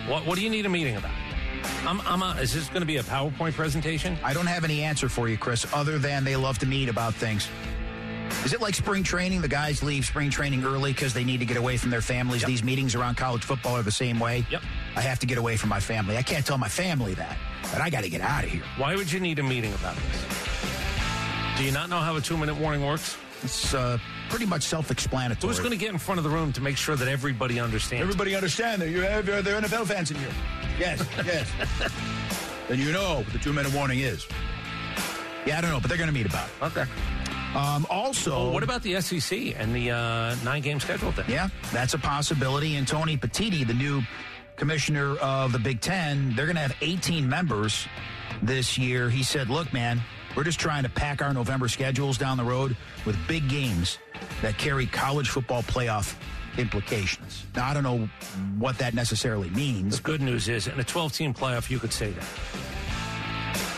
What 0.07 0.27
What 0.27 0.37
do 0.37 0.43
you 0.43 0.49
need 0.51 0.67
a 0.67 0.69
meeting 0.69 0.95
about? 0.95 1.09
I'm. 1.87 1.99
I'm. 2.01 2.21
A, 2.21 2.39
is 2.39 2.53
this 2.53 2.67
going 2.67 2.81
to 2.81 2.85
be 2.85 2.97
a 2.97 3.03
PowerPoint 3.03 3.53
presentation? 3.53 4.15
I 4.23 4.31
don't 4.31 4.45
have 4.45 4.63
any 4.63 4.83
answer 4.83 5.09
for 5.09 5.27
you, 5.27 5.39
Chris, 5.39 5.65
other 5.73 5.97
than 5.97 6.23
they 6.23 6.35
love 6.35 6.59
to 6.59 6.67
meet 6.67 6.87
about 6.87 7.15
things. 7.15 7.49
Is 8.45 8.53
it 8.53 8.61
like 8.61 8.75
spring 8.75 9.01
training? 9.01 9.41
The 9.41 9.47
guys 9.47 9.81
leave 9.81 10.05
spring 10.05 10.29
training 10.29 10.63
early 10.63 10.93
because 10.93 11.15
they 11.15 11.23
need 11.23 11.39
to 11.39 11.45
get 11.47 11.57
away 11.57 11.77
from 11.77 11.89
their 11.89 12.01
families. 12.01 12.41
Yep. 12.41 12.47
These 12.47 12.63
meetings 12.63 12.93
around 12.93 13.17
college 13.17 13.43
football 13.43 13.75
are 13.75 13.81
the 13.81 13.91
same 13.91 14.19
way. 14.19 14.45
Yep. 14.51 14.61
I 14.95 15.01
have 15.01 15.17
to 15.19 15.25
get 15.25 15.39
away 15.39 15.57
from 15.57 15.69
my 15.69 15.79
family. 15.79 16.15
I 16.15 16.21
can't 16.21 16.45
tell 16.45 16.59
my 16.59 16.69
family 16.69 17.15
that, 17.15 17.37
but 17.73 17.81
I 17.81 17.89
got 17.89 18.03
to 18.03 18.09
get 18.09 18.21
out 18.21 18.43
of 18.43 18.51
here. 18.51 18.63
Why 18.77 18.95
would 18.95 19.11
you 19.11 19.19
need 19.19 19.39
a 19.39 19.43
meeting 19.43 19.73
about 19.73 19.95
this? 19.95 20.25
Do 21.57 21.63
you 21.63 21.71
not 21.71 21.89
know 21.89 21.99
how 21.99 22.15
a 22.17 22.21
two 22.21 22.37
minute 22.37 22.55
warning 22.55 22.85
works? 22.85 23.17
It's 23.43 23.73
uh, 23.73 23.97
pretty 24.29 24.45
much 24.45 24.63
self-explanatory. 24.63 25.49
Who's 25.49 25.59
going 25.59 25.71
to 25.71 25.77
get 25.77 25.89
in 25.91 25.97
front 25.97 26.19
of 26.19 26.23
the 26.23 26.29
room 26.29 26.53
to 26.53 26.61
make 26.61 26.77
sure 26.77 26.95
that 26.95 27.07
everybody 27.07 27.59
understands? 27.59 28.01
Everybody 28.03 28.35
understand 28.35 28.81
that 28.81 28.89
you 28.89 29.01
have 29.01 29.27
uh, 29.27 29.41
the 29.41 29.51
NFL 29.51 29.87
fans 29.87 30.11
in 30.11 30.17
here. 30.17 30.29
Yes, 30.79 31.05
yes. 31.25 31.51
then 32.67 32.79
you 32.79 32.91
know 32.91 33.17
what 33.17 33.33
the 33.33 33.39
two-minute 33.39 33.73
warning 33.73 33.99
is. 33.99 34.27
Yeah, 35.45 35.57
I 35.57 35.61
don't 35.61 35.71
know, 35.71 35.79
but 35.79 35.89
they're 35.89 35.97
going 35.97 36.09
to 36.09 36.13
meet 36.13 36.27
about 36.27 36.47
it. 36.47 36.65
Okay. 36.65 36.85
Um, 37.55 37.85
also, 37.89 38.31
Well, 38.31 38.53
what 38.53 38.63
about 38.63 38.81
the 38.83 39.01
SEC 39.01 39.59
and 39.59 39.75
the 39.75 39.91
uh, 39.91 40.35
nine 40.43 40.61
game 40.61 40.79
schedule 40.79 41.11
thing? 41.11 41.25
Yeah, 41.27 41.49
that's 41.73 41.93
a 41.93 41.97
possibility. 41.97 42.75
And 42.75 42.87
Tony 42.87 43.17
Petitti, 43.17 43.67
the 43.67 43.73
new 43.73 44.01
commissioner 44.55 45.17
of 45.17 45.51
the 45.51 45.59
Big 45.59 45.81
Ten, 45.81 46.33
they're 46.35 46.45
going 46.45 46.55
to 46.55 46.61
have 46.61 46.75
18 46.81 47.27
members 47.27 47.87
this 48.41 48.77
year. 48.77 49.09
He 49.09 49.23
said, 49.23 49.49
look, 49.49 49.73
man, 49.73 49.99
we're 50.35 50.43
just 50.43 50.59
trying 50.59 50.83
to 50.83 50.89
pack 50.89 51.21
our 51.21 51.33
November 51.33 51.67
schedules 51.67 52.17
down 52.17 52.37
the 52.37 52.43
road 52.43 52.75
with 53.05 53.17
big 53.27 53.47
games 53.49 53.99
that 54.41 54.57
carry 54.57 54.85
college 54.85 55.29
football 55.29 55.63
playoff 55.63 56.15
implications. 56.57 57.45
Now, 57.55 57.67
I 57.67 57.73
don't 57.73 57.83
know 57.83 58.09
what 58.57 58.77
that 58.77 58.93
necessarily 58.93 59.49
means. 59.51 59.97
The 59.97 60.03
good 60.03 60.21
news 60.21 60.49
is, 60.49 60.67
in 60.67 60.79
a 60.79 60.83
12 60.83 61.13
team 61.13 61.33
playoff, 61.33 61.69
you 61.69 61.79
could 61.79 61.93
say 61.93 62.11
that. 62.11 62.25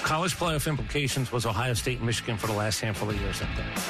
College 0.03 0.35
playoff 0.35 0.67
implications 0.67 1.31
was 1.31 1.45
Ohio 1.45 1.73
State 1.73 1.97
and 1.97 2.05
Michigan 2.05 2.37
for 2.37 2.47
the 2.47 2.53
last 2.53 2.81
handful 2.81 3.09
of 3.09 3.19
years. 3.19 3.41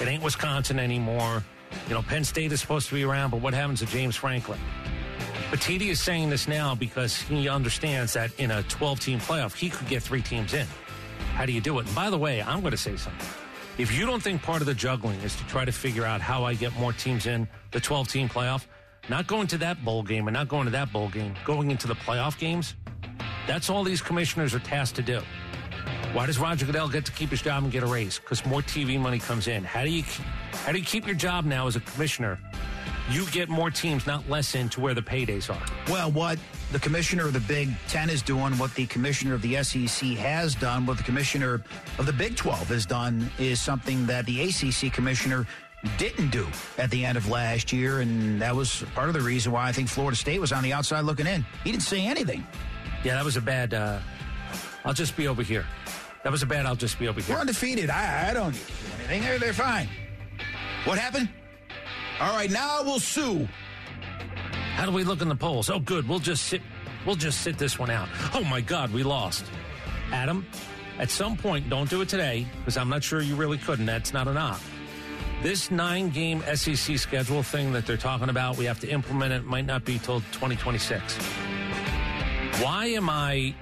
It 0.01 0.07
ain't 0.07 0.24
Wisconsin 0.24 0.80
anymore. 0.80 1.43
You 1.88 1.95
know, 1.95 2.03
Penn 2.03 2.24
State 2.24 2.51
is 2.51 2.61
supposed 2.61 2.88
to 2.89 2.95
be 2.95 3.03
around, 3.03 3.32
but 3.32 3.41
what 3.41 3.53
happens 3.53 3.80
to 3.80 3.88
James 3.88 4.16
Franklin? 4.16 4.59
But 5.49 5.59
TD 5.59 5.89
is 5.89 5.99
saying 5.99 6.30
this 6.30 6.47
now 6.47 6.76
because 6.76 7.20
he 7.22 7.47
understands 7.49 8.14
that 8.14 8.32
in 8.39 8.51
a 8.51 8.64
12 8.64 8.99
team 8.99 9.20
playoff, 9.20 9.55
he 9.55 9.70
could 9.70 9.88
get 9.88 10.03
three 10.03 10.22
teams 10.22 10.53
in. 10.53 10.68
How 11.34 11.45
do 11.45 11.51
you 11.51 11.61
do 11.61 11.80
it? 11.80 11.86
And 11.88 11.95
by 11.95 12.09
the 12.09 12.18
way, 12.18 12.41
I'm 12.41 12.61
going 12.61 12.72
to 12.72 12.78
say 12.78 12.95
something. 12.95 13.28
If 13.78 13.91
you 13.91 14.05
don't 14.05 14.22
think 14.22 14.41
part 14.41 14.61
of 14.61 14.68
the 14.68 14.74
juggling 14.74 15.20
is 15.22 15.36
to 15.36 15.43
try 15.47 15.66
to 15.66 15.72
figure 15.72 16.05
out 16.05 16.22
how 16.22 16.43
I 16.43 16.53
get 16.53 16.74
more 16.78 16.93
teams 16.93 17.26
in 17.26 17.47
the 17.72 17.80
12 17.80 18.07
team 18.07 18.30
playoff, 18.30 18.66
not 19.09 19.28
going 19.28 19.47
to 19.47 19.57
that 19.57 19.84
bowl 19.84 20.03
game 20.03 20.28
and 20.28 20.34
not 20.34 20.47
going 20.47 20.66
to 20.66 20.72
that 20.72 20.93
bowl 20.93 21.09
game, 21.09 21.34
going 21.43 21.72
into 21.72 21.88
the 21.88 21.95
playoff 21.95 22.38
games, 22.38 22.76
that's 23.47 23.70
all 23.70 23.84
these 23.84 24.01
commissioners 24.01 24.53
are 24.53 24.59
tasked 24.59 24.95
to 24.97 25.01
do. 25.01 25.22
Why 26.14 26.28
does 26.28 26.38
Roger 26.38 26.68
Goodell 26.68 26.89
get 26.89 27.05
to 27.05 27.11
keep 27.11 27.32
his 27.32 27.41
job 27.41 27.64
and 27.64 27.72
get 27.72 27.82
a 27.82 27.88
raise? 27.88 28.20
Because 28.20 28.45
more 28.45 28.61
TV 28.61 28.99
money 28.99 29.18
comes 29.18 29.47
in. 29.47 29.64
How 29.64 29.84
do 29.84 29.89
you 29.89 30.03
how 30.66 30.72
do 30.72 30.78
you 30.78 30.86
keep 30.86 31.07
your 31.07 31.16
job 31.16 31.43
now 31.43 31.66
as 31.66 31.76
a 31.76 31.80
commissioner? 31.80 32.38
You 33.10 33.26
get 33.32 33.49
more 33.49 33.70
teams, 33.70 34.08
not 34.08 34.30
less, 34.30 34.56
into 34.56 34.80
where 34.80 34.93
the 34.93 35.01
paydays 35.01 35.54
are. 35.54 35.91
Well, 35.91 36.12
what 36.12 36.39
the 36.72 36.80
commissioner 36.80 37.26
of 37.26 37.34
the 37.34 37.41
Big 37.41 37.70
Ten 37.88 38.10
is 38.10 38.22
doing, 38.22 38.58
what 38.58 38.74
the 38.76 38.86
commissioner 38.86 39.34
of 39.34 39.41
the 39.41 39.62
SEC 39.64 40.10
has 40.12 40.56
done, 40.56 40.86
what 40.86 40.97
the 40.97 41.04
commissioner 41.04 41.62
of 41.97 42.06
the 42.06 42.14
Big 42.14 42.36
12 42.36 42.70
has 42.70 42.86
done, 42.86 43.30
is 43.38 43.60
something 43.60 44.06
that 44.06 44.26
the 44.26 44.43
ACC 44.43 44.93
commissioner 44.93 45.45
didn't 45.97 46.30
do 46.30 46.47
at 46.78 46.89
the 46.91 47.04
end 47.04 47.18
of 47.18 47.28
last 47.30 47.74
year. 47.74 47.99
And 47.99 48.41
that 48.41 48.56
was 48.56 48.84
part 48.95 49.10
of 49.10 49.14
the 49.14 49.22
reason 49.22 49.51
why 49.51 49.68
I 49.68 49.74
think 49.74 49.89
Florida 49.89 50.16
State 50.16 50.39
was 50.39 50.54
on 50.54 50.64
the 50.64 50.72
outside 50.72 51.01
looking 51.01 51.28
in. 51.28 51.45
He 51.66 51.72
didn't 51.72 51.84
say 51.84 52.06
anything. 52.06 52.47
Yeah, 53.04 53.16
that 53.16 53.26
was 53.26 53.36
a 53.36 53.41
bad. 53.41 53.74
Uh, 53.74 53.99
I'll 54.86 54.93
just 54.93 55.18
be 55.18 55.28
over 55.28 55.43
here. 55.43 55.66
That 56.24 56.32
was 56.32 56.41
a 56.41 56.45
bad. 56.45 56.66
I'll 56.66 56.76
just 56.76 56.97
be 56.97 57.10
over 57.10 57.20
here. 57.20 57.36
We're 57.36 57.41
undefeated. 57.41 57.89
I, 57.89 58.30
I 58.30 58.34
don't 58.34 58.54
need 58.54 58.62
to 58.62 58.68
do 58.68 58.93
anything. 58.97 59.22
They're, 59.24 59.39
they're 59.39 59.54
fine. 59.54 59.89
What 60.86 60.97
happened? 60.97 61.28
All 62.24 62.32
right, 62.32 62.49
now 62.49 62.82
we'll 62.84 63.01
sue. 63.01 63.49
How 64.76 64.86
do 64.86 64.93
we 64.93 65.03
look 65.03 65.21
in 65.21 65.28
the 65.28 65.36
polls? 65.36 65.69
Oh, 65.69 65.80
good. 65.80 66.07
We'll 66.07 66.19
just 66.19 66.45
sit. 66.45 66.61
We'll 67.05 67.17
just 67.17 67.41
sit 67.41 67.57
this 67.57 67.78
one 67.78 67.89
out. 67.89 68.07
Oh 68.34 68.45
my 68.45 68.61
God, 68.61 68.93
we 68.93 69.03
lost. 69.03 69.43
Adam, 70.13 70.47
at 70.99 71.11
some 71.11 71.36
point, 71.36 71.69
don't 71.69 71.89
do 71.89 71.99
it 71.99 72.07
today 72.07 72.47
because 72.59 72.78
I'm 72.78 72.88
not 72.88 73.03
sure 73.03 73.21
you 73.21 73.36
really 73.36 73.57
couldn't. 73.57 73.88
That's 73.88 74.13
not 74.13 74.30
enough. 74.30 74.71
This 75.41 75.69
nine 75.69 76.11
game 76.11 76.41
SEC 76.55 76.97
schedule 76.97 77.43
thing 77.43 77.74
that 77.74 77.86
they're 77.86 77.97
talking 77.97 78.30
about, 78.30 78.55
we 78.55 78.63
have 78.63 78.80
to 78.80 78.88
implement 78.88 79.34
it, 79.34 79.43
might 79.43 79.65
not 79.65 79.84
be 79.84 79.99
till 79.99 80.21
2026. 80.32 81.17
Why 82.63 82.86
am 82.86 83.09
I 83.09 83.53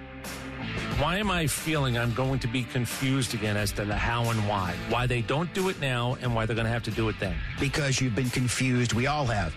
why 1.02 1.18
am 1.18 1.32
I 1.32 1.48
feeling 1.48 1.98
I'm 1.98 2.14
going 2.14 2.38
to 2.40 2.48
be 2.48 2.64
confused 2.64 3.34
again 3.34 3.58
as 3.58 3.72
to 3.74 3.86
the 3.86 3.96
how 3.96 4.30
and 4.30 4.48
why? 4.48 4.76
Why 4.90 5.08
they 5.08 5.22
don't 5.22 5.52
do 5.54 5.70
it 5.70 5.82
now 5.82 6.16
and 6.22 6.36
why 6.36 6.46
they're 6.46 6.56
going 6.56 6.68
to 6.68 6.72
have 6.72 6.84
to 6.84 6.92
do 6.92 7.10
it 7.10 7.16
then? 7.20 7.36
Because 7.60 8.00
you've 8.00 8.14
been 8.14 8.30
confused. 8.30 8.94
We 8.94 9.08
all 9.08 9.26
have 9.26 9.54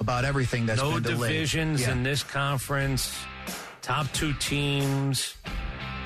about 0.00 0.24
everything 0.24 0.66
that's 0.66 0.80
no 0.80 0.94
been 0.94 1.02
delayed. 1.04 1.32
divisions 1.32 1.82
Yeah. 1.82 1.92
in 1.92 2.02
this 2.02 2.24
conference, 2.24 3.16
top 3.82 4.10
two 4.12 4.32
teams. 4.34 5.36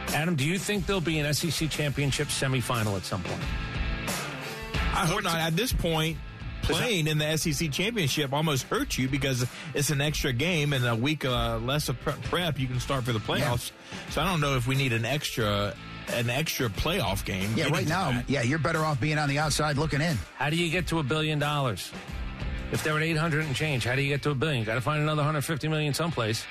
Adam, 0.08 0.36
do 0.36 0.44
you 0.44 0.58
think 0.58 0.84
there'll 0.84 1.00
be 1.00 1.18
an 1.18 1.32
SEC 1.32 1.70
championship 1.70 2.28
semifinal 2.28 2.94
at 2.96 3.04
some 3.06 3.22
point? 3.22 3.42
I 4.92 5.06
hope 5.06 5.22
not. 5.24 5.36
At 5.36 5.56
this 5.56 5.72
point, 5.72 6.18
playing 6.64 7.06
in 7.06 7.18
the 7.18 7.36
SEC 7.36 7.70
championship 7.70 8.32
almost 8.32 8.64
hurts 8.64 8.98
you 8.98 9.08
because 9.08 9.46
it's 9.74 9.90
an 9.90 10.00
extra 10.00 10.32
game 10.32 10.72
and 10.72 10.86
a 10.86 10.94
week 10.94 11.24
uh, 11.24 11.58
less 11.58 11.88
of 11.88 12.00
prep. 12.00 12.58
You 12.58 12.66
can 12.66 12.80
start 12.80 13.04
for 13.04 13.12
the 13.12 13.18
playoffs. 13.18 13.70
So 14.10 14.20
I 14.20 14.24
don't 14.24 14.40
know 14.40 14.56
if 14.56 14.66
we 14.66 14.74
need 14.74 14.92
an 14.92 15.04
extra 15.04 15.74
an 16.08 16.28
extra 16.28 16.68
playoff 16.68 17.24
game. 17.24 17.50
Yeah, 17.56 17.68
right 17.68 17.88
now, 17.88 18.12
that. 18.12 18.28
yeah, 18.28 18.42
you're 18.42 18.58
better 18.58 18.84
off 18.84 19.00
being 19.00 19.18
on 19.18 19.28
the 19.28 19.38
outside 19.38 19.78
looking 19.78 20.00
in. 20.00 20.18
How 20.36 20.50
do 20.50 20.56
you 20.56 20.70
get 20.70 20.86
to 20.88 20.98
a 20.98 21.02
billion 21.02 21.38
dollars? 21.38 21.90
If 22.72 22.82
they're 22.82 22.96
at 22.96 23.02
800 23.02 23.44
and 23.44 23.54
change, 23.54 23.84
how 23.84 23.94
do 23.94 24.02
you 24.02 24.08
get 24.08 24.22
to 24.22 24.30
a 24.30 24.34
billion? 24.34 24.64
Got 24.64 24.74
to 24.74 24.80
find 24.80 25.00
another 25.00 25.20
150 25.20 25.68
million 25.68 25.94
someplace. 25.94 26.44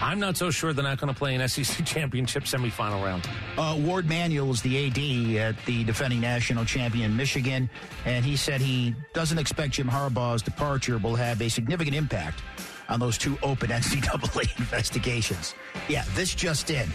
I'm 0.00 0.18
not 0.18 0.36
so 0.36 0.50
sure 0.50 0.72
they're 0.72 0.84
not 0.84 0.98
going 0.98 1.12
to 1.12 1.18
play 1.18 1.34
an 1.34 1.48
SEC 1.48 1.84
championship 1.86 2.44
semifinal 2.44 3.02
round. 3.04 3.28
Uh, 3.56 3.76
Warde 3.78 4.08
Manuel 4.08 4.50
is 4.50 4.62
the 4.62 4.86
AD 4.86 5.36
at 5.36 5.64
the 5.66 5.84
defending 5.84 6.20
national 6.20 6.64
champion 6.64 7.16
Michigan, 7.16 7.70
and 8.04 8.24
he 8.24 8.36
said 8.36 8.60
he 8.60 8.94
doesn't 9.12 9.38
expect 9.38 9.74
Jim 9.74 9.88
Harbaugh's 9.88 10.42
departure 10.42 10.98
will 10.98 11.14
have 11.16 11.40
a 11.40 11.48
significant 11.48 11.96
impact 11.96 12.42
on 12.88 13.00
those 13.00 13.16
two 13.16 13.38
open 13.42 13.68
NCAA 13.70 14.58
investigations. 14.58 15.54
Yeah, 15.88 16.04
this 16.14 16.34
just 16.34 16.70
in. 16.70 16.88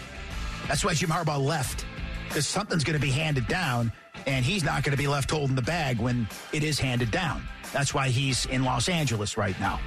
That's 0.68 0.84
why 0.84 0.94
Jim 0.94 1.10
Harbaugh 1.10 1.44
left, 1.44 1.84
because 2.28 2.46
something's 2.46 2.84
going 2.84 2.98
to 2.98 3.04
be 3.04 3.10
handed 3.10 3.48
down, 3.48 3.92
and 4.26 4.44
he's 4.44 4.62
not 4.62 4.84
going 4.84 4.92
to 4.92 5.02
be 5.02 5.08
left 5.08 5.30
holding 5.30 5.56
the 5.56 5.62
bag 5.62 5.98
when 5.98 6.28
it 6.52 6.62
is 6.62 6.78
handed 6.78 7.10
down. 7.10 7.42
That's 7.72 7.94
why 7.94 8.08
he's 8.08 8.46
in 8.46 8.62
Los 8.64 8.88
Angeles 8.88 9.36
right 9.36 9.58
now. 9.58 9.80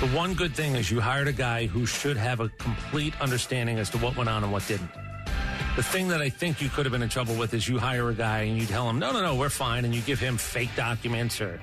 The 0.00 0.08
one 0.08 0.34
good 0.34 0.54
thing 0.54 0.74
is 0.74 0.90
you 0.90 1.00
hired 1.00 1.26
a 1.26 1.32
guy 1.32 1.64
who 1.64 1.86
should 1.86 2.18
have 2.18 2.40
a 2.40 2.50
complete 2.50 3.18
understanding 3.18 3.78
as 3.78 3.88
to 3.90 3.98
what 3.98 4.14
went 4.14 4.28
on 4.28 4.44
and 4.44 4.52
what 4.52 4.66
didn't. 4.68 4.90
The 5.74 5.82
thing 5.82 6.08
that 6.08 6.20
I 6.20 6.28
think 6.28 6.60
you 6.60 6.68
could 6.68 6.84
have 6.84 6.92
been 6.92 7.02
in 7.02 7.08
trouble 7.08 7.34
with 7.34 7.54
is 7.54 7.66
you 7.66 7.78
hire 7.78 8.10
a 8.10 8.14
guy 8.14 8.40
and 8.40 8.58
you 8.60 8.66
tell 8.66 8.88
him, 8.90 8.98
no, 8.98 9.10
no, 9.10 9.22
no, 9.22 9.34
we're 9.34 9.48
fine. 9.48 9.86
And 9.86 9.94
you 9.94 10.02
give 10.02 10.20
him 10.20 10.36
fake 10.36 10.68
documents 10.76 11.40
or 11.40 11.60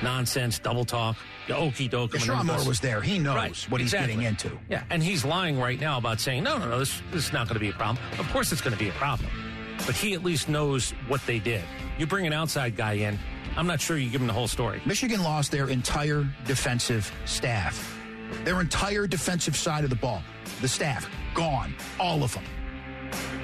nonsense, 0.00 0.60
double 0.60 0.84
talk, 0.84 1.16
okey 1.50 1.88
doke. 1.88 2.14
Yeah, 2.14 2.20
Sherrone 2.20 2.46
Moore 2.46 2.64
was 2.64 2.78
there. 2.78 3.00
He 3.00 3.18
knows 3.18 3.68
what 3.68 3.80
he's 3.80 3.90
getting 3.92 4.22
into. 4.22 4.56
Yeah, 4.68 4.84
and 4.90 5.02
he's 5.02 5.24
lying 5.24 5.58
right 5.58 5.80
now 5.80 5.98
about 5.98 6.20
saying, 6.20 6.44
no, 6.44 6.58
no, 6.58 6.68
no, 6.68 6.78
this, 6.78 7.02
this 7.10 7.26
is 7.26 7.32
not 7.32 7.48
going 7.48 7.54
to 7.54 7.60
be 7.60 7.70
a 7.70 7.72
problem. 7.72 8.04
Of 8.16 8.30
course 8.30 8.52
it's 8.52 8.60
going 8.60 8.76
to 8.76 8.78
be 8.78 8.90
a 8.90 8.92
problem. 8.92 9.30
But 9.86 9.96
he 9.96 10.14
at 10.14 10.22
least 10.22 10.48
knows 10.48 10.92
what 11.08 11.24
they 11.26 11.40
did. 11.40 11.64
You 11.98 12.06
bring 12.06 12.28
an 12.28 12.32
outside 12.32 12.76
guy 12.76 12.92
in, 12.92 13.18
I'm 13.56 13.66
not 13.66 13.80
sure 13.80 13.98
you 13.98 14.08
give 14.08 14.20
them 14.20 14.28
the 14.28 14.32
whole 14.32 14.48
story. 14.48 14.80
Michigan 14.86 15.22
lost 15.22 15.50
their 15.50 15.68
entire 15.68 16.26
defensive 16.46 17.12
staff. 17.26 17.98
Their 18.44 18.60
entire 18.60 19.06
defensive 19.06 19.56
side 19.56 19.84
of 19.84 19.90
the 19.90 19.96
ball. 19.96 20.22
The 20.60 20.68
staff, 20.68 21.08
gone. 21.34 21.74
All 22.00 22.22
of 22.22 22.32
them. 22.34 22.44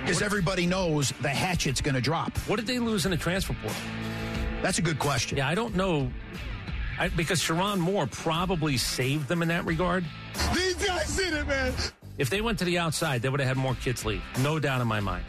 Because 0.00 0.22
everybody 0.22 0.66
knows 0.66 1.12
the 1.20 1.28
hatchet's 1.28 1.82
going 1.82 1.94
to 1.94 2.00
drop. 2.00 2.36
What 2.48 2.56
did 2.56 2.66
they 2.66 2.78
lose 2.78 3.04
in 3.04 3.10
the 3.10 3.16
transfer 3.16 3.54
portal? 3.60 3.78
That's 4.62 4.78
a 4.78 4.82
good 4.82 4.98
question. 4.98 5.38
Yeah, 5.38 5.48
I 5.48 5.54
don't 5.54 5.74
know. 5.76 6.10
I, 6.98 7.08
because 7.08 7.40
Sherrone 7.40 7.78
Moore 7.78 8.06
probably 8.06 8.76
saved 8.76 9.28
them 9.28 9.42
in 9.42 9.48
that 9.48 9.66
regard. 9.66 10.04
These 10.54 10.74
guys 10.74 11.16
did 11.16 11.34
it, 11.34 11.46
man. 11.46 11.72
If 12.16 12.30
they 12.30 12.40
went 12.40 12.58
to 12.60 12.64
the 12.64 12.78
outside, 12.78 13.22
they 13.22 13.28
would 13.28 13.40
have 13.40 13.48
had 13.48 13.56
more 13.56 13.74
kids 13.74 14.04
leave. 14.04 14.22
No 14.40 14.58
doubt 14.58 14.80
in 14.80 14.88
my 14.88 15.00
mind. 15.00 15.24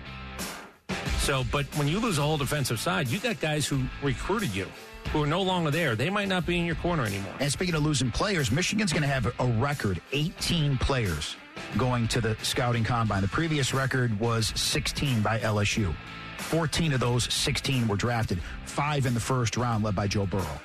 So, 1.30 1.46
but 1.52 1.68
when 1.78 1.88
you 1.88 2.00
lose 2.00 2.18
a 2.18 2.24
whole 2.24 2.38
defensive 2.38 2.80
side, 2.80 3.08
you 3.08 3.20
got 3.20 3.40
guys 3.40 3.68
who 3.68 3.84
recruited 4.02 4.50
you 4.56 4.66
who 5.12 5.22
are 5.22 5.28
no 5.28 5.44
longer 5.44 5.70
there. 5.70 5.96
They 5.96 6.10
might 6.10 6.28
not 6.28 6.44
be 6.44 6.58
in 6.58 6.66
your 6.66 6.74
corner 6.74 7.06
anymore. 7.06 7.36
And 7.40 7.52
speaking 7.52 7.76
of 7.76 7.84
losing 7.84 8.10
players, 8.10 8.52
Michigan's 8.52 8.92
going 8.92 9.04
to 9.04 9.08
have 9.08 9.32
a 9.40 9.46
record 9.62 10.02
18 10.12 10.80
players 10.80 11.36
going 11.78 12.08
to 12.08 12.20
the 12.20 12.36
scouting 12.42 12.84
combine. 12.84 13.22
The 13.22 13.28
previous 13.28 13.76
record 13.76 14.20
was 14.20 14.48
16 14.60 15.22
by 15.22 15.38
LSU. 15.38 15.94
14 16.40 16.94
of 16.94 17.00
those 17.00 17.32
16 17.32 17.88
were 17.88 17.96
drafted, 17.96 18.42
five 18.66 19.06
in 19.06 19.14
the 19.14 19.20
first 19.20 19.56
round, 19.56 19.84
led 19.84 19.96
by 19.96 20.08
Joe 20.08 20.26
Burrow. 20.26 20.60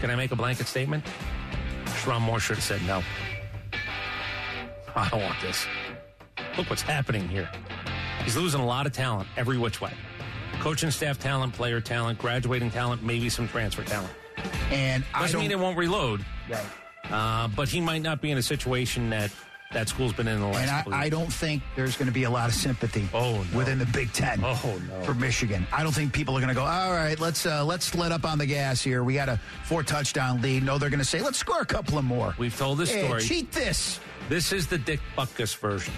Can 0.00 0.10
I 0.10 0.16
make 0.16 0.32
a 0.32 0.36
blanket 0.36 0.66
statement? 0.66 1.04
Sherrone 1.84 2.22
Moore 2.22 2.40
should 2.40 2.56
have 2.56 2.64
said 2.64 2.82
no. 2.82 3.00
I 4.96 5.08
don't 5.08 5.22
want 5.22 5.40
this. 5.40 5.68
Look 6.58 6.68
what's 6.68 6.82
happening 6.82 7.28
here. 7.28 7.48
He's 8.24 8.36
losing 8.36 8.60
a 8.60 8.66
lot 8.66 8.86
of 8.86 8.92
talent 8.92 9.28
every 9.36 9.58
which 9.58 9.80
way. 9.80 9.92
Coaching 10.60 10.90
staff 10.90 11.18
talent, 11.18 11.52
player 11.54 11.80
talent, 11.80 12.18
graduating 12.18 12.70
talent, 12.70 13.02
maybe 13.02 13.28
some 13.28 13.48
transfer 13.48 13.82
talent. 13.82 14.12
And 14.70 15.04
I 15.14 15.22
Doesn't 15.22 15.34
don't 15.34 15.42
mean 15.42 15.50
it 15.50 15.58
won't 15.58 15.76
reload. 15.78 16.24
Right. 16.48 16.64
Uh, 17.10 17.48
but 17.48 17.68
he 17.68 17.80
might 17.80 18.02
not 18.02 18.20
be 18.20 18.30
in 18.30 18.38
a 18.38 18.42
situation 18.42 19.10
that 19.10 19.30
that 19.72 19.88
school's 19.88 20.12
been 20.12 20.26
in 20.26 20.40
the 20.40 20.46
last 20.46 20.86
And 20.86 20.94
I, 20.94 21.02
I 21.02 21.08
don't 21.08 21.32
think 21.32 21.62
there's 21.76 21.96
going 21.96 22.06
to 22.08 22.12
be 22.12 22.24
a 22.24 22.30
lot 22.30 22.48
of 22.48 22.54
sympathy 22.56 23.08
Oh, 23.14 23.44
no. 23.52 23.58
within 23.58 23.78
the 23.78 23.86
Big 23.86 24.12
Ten 24.12 24.40
Oh, 24.42 24.80
no. 24.88 25.00
for 25.02 25.14
Michigan. 25.14 25.64
I 25.72 25.84
don't 25.84 25.92
think 25.92 26.12
people 26.12 26.36
are 26.36 26.40
going 26.40 26.48
to 26.48 26.54
go, 26.56 26.64
all 26.64 26.92
right, 26.92 27.18
let's 27.20 27.46
uh, 27.46 27.64
let's 27.64 27.94
let 27.94 28.10
up 28.10 28.24
on 28.24 28.36
the 28.38 28.46
gas 28.46 28.82
here. 28.82 29.04
We 29.04 29.14
got 29.14 29.28
a 29.28 29.40
four 29.64 29.84
touchdown 29.84 30.42
lead. 30.42 30.64
No, 30.64 30.76
they're 30.76 30.90
going 30.90 30.98
to 30.98 31.04
say, 31.04 31.20
let's 31.22 31.38
score 31.38 31.60
a 31.60 31.64
couple 31.66 31.98
of 31.98 32.04
more. 32.04 32.34
We've 32.36 32.56
told 32.56 32.78
this 32.78 32.90
Hey, 32.92 33.04
story. 33.04 33.22
cheat 33.22 33.52
this. 33.52 34.00
This 34.28 34.52
is 34.52 34.66
the 34.66 34.78
Dick 34.78 34.98
Butkus 35.16 35.56
version. 35.56 35.94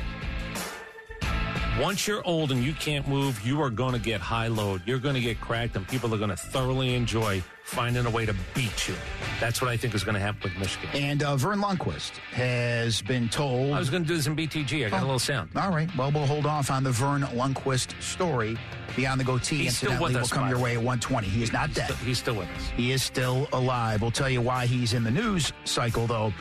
Once 1.81 2.07
you're 2.07 2.25
old 2.27 2.53
and 2.53 2.63
you 2.63 2.75
can't 2.75 3.09
move, 3.09 3.41
you 3.47 3.61
are 3.63 3.71
going 3.71 3.95
to 3.95 3.99
get 3.99 4.21
high 4.21 4.47
load. 4.47 4.83
You're 4.85 4.99
going 4.99 5.15
to 5.15 5.21
get 5.23 5.41
cracked, 5.41 5.75
and 5.75 5.89
people 5.89 6.15
are 6.15 6.19
going 6.19 6.29
to 6.31 6.37
thoroughly 6.37 6.95
enjoy 6.95 7.43
finding 7.65 8.05
a 8.05 8.11
way 8.11 8.27
to 8.27 8.35
beat 8.55 8.87
you. 8.89 8.95
That's 9.41 9.63
what 9.63 9.71
I 9.71 9.79
think 9.79 9.95
is 9.95 10.05
going 10.05 10.15
to 10.15 10.21
happen 10.21 10.43
with 10.51 10.59
Michigan. 10.59 10.91
And 10.93 11.23
uh, 11.23 11.35
Verne 11.37 11.61
Lundquist 11.61 12.11
has 12.35 13.01
been 13.01 13.29
told. 13.31 13.73
I 13.73 13.79
was 13.79 13.89
going 13.89 14.03
to 14.03 14.09
do 14.09 14.15
this 14.17 14.27
in 14.27 14.37
BTG. 14.37 14.85
I 14.87 14.91
got 14.91 14.99
a 14.99 15.03
Oh. 15.03 15.07
little 15.07 15.19
sound. 15.19 15.49
All 15.57 15.71
right. 15.71 15.89
Well, 15.97 16.13
we'll 16.13 16.27
hold 16.27 16.45
off 16.45 16.71
on 16.71 16.85
the 16.85 16.91
Verne 16.91 17.23
Lundquist 17.23 18.01
story. 18.03 18.59
Beyond 18.95 19.19
the 19.21 19.25
goatee, 19.25 19.57
He's 19.59 19.69
incidentally, 19.83 20.15
will 20.15 20.27
come 20.29 20.51
your 20.51 20.59
way 20.59 20.73
at 20.73 20.77
120. 20.83 21.27
He 21.27 21.43
is 21.43 21.55
not 21.55 21.69
He's 21.69 21.77
dead. 21.77 21.85
still- 21.87 21.97
he's 22.07 22.19
still 22.19 22.35
with 22.35 22.49
us. 22.51 22.69
He 22.77 22.93
is 22.93 23.03
still 23.03 23.49
alive. 23.55 24.03
We'll 24.03 24.11
tell 24.11 24.29
you 24.29 24.43
why 24.43 24.67
he's 24.67 24.93
in 24.93 25.03
the 25.05 25.11
news 25.11 25.55
cycle, 25.65 26.07
though, 26.07 26.35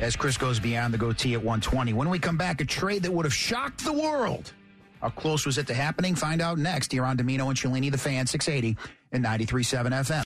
as 0.00 0.14
Chris 0.14 0.36
goes 0.38 0.60
beyond 0.60 0.94
the 0.94 0.98
goatee 0.98 1.34
at 1.34 1.42
120. 1.42 1.92
When 1.94 2.08
we 2.08 2.20
come 2.20 2.36
back, 2.36 2.60
a 2.60 2.64
trade 2.64 3.02
that 3.02 3.12
would 3.12 3.24
have 3.26 3.34
shocked 3.34 3.84
the 3.84 3.92
world. 3.92 4.52
How 5.00 5.10
close 5.10 5.46
was 5.46 5.58
it 5.58 5.66
to 5.68 5.74
happening? 5.74 6.14
Find 6.14 6.40
out 6.40 6.58
next 6.58 6.92
here 6.92 7.04
on 7.04 7.16
Dimino 7.16 7.48
and 7.48 7.56
Cellini, 7.56 7.90
the 7.90 7.98
fan, 7.98 8.26
680 8.26 8.76
and 9.12 9.24
93.7 9.24 9.90
FM. 9.92 10.22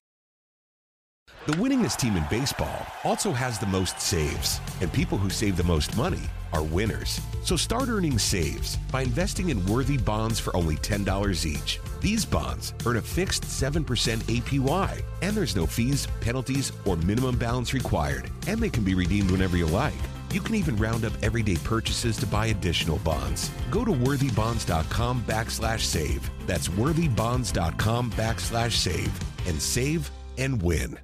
The 1.46 1.54
winningest 1.54 1.96
team 1.96 2.16
in 2.16 2.24
baseball 2.30 2.86
also 3.02 3.32
has 3.32 3.58
the 3.58 3.66
most 3.66 4.00
saves, 4.00 4.60
and 4.80 4.92
people 4.92 5.18
who 5.18 5.28
save 5.28 5.56
the 5.56 5.64
most 5.64 5.96
money 5.96 6.22
are 6.52 6.62
winners. 6.62 7.20
So 7.42 7.56
start 7.56 7.88
earning 7.88 8.16
saves 8.16 8.76
by 8.92 9.02
investing 9.02 9.48
in 9.48 9.66
worthy 9.66 9.96
bonds 9.96 10.38
for 10.38 10.54
only 10.54 10.76
$10 10.76 11.44
each. 11.44 11.80
These 12.00 12.24
bonds 12.24 12.74
earn 12.86 12.96
a 12.96 13.02
fixed 13.02 13.42
7% 13.42 13.84
APY, 13.84 15.02
and 15.22 15.36
there's 15.36 15.56
no 15.56 15.66
fees, 15.66 16.06
penalties, 16.20 16.70
or 16.84 16.96
minimum 16.96 17.36
balance 17.38 17.74
required, 17.74 18.30
and 18.46 18.60
they 18.60 18.70
can 18.70 18.84
be 18.84 18.94
redeemed 18.94 19.32
whenever 19.32 19.56
you 19.56 19.66
like. 19.66 19.94
You 20.32 20.40
can 20.40 20.54
even 20.54 20.76
round 20.78 21.04
up 21.04 21.12
everyday 21.22 21.56
purchases 21.56 22.16
to 22.16 22.26
buy 22.26 22.46
additional 22.46 22.96
bonds. 23.00 23.50
Go 23.70 23.84
to 23.84 23.90
worthybonds.com 23.92 25.24
backslash 25.24 25.80
save. 25.80 26.28
That's 26.46 26.68
worthybonds.com 26.68 28.12
backslash 28.12 28.72
save 28.72 29.12
and 29.46 29.60
save 29.60 30.10
and 30.38 30.62
win. 30.62 30.98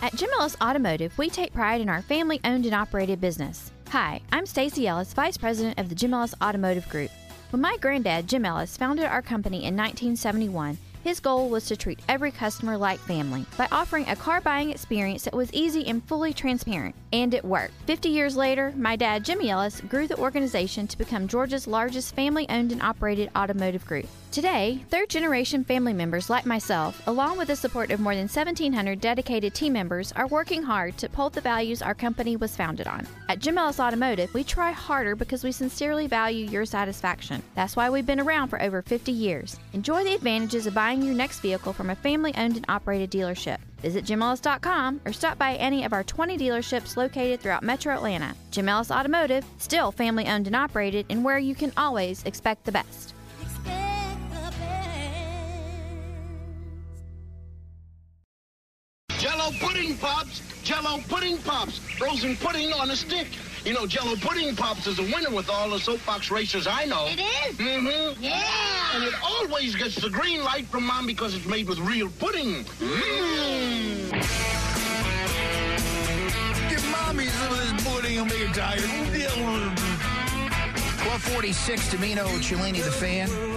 At 0.00 0.14
Jim 0.14 0.30
Ellis 0.38 0.56
Automotive, 0.62 1.16
we 1.18 1.28
take 1.28 1.52
pride 1.52 1.80
in 1.80 1.88
our 1.88 2.02
family 2.02 2.38
owned 2.44 2.66
and 2.66 2.74
operated 2.74 3.20
business. 3.20 3.72
Hi, 3.88 4.20
I'm 4.30 4.46
Stacy 4.46 4.86
Ellis, 4.86 5.12
Vice 5.12 5.36
President 5.36 5.80
of 5.80 5.88
the 5.88 5.94
Jim 5.96 6.14
Ellis 6.14 6.36
Automotive 6.40 6.88
Group. 6.88 7.10
When 7.50 7.62
my 7.62 7.76
granddad, 7.80 8.28
Jim 8.28 8.44
Ellis, 8.44 8.76
founded 8.76 9.06
our 9.06 9.22
company 9.22 9.64
in 9.64 9.76
1971, 9.76 10.78
his 11.04 11.20
goal 11.20 11.50
was 11.50 11.66
to 11.66 11.76
treat 11.76 12.00
every 12.08 12.30
customer 12.30 12.78
like 12.78 12.98
family 12.98 13.44
by 13.58 13.68
offering 13.70 14.08
a 14.08 14.16
car 14.16 14.40
buying 14.40 14.70
experience 14.70 15.24
that 15.24 15.34
was 15.34 15.52
easy 15.52 15.86
and 15.86 16.02
fully 16.04 16.32
transparent. 16.32 16.94
And 17.12 17.34
it 17.34 17.44
worked. 17.44 17.74
50 17.86 18.08
years 18.08 18.36
later, 18.36 18.72
my 18.74 18.96
dad, 18.96 19.22
Jimmy 19.22 19.50
Ellis, 19.50 19.82
grew 19.82 20.08
the 20.08 20.18
organization 20.18 20.86
to 20.86 20.98
become 20.98 21.28
Georgia's 21.28 21.66
largest 21.66 22.16
family 22.16 22.48
owned 22.48 22.72
and 22.72 22.82
operated 22.82 23.30
automotive 23.36 23.84
group. 23.84 24.06
Today, 24.34 24.84
third 24.90 25.10
generation 25.10 25.62
family 25.62 25.92
members 25.92 26.28
like 26.28 26.44
myself, 26.44 27.00
along 27.06 27.38
with 27.38 27.46
the 27.46 27.54
support 27.54 27.92
of 27.92 28.00
more 28.00 28.16
than 28.16 28.22
1,700 28.22 29.00
dedicated 29.00 29.54
team 29.54 29.74
members, 29.74 30.10
are 30.10 30.26
working 30.26 30.60
hard 30.60 30.98
to 30.98 31.06
uphold 31.06 31.34
the 31.34 31.40
values 31.40 31.80
our 31.80 31.94
company 31.94 32.34
was 32.34 32.56
founded 32.56 32.88
on. 32.88 33.06
At 33.28 33.38
Jim 33.38 33.56
Ellis 33.56 33.78
Automotive, 33.78 34.34
we 34.34 34.42
try 34.42 34.72
harder 34.72 35.14
because 35.14 35.44
we 35.44 35.52
sincerely 35.52 36.08
value 36.08 36.46
your 36.46 36.64
satisfaction. 36.64 37.44
That's 37.54 37.76
why 37.76 37.90
we've 37.90 38.06
been 38.06 38.18
around 38.18 38.48
for 38.48 38.60
over 38.60 38.82
50 38.82 39.12
years. 39.12 39.56
Enjoy 39.72 40.02
the 40.02 40.16
advantages 40.16 40.66
of 40.66 40.74
buying 40.74 40.93
your 41.02 41.14
next 41.14 41.40
vehicle 41.40 41.72
from 41.72 41.90
a 41.90 41.94
family 41.94 42.34
owned 42.36 42.56
and 42.56 42.66
operated 42.68 43.10
dealership. 43.10 43.58
Visit 43.78 44.04
JimEllis.com 44.04 45.00
or 45.04 45.12
stop 45.12 45.38
by 45.38 45.54
any 45.56 45.84
of 45.84 45.92
our 45.92 46.04
20 46.04 46.38
dealerships 46.38 46.96
located 46.96 47.40
throughout 47.40 47.62
Metro 47.62 47.94
Atlanta. 47.94 48.34
Jim 48.50 48.68
Ellis 48.68 48.90
Automotive, 48.90 49.44
still 49.58 49.92
family 49.92 50.26
owned 50.26 50.46
and 50.46 50.56
operated, 50.56 51.06
and 51.10 51.24
where 51.24 51.38
you 51.38 51.54
can 51.54 51.72
always 51.76 52.22
expect 52.24 52.64
the 52.64 52.72
best. 52.72 53.14
Jello 59.18 59.50
pudding 59.60 59.96
pops, 59.96 60.42
Jello 60.62 61.00
pudding 61.08 61.38
pops, 61.38 61.78
frozen 61.78 62.36
pudding 62.36 62.72
on 62.72 62.90
a 62.90 62.96
stick. 62.96 63.28
You 63.64 63.72
know, 63.72 63.86
Jello 63.86 64.14
pudding 64.16 64.54
pops 64.54 64.86
is 64.86 64.98
a 64.98 65.02
winner 65.02 65.30
with 65.30 65.48
all 65.48 65.70
the 65.70 65.78
soapbox 65.78 66.30
racers 66.30 66.66
I 66.66 66.84
know. 66.84 67.06
It 67.06 67.20
is? 67.20 67.56
Mm-hmm. 67.56 68.22
Yeah. 68.22 68.94
And 68.94 69.04
it 69.04 69.14
always 69.22 69.74
gets 69.74 69.94
the 69.94 70.10
green 70.10 70.44
light 70.44 70.66
from 70.66 70.84
mom 70.84 71.06
because 71.06 71.34
it's 71.34 71.46
made 71.46 71.66
with 71.66 71.78
real 71.78 72.10
pudding. 72.18 72.64
Mmm. 72.64 74.10
Give 76.68 76.90
mommy 76.90 77.26
some 77.26 77.52
of 77.52 77.58
this 77.58 77.84
pudding. 77.86 78.18
I'll 78.18 78.26
make 78.26 78.46
her 78.46 78.52
tired. 78.52 78.82
1246 81.04 81.94
Dimino 81.94 82.26
Cellini 82.42 82.82
the 82.82 82.90
fan. 82.90 83.53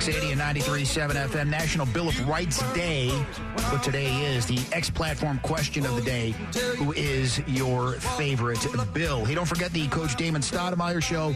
680 0.00 0.32
and 0.32 0.56
93.7 0.56 1.28
FM. 1.28 1.48
National 1.48 1.84
Bill 1.84 2.08
of 2.08 2.28
Rights 2.28 2.62
Day. 2.72 3.10
What 3.10 3.82
today 3.82 4.10
is 4.34 4.46
the 4.46 4.58
X 4.72 4.88
Platform 4.88 5.38
question 5.40 5.84
of 5.84 5.94
the 5.94 6.00
day. 6.00 6.30
Who 6.76 6.92
is 6.92 7.38
your 7.46 7.92
favorite 7.92 8.66
bill? 8.94 9.26
Hey, 9.26 9.34
don't 9.34 9.46
forget 9.46 9.72
the 9.72 9.86
Coach 9.88 10.16
Damon 10.16 10.40
Stoudemire 10.40 11.02
show, 11.02 11.34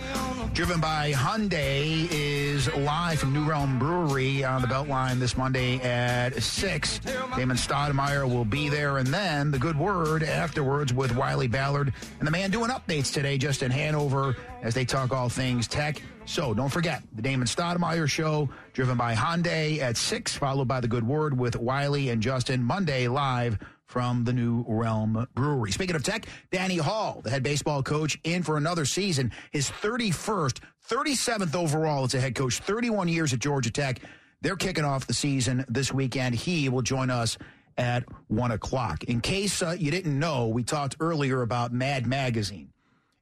driven 0.54 0.80
by 0.80 1.12
Hyundai, 1.12 2.08
is 2.10 2.74
live 2.74 3.18
from 3.18 3.34
New 3.34 3.44
Realm 3.44 3.78
Brewery 3.78 4.44
on 4.44 4.62
the 4.62 4.68
Beltline 4.68 5.18
this 5.18 5.36
Monday 5.36 5.78
at 5.80 6.42
6. 6.42 7.00
Damon 7.36 7.58
Stoudemire 7.58 8.26
will 8.26 8.46
be 8.46 8.70
there, 8.70 8.96
and 8.96 9.08
then 9.08 9.50
the 9.50 9.58
good 9.58 9.78
word 9.78 10.22
afterwards 10.22 10.92
with 10.92 11.14
Wiley 11.14 11.48
Ballard 11.48 11.92
and 12.18 12.26
the 12.26 12.32
man 12.32 12.50
doing 12.50 12.70
updates 12.70 13.12
today 13.12 13.36
Justin 13.36 13.70
Hanover 13.70 14.36
as 14.64 14.74
they 14.74 14.84
talk 14.84 15.12
all 15.12 15.28
things 15.28 15.68
tech. 15.68 16.02
So 16.24 16.54
don't 16.54 16.70
forget 16.70 17.02
the 17.14 17.22
Damon 17.22 17.46
Stoudemire 17.46 18.08
show, 18.08 18.48
driven 18.72 18.96
by 18.96 19.14
Hyundai 19.14 19.78
at 19.78 19.96
6, 19.96 20.34
followed 20.34 20.66
by 20.66 20.80
the 20.80 20.88
good 20.88 21.06
word 21.06 21.38
with 21.38 21.54
Wiley 21.54 22.08
and 22.08 22.20
Justin 22.20 22.64
Monday 22.64 23.06
live 23.06 23.58
from 23.86 24.24
the 24.24 24.32
New 24.32 24.64
Realm 24.66 25.28
Brewery. 25.34 25.70
Speaking 25.70 25.94
of 25.94 26.02
tech, 26.02 26.26
Danny 26.50 26.78
Hall, 26.78 27.20
the 27.22 27.30
head 27.30 27.42
baseball 27.42 27.82
coach, 27.82 28.18
in 28.24 28.42
for 28.42 28.56
another 28.56 28.86
season, 28.86 29.30
his 29.52 29.70
31st, 29.70 30.60
37th 30.88 31.54
overall 31.54 32.04
as 32.04 32.14
a 32.14 32.20
head 32.20 32.34
coach, 32.34 32.58
31 32.58 33.08
years 33.08 33.32
at 33.32 33.38
Georgia 33.38 33.70
Tech. 33.70 34.00
They're 34.40 34.56
kicking 34.56 34.84
off 34.84 35.06
the 35.06 35.14
season 35.14 35.64
this 35.68 35.92
weekend. 35.92 36.34
He 36.34 36.68
will 36.70 36.82
join 36.82 37.10
us 37.10 37.38
at 37.76 38.04
1 38.28 38.50
o'clock. 38.50 39.04
In 39.04 39.20
case 39.20 39.62
uh, 39.62 39.76
you 39.78 39.90
didn't 39.90 40.18
know, 40.18 40.48
we 40.48 40.64
talked 40.64 40.96
earlier 41.00 41.42
about 41.42 41.72
Mad 41.72 42.06
Magazine. 42.06 42.73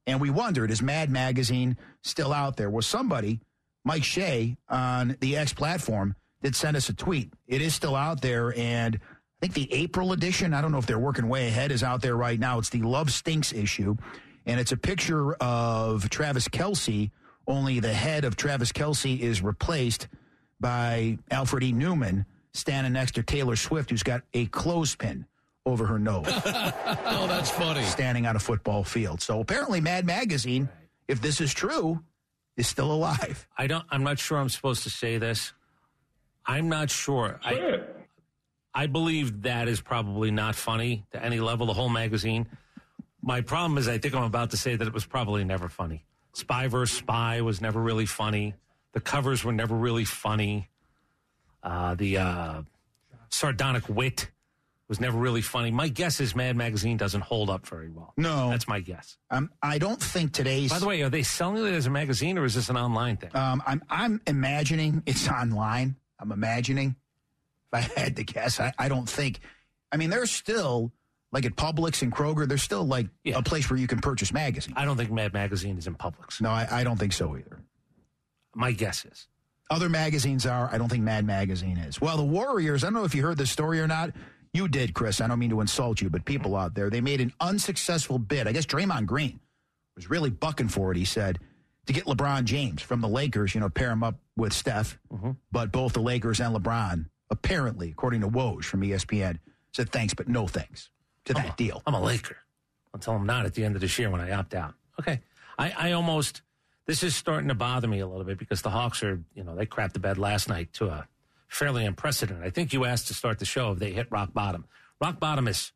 And 0.07 0.21
we 0.21 0.31
wondered, 0.31 0.71
is 0.71 0.83
Mad 0.83 1.11
Magazine 1.11 1.77
still 2.03 2.33
out 2.33 2.57
there? 2.57 2.69
Well, 2.69 2.83
somebody, 2.83 3.41
Mike 3.85 4.05
Shea 4.05 4.57
on 4.69 5.17
the 5.21 5.37
X 5.37 5.53
platform, 5.53 6.17
did 6.43 6.57
send 6.57 6.77
us 6.77 6.89
a 6.89 6.95
tweet. 6.95 7.33
It 7.47 7.63
is 7.63 7.75
still 7.75 7.95
out 7.95 8.21
there. 8.21 8.53
And 8.57 8.97
I 8.97 8.99
think 9.41 9.55
the 9.55 9.73
April 9.73 10.13
edition, 10.13 10.55
I 10.55 10.61
don't 10.61 10.73
know 10.73 10.79
if 10.79 10.87
they're 10.87 10.99
working 10.99 11.29
way 11.29 11.47
ahead, 11.47 11.71
is 11.71 11.85
out 11.85 12.03
there 12.03 12.17
right 12.17 12.39
now. 12.39 12.59
It's 12.59 12.71
the 12.71 12.83
Love 12.83 13.13
Stinks 13.13 13.53
issue. 13.53 13.97
And 14.45 14.59
it's 14.59 14.73
a 14.73 14.77
picture 14.77 15.35
of 15.35 16.11
Travis 16.11 16.49
Kelce, 16.49 17.11
only 17.47 17.79
the 17.79 17.93
head 17.93 18.25
of 18.25 18.35
Travis 18.37 18.73
Kelce 18.73 19.21
is 19.21 19.41
replaced 19.41 20.09
by 20.61 21.19
Alfred 21.31 21.63
E. 21.63 21.73
Neuman 21.73 22.25
standing 22.55 22.93
next 22.93 23.13
to 23.17 23.23
Taylor 23.23 23.57
Swift, 23.57 23.91
who's 23.91 24.03
got 24.03 24.23
a 24.35 24.47
clothespin 24.47 25.27
over 25.67 25.87
her 25.87 25.99
nose. 25.99 26.27
oh, 26.29 27.27
that's 27.29 27.51
funny. 27.51 27.85
Standing 27.85 28.27
on 28.27 28.37
a 28.37 28.41
football 28.41 28.85
field. 28.85 29.21
So 29.21 29.41
apparently, 29.41 29.81
Mad 29.81 30.05
Magazine, 30.05 30.69
if 31.09 31.21
this 31.21 31.41
is 31.41 31.53
true, 31.55 32.03
is 32.57 32.67
still 32.67 32.93
alive. 32.93 33.47
I 33.57 33.67
don't. 33.67 33.85
I'm 33.91 34.03
not 34.03 34.19
sure 34.19 34.39
I'm 34.39 34.49
supposed 34.49 34.83
to 34.85 34.91
say 34.91 35.19
this. 35.19 35.53
I'm 36.45 36.69
not 36.69 36.91
sure. 36.91 37.39
I, 37.45 37.81
I 38.75 38.87
believe 38.87 39.43
that 39.43 39.69
is 39.69 39.81
probably 39.81 40.31
not 40.31 40.57
funny 40.57 41.05
to 41.13 41.25
any 41.25 41.41
level. 41.41 41.67
The 41.67 41.75
whole 41.75 41.89
magazine. 41.89 42.47
My 43.25 43.41
problem 43.41 43.79
is, 43.79 43.87
I 43.87 43.99
think 43.99 44.15
I'm 44.15 44.25
about 44.25 44.51
to 44.51 44.57
say 44.57 44.75
that 44.75 44.87
it 44.87 44.93
was 44.93 45.07
probably 45.07 45.45
never 45.45 45.69
funny. 45.69 46.05
Spy 46.33 46.67
versus 46.67 46.99
Spy 46.99 47.41
was 47.43 47.61
never 47.61 47.81
really 47.81 48.07
funny. 48.07 48.55
The 48.95 49.01
covers 49.01 49.45
were 49.45 49.53
never 49.53 49.77
really 49.77 50.05
funny. 50.05 50.69
Uh, 51.63 51.95
the 51.95 52.19
uh, 52.19 52.63
sardonic 53.29 53.89
wit 53.89 54.29
was 54.89 55.01
never 55.01 55.17
really 55.19 55.41
funny. 55.43 55.71
My 55.71 55.89
guess 55.89 56.21
is 56.21 56.35
Mad 56.37 56.57
Magazine 56.57 56.97
doesn't 56.97 57.23
hold 57.23 57.49
up 57.49 57.67
very 57.67 57.89
well. 57.89 58.13
No. 58.17 58.51
That's 58.51 58.69
my 58.69 58.81
guess. 58.81 59.17
Um, 59.31 59.51
I 59.63 59.79
don't 59.79 60.01
think 60.03 60.33
today's. 60.33 60.71
By 60.71 60.79
the 60.81 60.87
way, 60.87 61.01
are 61.03 61.09
they 61.09 61.23
selling 61.23 61.65
it 61.67 61.73
as 61.73 61.87
a 61.87 61.91
magazine 61.91 62.37
or 62.37 62.45
is 62.45 62.55
this 62.55 62.69
an 62.69 62.77
online 62.77 63.17
thing? 63.17 63.35
Um, 63.35 63.63
I'm 63.67 63.83
I'm 63.89 64.21
imagining 64.27 65.03
it's 65.07 65.27
online. 65.29 65.97
I'm 66.19 66.31
imagining. 66.33 66.97
If 67.73 67.89
I 67.97 68.01
had 68.01 68.17
to 68.17 68.25
guess, 68.25 68.61
I, 68.61 68.73
I 68.79 68.89
don't 68.89 69.09
think. 69.09 69.41
I 69.91 69.97
mean, 69.97 70.11
there's 70.11 70.31
still 70.31 70.93
like 71.33 71.47
at 71.47 71.57
Publix 71.57 72.03
and 72.03 72.13
Kroger. 72.13 72.47
There's 72.47 72.63
still 72.63 72.85
like 72.85 73.07
Yeah. 73.25 73.39
a 73.39 73.43
place 73.43 73.71
where 73.71 73.79
you 73.79 73.87
can 73.87 74.01
purchase 74.01 74.31
magazines. 74.33 74.75
I 74.77 74.85
don't 74.85 74.99
think 74.99 75.11
Mad 75.11 75.33
Magazine 75.33 75.79
is 75.79 75.87
in 75.87 75.95
Publix. 75.95 76.41
No, 76.43 76.51
I, 76.51 76.69
I 76.71 76.85
don't 76.85 76.99
think 76.99 77.15
so 77.15 77.35
either. 77.37 77.61
My 78.55 78.73
guess 78.73 79.07
is. 79.07 79.27
Other 79.71 79.89
magazines 79.89 80.45
are. 80.45 80.69
I 80.71 80.77
don't 80.77 80.91
think 80.91 81.03
Mad 81.03 81.25
Magazine 81.25 81.79
is. 81.79 81.99
Well, 81.99 82.19
the 82.19 82.25
Warriors. 82.25 82.85
I 82.85 82.89
don't 82.89 82.95
know 82.95 83.05
if 83.05 83.15
you 83.15 83.23
heard 83.23 83.39
this 83.39 83.51
story 83.51 83.81
or 83.81 83.87
not. 83.87 84.11
You 84.53 84.69
did, 84.69 84.93
Chris. 84.93 85.21
I 85.21 85.29
don't 85.29 85.39
mean 85.39 85.51
to 85.51 85.61
insult 85.61 86.01
you, 86.01 86.11
but 86.11 86.25
people 86.25 86.57
out 86.57 86.75
there, 86.75 86.91
they 86.91 87.01
made 87.01 87.21
an 87.21 87.33
unsuccessful 87.41 88.19
bid. 88.19 88.47
I 88.47 88.53
guess 88.53 88.67
Draymond 88.67 89.07
Green 89.07 89.41
was 89.97 90.11
really 90.11 90.31
bucking 90.31 90.69
for 90.69 90.91
it. 90.91 90.97
He 90.97 91.05
said 91.05 91.39
to 91.87 91.93
get 91.93 92.05
LeBron 92.05 92.45
James 92.45 92.83
from 92.83 93.01
the 93.01 93.09
Lakers. 93.09 93.55
You 93.55 93.61
know, 93.61 93.71
pair 93.71 93.91
him 93.91 94.03
up 94.03 94.17
with 94.37 94.53
Steph. 94.53 94.99
Mm-hmm. 95.13 95.33
But 95.51 95.73
both 95.73 95.95
the 95.95 96.03
Lakers 96.03 96.41
and 96.41 96.55
LeBron, 96.55 97.07
apparently, 97.31 97.91
according 97.91 98.21
to 98.21 98.29
Woj 98.29 98.65
from 98.65 98.83
ESPN, 98.83 99.39
said 99.73 99.91
thanks, 99.91 100.13
but 100.13 100.29
no 100.29 100.47
thanks 100.47 100.91
to 101.25 101.35
that 101.35 101.57
deal. 101.57 101.83
I'm 101.87 101.95
a 101.95 102.01
Laker 102.01 102.37
until 102.93 103.15
I'm 103.15 103.27
not 103.27 103.47
at 103.47 103.55
the 103.55 103.65
end 103.65 103.75
of 103.75 103.81
this 103.81 103.99
year 103.99 104.11
when 104.11 104.21
I 104.21 104.33
opt 104.33 104.55
out. 104.55 104.75
Okay. 105.01 105.21
I, 105.59 105.73
I 105.77 105.93
almost, 105.93 106.43
this 106.87 107.03
is 107.03 107.17
starting 107.17 107.49
to 107.49 107.55
bother 107.55 107.89
me 107.89 108.01
a 108.01 108.07
little 108.07 108.25
bit 108.25 108.39
because 108.39 108.61
the 108.61 108.71
Hawks 108.71 109.03
are, 109.03 109.23
you 109.35 109.45
know, 109.45 109.55
they 109.55 109.65
crapped 109.65 109.93
the 109.93 109.99
bed 109.99 110.19
last 110.19 110.49
night 110.49 110.73
to 110.75 110.89
a 110.89 111.09
fairly 111.53 111.85
unprecedented. 111.85 112.45
I 112.45 112.51
think 112.51 112.73
you 112.73 112.85
asked 112.85 113.09
to 113.09 113.15
start 113.15 113.39
the 113.39 113.45
show 113.45 113.73
if 113.73 113.79
they 113.79 113.93
hit 113.93 114.07
rock 114.11 114.33
bottom. 114.33 114.65
Rock 115.01 115.21
bottom 115.21 115.47
is, 115.49 115.73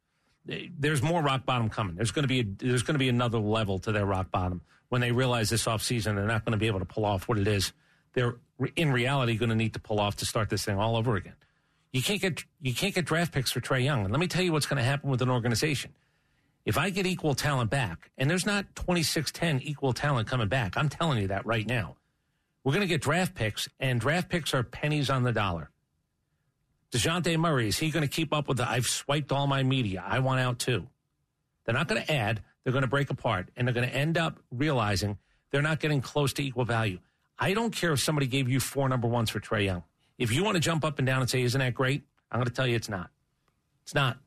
there's 0.46 1.02
more 1.02 1.22
rock 1.22 1.44
bottom 1.44 1.68
coming. 1.68 1.96
There's 1.96 2.12
going 2.12 2.22
to 2.22 2.28
be, 2.28 2.40
a, 2.40 2.44
there's 2.44 2.82
going 2.82 2.94
to 2.94 2.98
be 2.98 3.08
another 3.08 3.38
level 3.38 3.78
to 3.80 3.92
their 3.92 4.06
rock 4.06 4.30
bottom 4.30 4.62
when 4.88 5.00
they 5.00 5.12
realize 5.12 5.50
this 5.50 5.66
offseason 5.66 6.14
they're 6.14 6.26
not 6.26 6.44
going 6.44 6.52
to 6.52 6.58
be 6.58 6.66
able 6.66 6.78
to 6.78 6.86
pull 6.86 7.04
off 7.04 7.28
what 7.28 7.38
it 7.38 7.46
is. 7.46 7.72
They're 8.14 8.36
in 8.74 8.90
reality 8.90 9.36
going 9.36 9.50
to 9.50 9.54
need 9.54 9.74
to 9.74 9.78
pull 9.78 10.00
off 10.00 10.16
to 10.16 10.24
start 10.24 10.48
this 10.48 10.64
thing 10.64 10.78
all 10.78 10.96
over 10.96 11.16
again. 11.16 11.34
You 11.92 12.02
can't 12.02 12.20
get 12.20 12.44
you 12.60 12.74
can't 12.74 12.94
get 12.94 13.04
draft 13.04 13.32
picks 13.32 13.52
for 13.52 13.60
Trae 13.60 13.84
Young. 13.84 14.04
And 14.04 14.12
let 14.12 14.20
me 14.20 14.26
tell 14.28 14.42
you 14.42 14.52
what's 14.52 14.66
going 14.66 14.78
to 14.78 14.82
happen 14.82 15.10
with 15.10 15.20
an 15.22 15.30
organization. 15.30 15.92
If 16.64 16.78
I 16.78 16.90
get 16.90 17.06
equal 17.06 17.34
talent 17.34 17.70
back, 17.70 18.10
and 18.18 18.28
there's 18.28 18.44
not 18.44 18.74
26-10 18.74 19.62
equal 19.62 19.92
talent 19.92 20.26
coming 20.26 20.48
back, 20.48 20.76
I'm 20.76 20.88
telling 20.88 21.18
you 21.18 21.28
that 21.28 21.46
right 21.46 21.66
now. 21.66 21.96
We're 22.66 22.72
going 22.72 22.80
to 22.80 22.88
get 22.88 23.00
draft 23.00 23.36
picks, 23.36 23.68
and 23.78 24.00
draft 24.00 24.28
picks 24.28 24.52
are 24.52 24.64
pennies 24.64 25.08
on 25.08 25.22
the 25.22 25.30
dollar. 25.30 25.70
DeJounte 26.90 27.38
Murray, 27.38 27.68
is 27.68 27.78
he 27.78 27.90
going 27.90 28.02
to 28.02 28.08
keep 28.08 28.34
up 28.34 28.48
with 28.48 28.56
the 28.56 28.68
I've 28.68 28.86
swiped 28.86 29.30
all 29.30 29.46
my 29.46 29.62
media. 29.62 30.02
I 30.04 30.18
want 30.18 30.40
out 30.40 30.58
too. 30.58 30.88
They're 31.64 31.76
not 31.76 31.86
going 31.86 32.02
to 32.02 32.12
add, 32.12 32.42
they're 32.64 32.72
going 32.72 32.82
to 32.82 32.88
break 32.88 33.08
apart, 33.08 33.50
and 33.56 33.68
they're 33.68 33.72
going 33.72 33.88
to 33.88 33.94
end 33.94 34.18
up 34.18 34.40
realizing 34.50 35.16
they're 35.52 35.62
not 35.62 35.78
getting 35.78 36.00
close 36.00 36.32
to 36.32 36.42
equal 36.44 36.64
value. 36.64 36.98
I 37.38 37.54
don't 37.54 37.70
care 37.70 37.92
if 37.92 38.00
somebody 38.00 38.26
gave 38.26 38.48
you 38.48 38.58
four 38.58 38.88
number 38.88 39.06
ones 39.06 39.30
for 39.30 39.38
Trae 39.38 39.66
Young. 39.66 39.84
If 40.18 40.32
you 40.32 40.42
want 40.42 40.56
to 40.56 40.60
jump 40.60 40.84
up 40.84 40.98
and 40.98 41.06
down 41.06 41.20
and 41.20 41.30
say, 41.30 41.42
isn't 41.42 41.60
that 41.60 41.72
great? 41.72 42.02
I'm 42.32 42.40
going 42.40 42.48
to 42.48 42.52
tell 42.52 42.66
you 42.66 42.74
it's 42.74 42.88
not. 42.88 43.10
It's 43.84 43.94
not. 43.94 44.18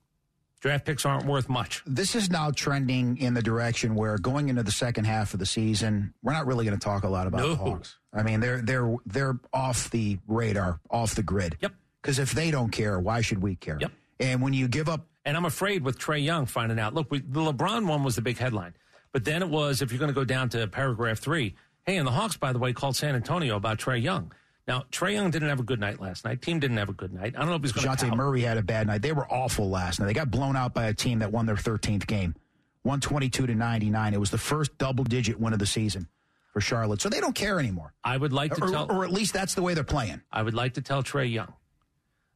Draft 0.62 0.86
picks 0.86 1.05
aren't 1.05 1.26
worth 1.26 1.47
much. 1.47 1.82
This 1.86 2.16
is 2.16 2.30
now 2.30 2.51
trending 2.51 3.18
in 3.18 3.34
the 3.34 3.41
direction 3.41 3.95
where 3.95 4.18
going 4.18 4.49
into 4.49 4.62
the 4.64 4.72
second 4.72 5.05
half 5.05 5.34
of 5.34 5.39
the 5.39 5.45
season, 5.45 6.14
we're 6.22 6.34
not 6.34 6.45
really 6.45 6.66
going 6.66 6.78
to 6.78 6.84
talk 6.84 7.03
a 7.03 7.07
lot 7.10 7.28
about 7.28 7.41
No. 7.41 7.49
the 7.49 7.55
Hawks. 7.55 7.97
I 8.14 8.24
mean, 8.24 8.39
they're 8.41 8.62
they're 8.62 8.93
they're 9.05 9.39
off 9.53 9.89
the 9.91 10.18
radar, 10.28 10.80
off 10.89 11.16
the 11.16 11.24
grid. 11.24 11.57
Yep. 11.62 11.74
Because 12.01 12.20
if 12.20 12.32
they 12.34 12.51
don't 12.51 12.72
care, 12.72 12.99
why 12.99 13.22
should 13.22 13.41
we 13.41 13.55
care? 13.55 13.78
Yep. 13.80 13.91
And 14.20 14.41
when 14.41 14.53
you 14.53 14.68
give 14.68 14.89
up, 14.89 15.05
And 15.26 15.38
I'm 15.38 15.45
afraid 15.45 15.84
with 15.84 15.97
Trae 15.99 16.24
Young 16.24 16.45
finding 16.45 16.80
out, 16.80 16.93
look, 16.93 17.12
we, 17.12 17.20
the 17.20 17.39
LeBron 17.41 17.86
one 17.88 18.03
was 18.03 18.16
the 18.16 18.22
big 18.22 18.38
headline. 18.38 18.74
But 19.12 19.26
then 19.26 19.41
it 19.41 19.49
was, 19.49 19.82
if 19.82 19.91
you're 19.91 19.99
going 19.99 20.10
to 20.10 20.16
go 20.16 20.24
down 20.26 20.49
to 20.49 20.66
paragraph 20.68 21.20
three, 21.20 21.55
hey, 21.86 21.97
and 21.97 22.07
the 22.07 22.12
Hawks, 22.12 22.36
by 22.38 22.51
the 22.53 22.60
way, 22.60 22.74
called 22.74 22.95
San 22.95 23.16
Antonio 23.16 23.55
about 23.55 23.78
Trae 23.80 24.01
Young. 24.01 24.32
Now, 24.70 24.86
Trae 24.91 25.13
Young 25.13 25.32
didn't 25.32 25.49
have 25.49 25.59
a 25.59 25.63
good 25.63 25.80
night 25.80 25.99
last 25.99 26.26
night. 26.26 26.43
Team 26.43 26.59
didn't 26.59 26.78
have 26.78 26.89
a 26.89 26.93
good 26.93 27.11
night. 27.11 27.34
I 27.36 27.39
don't 27.39 27.49
know 27.49 27.55
if 27.55 27.63
he's 27.63 27.72
going 27.72 27.97
to 27.97 28.05
Dejounte 28.05 28.15
Murray 28.15 28.41
had 28.41 28.57
a 28.57 28.61
bad 28.61 28.86
night. 28.86 29.01
They 29.01 29.13
were 29.13 29.26
awful 29.34 29.67
last 29.67 29.99
night. 29.99 30.05
They 30.05 30.13
got 30.13 30.30
blown 30.30 30.55
out 30.55 30.76
by 30.76 30.86
a 30.86 30.93
team 30.93 31.20
that 31.20 31.32
won 31.32 31.47
their 31.47 31.55
13th 31.55 32.05
game, 32.05 32.36
122 32.84 33.47
to 33.47 33.55
99. 33.55 34.13
It 34.13 34.20
was 34.20 34.30
the 34.30 34.38
first 34.38 34.78
double 34.78 35.03
digit 35.03 35.39
win 35.39 35.53
of 35.53 35.59
the 35.59 35.65
season 35.65 36.07
for 36.53 36.61
Charlotte. 36.61 37.01
So 37.01 37.09
they 37.09 37.20
don't 37.20 37.34
care 37.34 37.59
anymore. 37.59 37.95
I 38.03 38.15
would 38.15 38.32
like 38.32 38.53
to 38.53 38.63
or, 38.63 38.70
tell, 38.70 38.91
or 38.91 39.03
at 39.03 39.11
least 39.11 39.34
that's 39.34 39.55
the 39.55 39.63
way 39.63 39.74
they're 39.74 39.84
playing. 39.84 40.22
I 40.32 40.43
would 40.43 40.53
like 40.53 40.76
to 40.76 40.84
tell 40.84 41.01
Trae 41.01 41.32
Young 41.32 41.51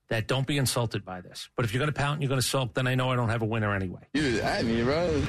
that 0.08 0.28
don't 0.28 0.48
be 0.48 0.58
insulted 0.58 1.06
by 1.06 1.22
this. 1.22 1.50
But 1.56 1.66
if 1.66 1.74
you're 1.74 1.82
going 1.82 1.94
to 1.94 2.00
pout 2.00 2.14
and 2.14 2.24
you're 2.24 2.30
going 2.30 2.42
to 2.42 2.48
sulk, 2.48 2.74
then 2.74 2.88
I 2.88 2.96
know 2.96 3.12
I 3.12 3.16
don't 3.16 3.30
have 3.30 3.44
a 3.44 3.46
winner 3.46 3.76
anyway. 3.76 4.08
You 4.16 4.42
at 4.42 4.66
me, 4.66 4.82
bro. 4.82 5.22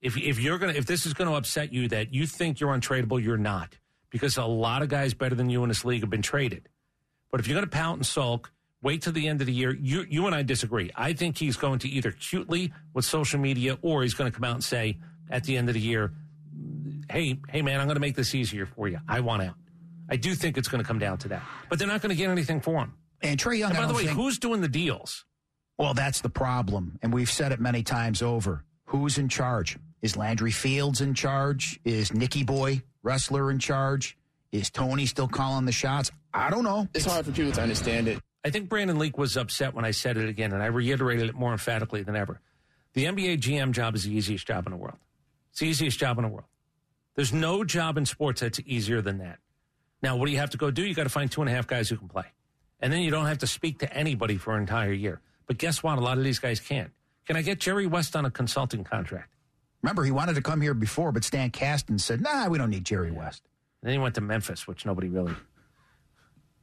If 0.00 0.16
if 0.16 0.38
you're 0.38 0.58
gonna 0.58 0.74
if 0.74 0.86
this 0.86 1.06
is 1.06 1.14
going 1.14 1.28
to 1.28 1.34
upset 1.36 1.72
you 1.72 1.88
that 1.88 2.14
you 2.14 2.26
think 2.26 2.60
you're 2.60 2.72
untradeable, 2.72 3.20
you're 3.20 3.36
not 3.36 3.78
because 4.12 4.36
a 4.36 4.44
lot 4.44 4.82
of 4.82 4.88
guys 4.88 5.14
better 5.14 5.34
than 5.34 5.50
you 5.50 5.62
in 5.64 5.68
this 5.68 5.84
league 5.84 6.02
have 6.02 6.10
been 6.10 6.22
traded. 6.22 6.68
But 7.32 7.40
if 7.40 7.48
you're 7.48 7.56
going 7.56 7.68
to 7.68 7.70
pout 7.76 7.96
and 7.96 8.06
sulk, 8.06 8.52
wait 8.82 9.02
till 9.02 9.12
the 9.12 9.26
end 9.26 9.40
of 9.40 9.46
the 9.46 9.52
year. 9.52 9.74
You 9.74 10.04
you 10.08 10.26
and 10.26 10.34
I 10.34 10.42
disagree. 10.42 10.90
I 10.94 11.14
think 11.14 11.38
he's 11.38 11.56
going 11.56 11.78
to 11.80 11.88
either 11.88 12.12
cutely 12.12 12.72
with 12.94 13.04
social 13.04 13.40
media 13.40 13.78
or 13.82 14.02
he's 14.02 14.14
going 14.14 14.30
to 14.30 14.34
come 14.34 14.44
out 14.44 14.54
and 14.54 14.62
say 14.62 14.98
at 15.30 15.44
the 15.44 15.56
end 15.56 15.68
of 15.68 15.74
the 15.74 15.80
year, 15.80 16.12
"Hey 17.10 17.40
hey 17.48 17.62
man, 17.62 17.80
I'm 17.80 17.86
going 17.86 17.96
to 17.96 18.00
make 18.00 18.14
this 18.14 18.34
easier 18.34 18.66
for 18.66 18.86
you. 18.88 19.00
I 19.08 19.20
want 19.20 19.42
out." 19.42 19.54
I 20.10 20.16
do 20.16 20.34
think 20.34 20.58
it's 20.58 20.68
going 20.68 20.82
to 20.82 20.86
come 20.86 20.98
down 20.98 21.16
to 21.18 21.28
that. 21.28 21.42
But 21.70 21.78
they're 21.78 21.88
not 21.88 22.02
going 22.02 22.10
to 22.10 22.16
get 22.16 22.28
anything 22.28 22.60
for 22.60 22.80
him. 22.80 22.94
And 23.22 23.40
Trae 23.40 23.58
Young, 23.58 23.70
And 23.70 23.78
by 23.78 23.86
the 23.86 23.94
way, 23.94 24.04
think- 24.04 24.16
who's 24.18 24.38
doing 24.38 24.60
the 24.60 24.68
deals? 24.68 25.24
Well, 25.78 25.94
that's 25.94 26.20
the 26.20 26.28
problem. 26.28 26.98
And 27.02 27.14
we've 27.14 27.30
said 27.30 27.50
it 27.50 27.60
many 27.60 27.82
times 27.82 28.20
over. 28.20 28.64
Who's 28.86 29.16
in 29.16 29.30
charge? 29.30 29.78
Is 30.02 30.16
Landry 30.16 30.50
Fields 30.50 31.00
in 31.00 31.14
charge? 31.14 31.78
Is 31.84 32.12
Nicky 32.12 32.42
Boy, 32.42 32.82
Ressler, 33.04 33.50
in 33.50 33.58
charge? 33.58 34.16
Is 34.50 34.68
Tony 34.68 35.06
still 35.06 35.28
calling 35.28 35.64
the 35.64 35.72
shots? 35.72 36.10
I 36.34 36.50
don't 36.50 36.64
know. 36.64 36.88
It's 36.92 37.06
hard 37.06 37.24
for 37.24 37.32
people 37.32 37.52
to 37.52 37.62
understand 37.62 38.08
it. 38.08 38.18
I 38.44 38.50
think 38.50 38.68
Brandon 38.68 38.98
Leak 38.98 39.16
was 39.16 39.36
upset 39.36 39.74
when 39.74 39.84
I 39.84 39.92
said 39.92 40.16
it 40.16 40.28
again, 40.28 40.52
and 40.52 40.62
I 40.62 40.66
reiterated 40.66 41.28
it 41.28 41.34
more 41.36 41.52
emphatically 41.52 42.02
than 42.02 42.16
ever. 42.16 42.40
The 42.94 43.04
NBA 43.04 43.38
GM 43.38 43.70
job 43.70 43.94
is 43.94 44.02
the 44.02 44.12
easiest 44.12 44.46
job 44.46 44.66
in 44.66 44.72
the 44.72 44.76
world. 44.76 44.98
It's 45.50 45.60
the 45.60 45.66
easiest 45.68 45.98
job 45.98 46.18
in 46.18 46.24
the 46.24 46.28
world. 46.28 46.48
There's 47.14 47.32
no 47.32 47.62
job 47.62 47.96
in 47.96 48.04
sports 48.04 48.40
that's 48.40 48.60
easier 48.66 49.00
than 49.00 49.18
that. 49.18 49.38
Now, 50.02 50.16
what 50.16 50.26
do 50.26 50.32
you 50.32 50.38
have 50.38 50.50
to 50.50 50.58
go 50.58 50.70
do? 50.70 50.82
You 50.84 50.94
got 50.94 51.04
to 51.04 51.08
find 51.10 51.30
two 51.30 51.42
and 51.42 51.48
a 51.48 51.52
half 51.52 51.66
guys 51.66 51.88
who 51.88 51.96
can 51.96 52.08
play. 52.08 52.24
And 52.80 52.92
then 52.92 53.02
you 53.02 53.12
don't 53.12 53.26
have 53.26 53.38
to 53.38 53.46
speak 53.46 53.78
to 53.78 53.92
anybody 53.94 54.36
for 54.36 54.54
an 54.54 54.60
entire 54.62 54.92
year. 54.92 55.20
But 55.46 55.58
guess 55.58 55.82
what? 55.82 55.96
A 55.98 56.00
lot 56.00 56.18
of 56.18 56.24
these 56.24 56.40
guys 56.40 56.58
can't. 56.58 56.90
Can 57.26 57.36
I 57.36 57.42
get 57.42 57.60
Jerry 57.60 57.86
West 57.86 58.16
on 58.16 58.24
a 58.24 58.30
consulting 58.30 58.82
contract? 58.82 59.28
Remember, 59.82 60.04
he 60.04 60.10
wanted 60.12 60.34
to 60.36 60.42
come 60.42 60.60
here 60.60 60.74
before, 60.74 61.10
but 61.12 61.24
Stan 61.24 61.50
Kasten 61.50 61.98
said, 61.98 62.20
nah, 62.20 62.48
we 62.48 62.56
don't 62.58 62.70
need 62.70 62.84
Jerry 62.84 63.10
West. 63.10 63.42
And 63.82 63.88
then 63.88 63.94
he 63.98 64.02
went 64.02 64.14
to 64.14 64.20
Memphis, 64.20 64.66
which 64.68 64.86
nobody 64.86 65.08
really, 65.08 65.34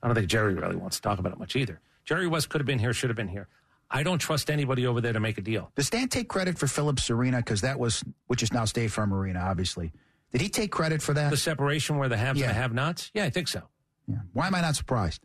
I 0.01 0.07
don't 0.07 0.15
think 0.15 0.27
Jerry 0.29 0.53
really 0.53 0.77
wants 0.77 0.97
to 0.97 1.01
talk 1.01 1.19
about 1.19 1.33
it 1.33 1.39
much 1.39 1.55
either. 1.55 1.81
Jerry 2.05 2.27
West 2.27 2.49
could 2.49 2.61
have 2.61 2.65
been 2.65 2.79
here, 2.79 2.93
should 2.93 3.09
have 3.09 3.17
been 3.17 3.27
here. 3.27 3.47
I 3.91 4.03
don't 4.03 4.19
trust 4.19 4.49
anybody 4.49 4.85
over 4.87 5.01
there 5.01 5.13
to 5.13 5.19
make 5.19 5.37
a 5.37 5.41
deal. 5.41 5.71
Does 5.75 5.87
Stan 5.87 6.07
take 6.07 6.29
credit 6.29 6.57
for 6.57 6.67
Phillips 6.67 7.09
Arena? 7.09 7.37
Because 7.37 7.61
that 7.61 7.77
was, 7.79 8.03
which 8.27 8.41
is 8.43 8.53
now 8.53 8.65
State 8.65 8.91
Farm 8.91 9.13
Arena, 9.13 9.39
obviously. 9.39 9.91
Did 10.31 10.41
he 10.41 10.49
take 10.49 10.71
credit 10.71 11.01
for 11.01 11.13
that? 11.15 11.31
The 11.31 11.37
separation 11.37 11.97
where 11.97 12.07
the 12.07 12.15
haves 12.17 12.39
Yeah. 12.39 12.47
and 12.47 12.55
the 12.55 12.61
have 12.61 12.71
nots? 12.73 13.09
Yeah, 13.13 13.25
I 13.25 13.31
think 13.31 13.47
so. 13.47 13.63
Yeah. 14.07 14.17
Why 14.31 14.47
am 14.47 14.55
I 14.55 14.61
not 14.61 14.75
surprised? 14.75 15.21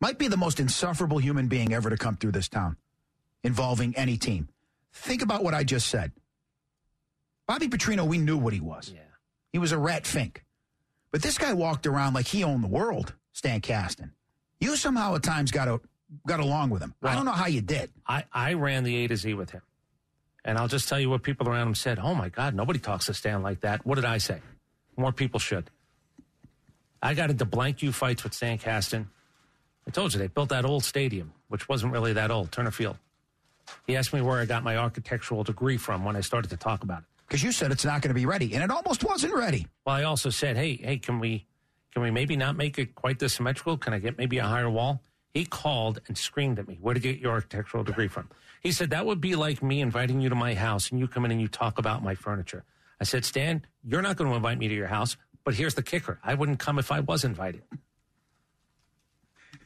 Might 0.00 0.18
be 0.18 0.28
the 0.28 0.36
most 0.36 0.58
insufferable 0.58 1.18
human 1.18 1.48
being 1.48 1.72
ever 1.74 1.90
to 1.90 1.96
come 1.96 2.16
through 2.16 2.32
this 2.32 2.48
town 2.48 2.76
involving 3.44 3.94
any 3.96 4.16
team. 4.16 4.48
Think 4.92 5.22
about 5.22 5.42
what 5.42 5.54
I 5.54 5.64
just 5.64 5.88
said. 5.88 6.12
Bobby 7.46 7.68
Petrino, 7.68 8.06
we 8.06 8.18
knew 8.18 8.36
what 8.36 8.52
he 8.52 8.60
was. 8.60 8.90
Yeah. 8.94 9.00
He 9.52 9.58
was 9.58 9.72
a 9.72 9.78
rat 9.78 10.06
fink. 10.06 10.44
But 11.10 11.22
this 11.22 11.36
guy 11.36 11.52
walked 11.52 11.86
around 11.86 12.14
like 12.14 12.26
he 12.26 12.44
owned 12.44 12.64
the 12.64 12.68
world, 12.68 13.14
Stan 13.32 13.60
Kasten. 13.60 14.12
You 14.60 14.76
somehow 14.76 15.14
at 15.14 15.22
times 15.22 15.50
got, 15.50 15.68
a, 15.68 15.80
got 16.26 16.40
along 16.40 16.70
with 16.70 16.82
him. 16.82 16.94
I 17.02 17.14
don't 17.14 17.24
know 17.24 17.32
how 17.32 17.46
you 17.46 17.60
did. 17.60 17.90
I, 18.06 18.24
I 18.32 18.54
ran 18.54 18.84
the 18.84 19.04
A 19.04 19.08
to 19.08 19.16
Z 19.16 19.34
with 19.34 19.50
him. 19.50 19.62
And 20.44 20.58
I'll 20.58 20.68
just 20.68 20.88
tell 20.88 20.98
you 20.98 21.10
what 21.10 21.22
people 21.22 21.48
around 21.48 21.68
him 21.68 21.74
said. 21.74 21.98
Oh 21.98 22.14
my 22.14 22.28
God, 22.28 22.54
nobody 22.54 22.78
talks 22.78 23.06
to 23.06 23.14
Stan 23.14 23.42
like 23.42 23.60
that. 23.60 23.84
What 23.84 23.96
did 23.96 24.04
I 24.04 24.18
say? 24.18 24.40
More 24.96 25.12
people 25.12 25.40
should. 25.40 25.70
I 27.02 27.14
got 27.14 27.30
into 27.30 27.44
blank 27.44 27.82
you 27.82 27.92
fights 27.92 28.24
with 28.24 28.34
Stan 28.34 28.58
Kasten. 28.58 29.10
I 29.86 29.90
told 29.90 30.12
you 30.12 30.18
they 30.18 30.28
built 30.28 30.50
that 30.50 30.64
old 30.64 30.84
stadium, 30.84 31.32
which 31.48 31.68
wasn't 31.68 31.92
really 31.92 32.12
that 32.12 32.30
old, 32.30 32.52
Turner 32.52 32.70
Field. 32.70 32.96
He 33.86 33.96
asked 33.96 34.12
me 34.12 34.20
where 34.20 34.40
I 34.40 34.44
got 34.44 34.62
my 34.62 34.76
architectural 34.76 35.44
degree 35.44 35.76
from 35.76 36.04
when 36.04 36.16
I 36.16 36.20
started 36.20 36.48
to 36.50 36.56
talk 36.56 36.82
about 36.82 37.00
it. 37.00 37.04
Because 37.26 37.42
you 37.42 37.52
said 37.52 37.72
it's 37.72 37.84
not 37.84 38.02
going 38.02 38.10
to 38.10 38.14
be 38.14 38.26
ready, 38.26 38.54
and 38.54 38.62
it 38.62 38.70
almost 38.70 39.04
wasn't 39.04 39.34
ready. 39.34 39.66
Well, 39.86 39.96
I 39.96 40.02
also 40.02 40.28
said, 40.28 40.56
"Hey, 40.56 40.76
hey, 40.76 40.98
can 40.98 41.18
we 41.18 41.46
can 41.92 42.02
we 42.02 42.10
maybe 42.10 42.36
not 42.36 42.56
make 42.56 42.78
it 42.78 42.94
quite 42.94 43.18
this 43.18 43.34
symmetrical? 43.34 43.78
Can 43.78 43.94
I 43.94 43.98
get 43.98 44.18
maybe 44.18 44.38
a 44.38 44.44
higher 44.44 44.68
wall?" 44.68 45.02
He 45.32 45.46
called 45.46 46.00
and 46.08 46.18
screamed 46.18 46.58
at 46.58 46.68
me, 46.68 46.76
"Where 46.80 46.92
did 46.92 47.04
you 47.04 47.12
get 47.12 47.22
your 47.22 47.32
architectural 47.32 47.84
degree 47.84 48.08
from?" 48.08 48.28
He 48.60 48.70
said, 48.70 48.90
"That 48.90 49.06
would 49.06 49.20
be 49.20 49.34
like 49.34 49.62
me 49.62 49.80
inviting 49.80 50.20
you 50.20 50.28
to 50.28 50.34
my 50.34 50.54
house 50.54 50.90
and 50.90 51.00
you 51.00 51.08
come 51.08 51.24
in 51.24 51.30
and 51.30 51.40
you 51.40 51.48
talk 51.48 51.78
about 51.78 52.02
my 52.02 52.14
furniture." 52.14 52.64
I 53.00 53.04
said, 53.04 53.24
"Stan, 53.24 53.64
you're 53.82 54.02
not 54.02 54.16
going 54.16 54.28
to 54.28 54.36
invite 54.36 54.58
me 54.58 54.68
to 54.68 54.74
your 54.74 54.88
house, 54.88 55.16
but 55.42 55.54
here's 55.54 55.74
the 55.74 55.82
kicker: 55.82 56.20
I 56.22 56.34
wouldn't 56.34 56.58
come 56.58 56.78
if 56.78 56.92
I 56.92 57.00
was 57.00 57.24
invited." 57.24 57.62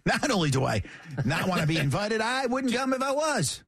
Not 0.04 0.30
only 0.30 0.50
do 0.50 0.64
I 0.64 0.84
not 1.24 1.48
want 1.48 1.62
to 1.62 1.66
be 1.66 1.78
invited, 1.78 2.20
I 2.20 2.46
wouldn't 2.46 2.72
come 2.72 2.92
if 2.92 3.02
I 3.02 3.10
was. 3.10 3.64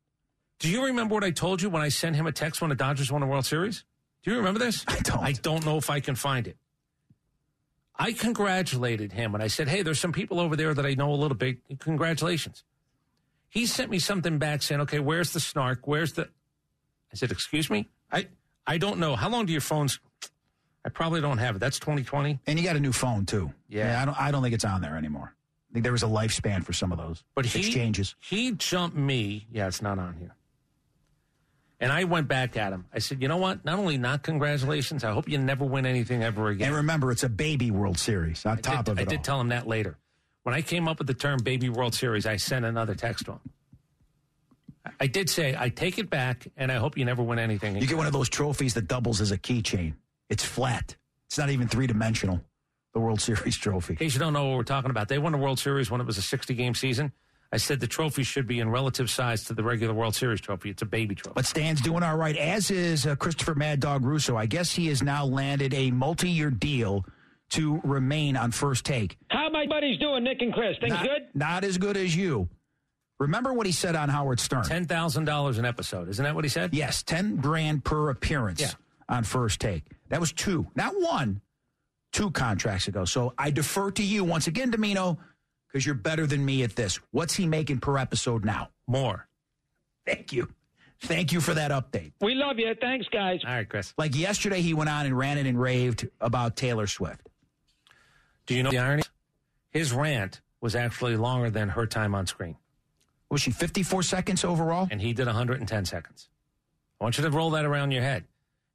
Do 0.59 0.69
you 0.69 0.85
remember 0.87 1.15
what 1.15 1.25
I 1.25 1.31
told 1.31 1.63
you 1.63 1.71
when 1.71 1.83
I 1.83 1.89
sent 1.89 2.17
him 2.17 2.27
a 2.27 2.33
text 2.33 2.61
when 2.61 2.71
the 2.71 2.77
Dodgers 2.77 3.13
won 3.13 3.21
the 3.21 3.27
World 3.27 3.47
Series? 3.47 3.85
Do 4.25 4.33
you 4.33 4.39
remember 4.39 4.59
this? 4.59 4.85
I 4.89 4.99
don't. 5.01 5.21
I 5.21 5.33
don't 5.33 5.65
know 5.65 5.77
if 5.77 5.89
I 5.91 6.01
can 6.01 6.15
find 6.15 6.47
it. 6.47 6.57
I 7.97 8.13
congratulated 8.13 9.13
him 9.13 9.35
and 9.35 9.43
I 9.43 9.49
said, 9.49 9.69
Hey, 9.69 9.83
there's 9.83 10.01
some 10.01 10.13
people 10.13 10.41
over 10.41 10.57
there 10.57 10.75
that 10.75 10.87
I 10.87 10.95
know 10.95 11.13
a 11.13 11.17
little 11.17 11.37
bit. 11.37 11.59
Congratulations. 11.81 12.65
He 13.49 13.67
sent 13.67 13.91
me 13.91 13.99
something 13.99 14.39
back 14.39 14.63
saying, 14.63 14.81
Okay, 14.83 14.99
where's 14.99 15.33
the 15.33 15.41
snark? 15.41 15.87
Where's 15.87 16.13
the. 16.13 16.29
I 17.13 17.17
said, 17.17 17.31
Excuse 17.31 17.71
me? 17.71 17.89
I, 18.11 18.29
I 18.67 18.79
don't 18.79 18.99
know. 18.99 19.17
How 19.17 19.29
long 19.29 19.47
do 19.47 19.53
your 19.53 19.61
phones. 19.61 19.99
I 20.85 20.91
probably 20.91 21.21
don't 21.21 21.39
have 21.39 21.57
it. 21.57 21.59
That's 21.59 21.79
2020. 21.79 22.39
And 22.47 22.59
you 22.59 22.65
got 22.65 22.77
a 22.77 22.81
new 22.81 22.93
phone 22.93 23.27
too. 23.27 23.53
Yeah. 23.69 24.01
I 24.01 24.05
don't. 24.05 24.21
I 24.21 24.31
don't 24.31 24.43
think 24.43 24.55
it's 24.55 24.65
on 24.65 24.81
there 24.81 24.97
anymore. 24.97 25.35
I 25.71 25.73
think 25.73 25.83
there 25.83 25.93
was 25.93 26.03
a 26.03 26.07
lifespan 26.07 26.65
for 26.65 26.73
some 26.73 26.93
of 26.93 26.99
those 26.99 27.25
But 27.35 27.45
he, 27.45 27.59
exchanges. 27.59 28.15
He 28.21 28.53
jumped 28.53 28.97
me. 28.97 29.47
Yeah, 29.53 29.67
it's 29.67 29.83
not 29.83 29.99
on 29.99 30.15
here. 30.15 30.35
And 31.81 31.93
I 31.93 32.05
went 32.05 32.27
back 32.27 32.57
at 32.57 32.73
him. 32.73 32.87
I 32.93 32.99
said, 32.99 33.23
you 33.23 33.29
know 33.29 33.37
what? 33.37 33.65
Not 33.65 33.79
only 33.79 33.99
not 33.99 34.23
congratulations, 34.25 35.05
I 35.05 35.13
hope 35.13 35.29
you 35.29 35.39
never 35.39 35.65
win 35.65 35.87
anything 35.87 36.25
ever 36.25 36.49
again. 36.49 36.69
And 36.69 36.77
remember, 36.77 37.13
it's 37.13 37.23
a 37.23 37.29
baby 37.29 37.71
World 37.71 37.99
Series 37.99 38.45
on 38.45 38.59
I 38.59 38.61
top 38.61 38.85
did, 38.87 38.93
of 38.93 38.99
it 38.99 39.03
I 39.03 39.05
did 39.05 39.23
tell 39.23 39.41
him 39.41 39.49
that 39.51 39.69
later. 39.69 39.97
When 40.43 40.55
I 40.57 40.63
came 40.63 40.89
up 40.89 40.99
with 40.99 41.07
the 41.07 41.15
term 41.15 41.39
baby 41.43 41.69
World 41.69 41.95
Series, 41.95 42.27
I 42.27 42.37
sent 42.37 42.65
another 42.65 42.95
text 42.97 43.27
to 43.27 43.33
him. 43.33 43.41
I- 45.01 45.07
did 45.07 45.31
say, 45.31 45.55
I 45.57 45.69
take 45.69 45.99
it 45.99 46.11
back, 46.11 46.49
and 46.57 46.73
I 46.73 46.77
hope 46.77 46.97
you 46.99 47.05
never 47.05 47.23
win 47.23 47.39
anything. 47.39 47.77
you 47.77 47.87
get 47.87 47.97
one 47.97 48.07
of 48.07 48.13
those 48.13 48.29
trophies 48.29 48.75
that 48.75 48.89
doubles 48.89 49.21
as 49.21 49.31
a 49.31 49.39
keychain. 49.39 49.95
It's 50.29 50.45
flat. 50.45 50.97
It's 51.27 51.39
not 51.39 51.51
even 51.51 51.69
three 51.69 51.87
dimensional. 51.87 52.41
The 52.95 53.01
World 53.01 53.21
Series 53.29 53.57
trophy. 53.57 53.93
In 53.93 53.99
case 53.99 54.15
you 54.15 54.21
don't 54.21 54.33
know 54.33 54.49
what 54.49 54.57
we're 54.57 54.63
talking 54.65 54.91
about, 54.91 55.09
they 55.09 55.19
won 55.19 55.31
the 55.33 55.39
World 55.39 55.59
Series 55.61 55.91
when 55.91 56.01
it 56.01 56.07
was 56.07 56.19
a 56.19 56.23
60 56.23 56.55
game 56.55 56.75
season. 56.75 57.13
I 57.51 57.57
said 57.57 57.81
the 57.81 57.87
trophy 57.87 58.25
should 58.25 58.47
be 58.47 58.61
in 58.61 58.69
relative 58.69 59.09
size 59.09 59.45
to 59.45 59.55
the 59.55 59.63
regular 59.63 59.95
World 59.95 60.15
Series 60.15 60.41
trophy. 60.41 60.69
It's 60.71 60.83
a 60.83 60.87
baby 60.87 61.15
trophy. 61.15 61.33
But 61.35 61.47
Stan's 61.47 61.81
doing 61.81 62.03
all 62.03 62.17
right, 62.17 62.37
as 62.37 62.71
is 62.71 63.07
uh, 63.07 63.17
Christopher 63.17 63.55
Mad 63.55 63.81
Dog 63.81 64.05
Russo. 64.05 64.37
I 64.37 64.45
guess 64.47 64.71
he 64.73 64.89
has 64.89 65.03
now 65.03 65.25
landed 65.25 65.73
a 65.73 65.91
multi 65.91 66.29
year 66.29 66.51
deal 66.51 67.07
to 67.51 67.81
remain 67.85 68.37
on 68.37 68.51
first 68.51 68.85
take. 68.85 69.17
How 69.31 69.49
my 69.49 69.67
buddies 69.67 69.99
doing, 69.99 70.25
Nick 70.25 70.43
and 70.43 70.53
Chris? 70.53 70.77
Things 70.79 70.93
not, 70.93 71.03
good? 71.05 71.23
Not 71.35 71.65
as 71.65 71.79
good 71.79 71.97
as 71.97 72.15
you. 72.15 72.51
Remember 73.19 73.53
what 73.55 73.65
he 73.67 73.73
said 73.73 73.97
on 73.97 74.11
Howard 74.11 74.39
Stern? 74.41 74.65
Ten 74.65 74.85
thousand 74.85 75.25
dollars 75.25 75.57
an 75.59 75.65
episode, 75.65 76.09
isn't 76.11 76.23
that 76.23 76.35
what 76.35 76.45
he 76.45 76.51
said? 76.51 76.75
Yes, 76.75 77.03
ten 77.03 77.37
grand 77.37 77.83
per 77.85 78.11
appearance 78.11 78.61
Yeah. 78.61 78.71
on 79.09 79.25
first 79.25 79.59
take. 79.61 79.85
That 80.11 80.21
was 80.21 80.33
two, 80.33 80.67
not 80.77 80.93
one, 81.01 81.41
two 82.13 82.31
contracts 82.31 82.87
ago. 82.89 83.07
So 83.07 83.33
I 83.39 83.51
defer 83.51 83.91
to 83.93 84.03
you 84.05 84.23
once 84.23 84.47
again, 84.47 84.71
Dimino, 84.71 85.17
because 85.69 85.85
you're 85.85 85.95
better 85.95 86.27
than 86.27 86.45
me 86.45 86.63
at 86.63 86.77
this. 86.77 86.99
What's 87.11 87.35
he 87.35 87.47
making 87.47 87.81
per 87.81 87.99
episode 87.99 88.45
now? 88.45 88.71
More. 88.87 89.29
Thank 90.07 90.33
you. 90.33 90.49
Thank 91.01 91.33
you 91.33 91.41
for 91.41 91.55
that 91.55 91.71
update. 91.71 92.13
We 92.21 92.35
love 92.35 92.59
you. 92.59 92.75
Thanks, 92.81 93.07
guys. 93.13 93.41
All 93.47 93.53
right, 93.53 93.69
Chris. 93.69 93.95
Like 93.97 94.17
yesterday, 94.17 94.61
he 94.63 94.75
went 94.75 94.91
on 94.91 95.07
and 95.07 95.17
ranted 95.17 95.47
and 95.47 95.61
raved 95.61 96.09
about 96.21 96.57
Taylor 96.57 96.87
Swift. 96.87 97.29
Do 98.47 98.55
you 98.55 98.63
know 98.63 98.71
the 98.71 98.79
irony? 98.79 99.03
His 99.71 99.93
rant 99.93 100.41
was 100.61 100.75
actually 100.75 101.17
longer 101.17 101.51
than 101.51 101.69
her 101.71 101.87
time 101.87 102.15
on 102.15 102.27
screen. 102.27 102.57
Was 103.31 103.43
she 103.43 103.51
54 103.51 104.03
seconds 104.03 104.45
overall? 104.45 104.89
And 104.91 105.01
he 105.01 105.13
did 105.13 105.27
110 105.27 105.85
seconds. 105.85 106.29
I 107.01 107.05
want 107.05 107.19
you 107.19 107.25
to 107.25 107.31
roll 107.31 107.51
that 107.51 107.65
around 107.65 107.93
your 107.93 108.03
head. 108.03 108.25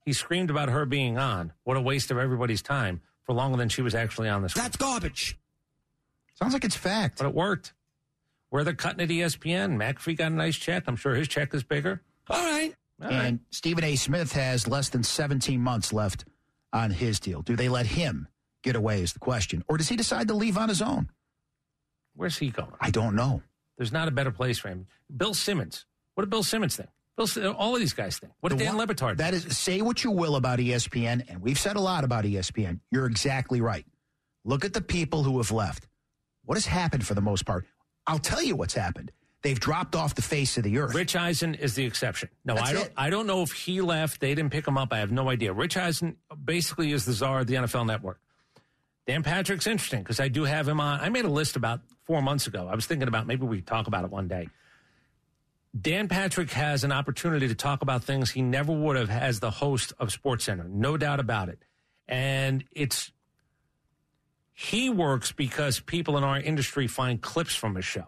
He 0.06 0.14
screamed 0.14 0.50
about 0.50 0.70
her 0.70 0.86
being 0.86 1.18
on. 1.18 1.52
What 1.64 1.76
a 1.76 1.82
waste 1.82 2.12
of 2.12 2.18
everybody's 2.18 2.62
time 2.62 3.02
for 3.24 3.34
longer 3.34 3.58
than 3.58 3.70
she 3.70 3.82
was 3.82 3.96
actually 3.96 4.30
on 4.30 4.42
the 4.44 4.50
screen. 4.50 4.64
That's 4.64 4.78
garbage. 4.78 5.38
Sounds 6.36 6.54
like 6.54 6.64
it's 6.64 6.76
fact. 6.76 7.18
But 7.20 7.28
it 7.28 7.34
worked. 7.34 7.74
Where 8.50 8.64
they're 8.64 8.74
cutting 8.74 9.02
at 9.02 9.10
ESPN, 9.10 9.78
McAfee 9.78 10.18
got 10.18 10.32
a 10.32 10.36
nice 10.36 10.56
check. 10.56 10.84
I'm 10.88 10.96
sure 10.96 11.16
his 11.16 11.28
check 11.28 11.54
is 11.54 11.64
bigger. 11.64 12.02
All 12.30 12.38
right. 12.44 12.74
All 13.02 13.08
and 13.10 13.18
right. 13.18 13.40
Stephen 13.52 13.84
A. 13.84 13.96
Smith 13.96 14.32
has 14.34 14.68
less 14.68 14.90
than 14.90 15.04
17 15.04 15.60
months 15.60 15.92
left 15.92 16.26
on 16.72 16.92
his 16.92 17.20
deal. 17.20 17.42
Do 17.42 17.56
they 17.56 17.70
let 17.70 17.86
him 17.88 18.28
get 18.64 18.76
away, 18.76 19.02
is 19.02 19.14
the 19.14 19.20
question. 19.20 19.64
Or 19.68 19.78
does 19.78 19.90
he 19.90 19.96
decide 19.96 20.28
to 20.30 20.34
leave 20.34 20.58
on 20.58 20.70
his 20.70 20.82
own? 20.82 21.10
Where's 22.16 22.38
he 22.38 22.50
going? 22.50 22.72
I 22.80 22.92
don't 22.92 23.16
know. 23.16 23.42
There's 23.78 23.92
not 23.92 24.08
a 24.08 24.12
better 24.12 24.32
place 24.32 24.60
for 24.60 24.70
him. 24.70 24.86
Bill 25.16 25.34
Simmons. 25.34 25.86
What 26.14 26.22
did 26.24 26.30
Bill 26.30 26.44
Simmons 26.44 26.76
think? 26.76 26.90
Bill, 27.18 27.28
all 27.54 27.74
of 27.74 27.80
these 27.80 27.94
guys 27.94 28.20
think. 28.20 28.34
What 28.40 28.50
did 28.50 28.60
The 28.60 28.66
Dan 28.66 28.78
one- 28.78 28.88
Le 28.88 28.94
Batard 28.94 29.18
That 29.18 29.34
is, 29.34 29.58
say 29.58 29.82
what 29.82 30.04
you 30.04 30.12
will 30.12 30.36
about 30.36 30.60
ESPN, 30.60 31.26
and 31.30 31.42
we've 31.42 31.60
said 31.60 31.76
a 31.76 31.82
lot 31.82 32.04
about 32.04 32.24
ESPN. 32.26 32.80
You're 32.92 33.08
exactly 33.08 33.62
right. 33.62 33.86
Look 34.46 34.64
at 34.64 34.74
the 34.74 34.82
people 34.82 35.24
who 35.24 35.38
have 35.38 35.52
left. 35.52 35.88
What 36.46 36.56
has 36.56 36.66
happened 36.66 37.06
for 37.06 37.14
the 37.14 37.22
most 37.22 37.46
part? 37.46 37.66
I'll 38.08 38.20
tell 38.20 38.42
you 38.42 38.56
what's 38.56 38.74
happened. 38.74 39.12
They've 39.44 39.60
dropped 39.60 39.96
off 39.96 40.16
the 40.16 40.22
face 40.22 40.58
of 40.58 40.64
the 40.64 40.78
earth. 40.78 40.96
Rich 40.96 41.16
Eisen 41.16 41.54
is 41.56 41.76
the 41.76 41.86
exception. 41.86 42.30
No, 42.46 42.56
That's 42.56 42.70
I 42.70 42.74
don't. 42.74 42.86
it. 42.86 42.94
I 42.96 43.10
don't 43.10 43.28
know 43.28 43.42
if 43.42 43.52
he 43.52 43.82
left. 43.82 44.22
They 44.22 44.34
didn't 44.34 44.52
pick 44.52 44.66
him 44.68 44.78
up. 44.78 44.94
I 44.94 45.00
have 45.00 45.12
no 45.12 45.30
idea. 45.30 45.52
Rich 45.52 45.76
Eisen 45.76 46.16
basically 46.46 46.92
is 46.94 47.04
the 47.06 47.12
czar 47.14 47.42
of 47.42 47.48
the 47.48 47.56
NFL 47.56 47.86
Network. 47.86 48.20
Dan 49.06 49.22
Patrick's 49.22 49.68
interesting 49.68 50.02
because 50.02 50.22
I 50.22 50.30
do 50.30 50.46
have 50.46 50.66
him 50.68 50.80
on. 50.80 51.02
I 51.02 51.10
made 51.10 51.26
a 51.26 51.30
list 51.30 51.58
about 51.58 51.82
four 52.06 52.22
months 52.22 52.48
ago. 52.48 52.70
I 52.72 52.76
was 52.76 52.86
thinking 52.86 53.10
about 53.10 53.28
maybe 53.28 53.46
we 53.46 53.62
talk 53.62 53.88
about 53.88 54.06
it 54.06 54.12
one 54.12 54.30
day. 54.30 54.48
Dan 55.80 56.08
Patrick 56.08 56.52
has 56.52 56.84
an 56.86 56.92
opportunity 56.94 57.48
to 57.50 57.56
talk 57.56 57.82
about 57.82 58.04
things 58.04 58.32
he 58.32 58.42
never 58.42 58.72
would 58.72 58.96
have 58.96 59.10
as 59.10 59.40
the 59.42 59.50
host 59.52 59.92
of 60.00 60.10
SportsCenter, 60.10 60.70
no 60.70 60.96
doubt 60.98 61.20
about 61.20 61.50
it. 61.50 61.60
And 62.08 62.64
it's 62.72 63.12
he 64.54 64.90
works 64.90 65.32
because 65.32 65.80
people 65.80 66.18
in 66.18 66.24
our 66.24 66.40
industry 66.40 66.88
find 66.88 67.22
clips 67.22 67.56
from 67.56 67.76
his 67.76 67.86
show. 67.86 68.06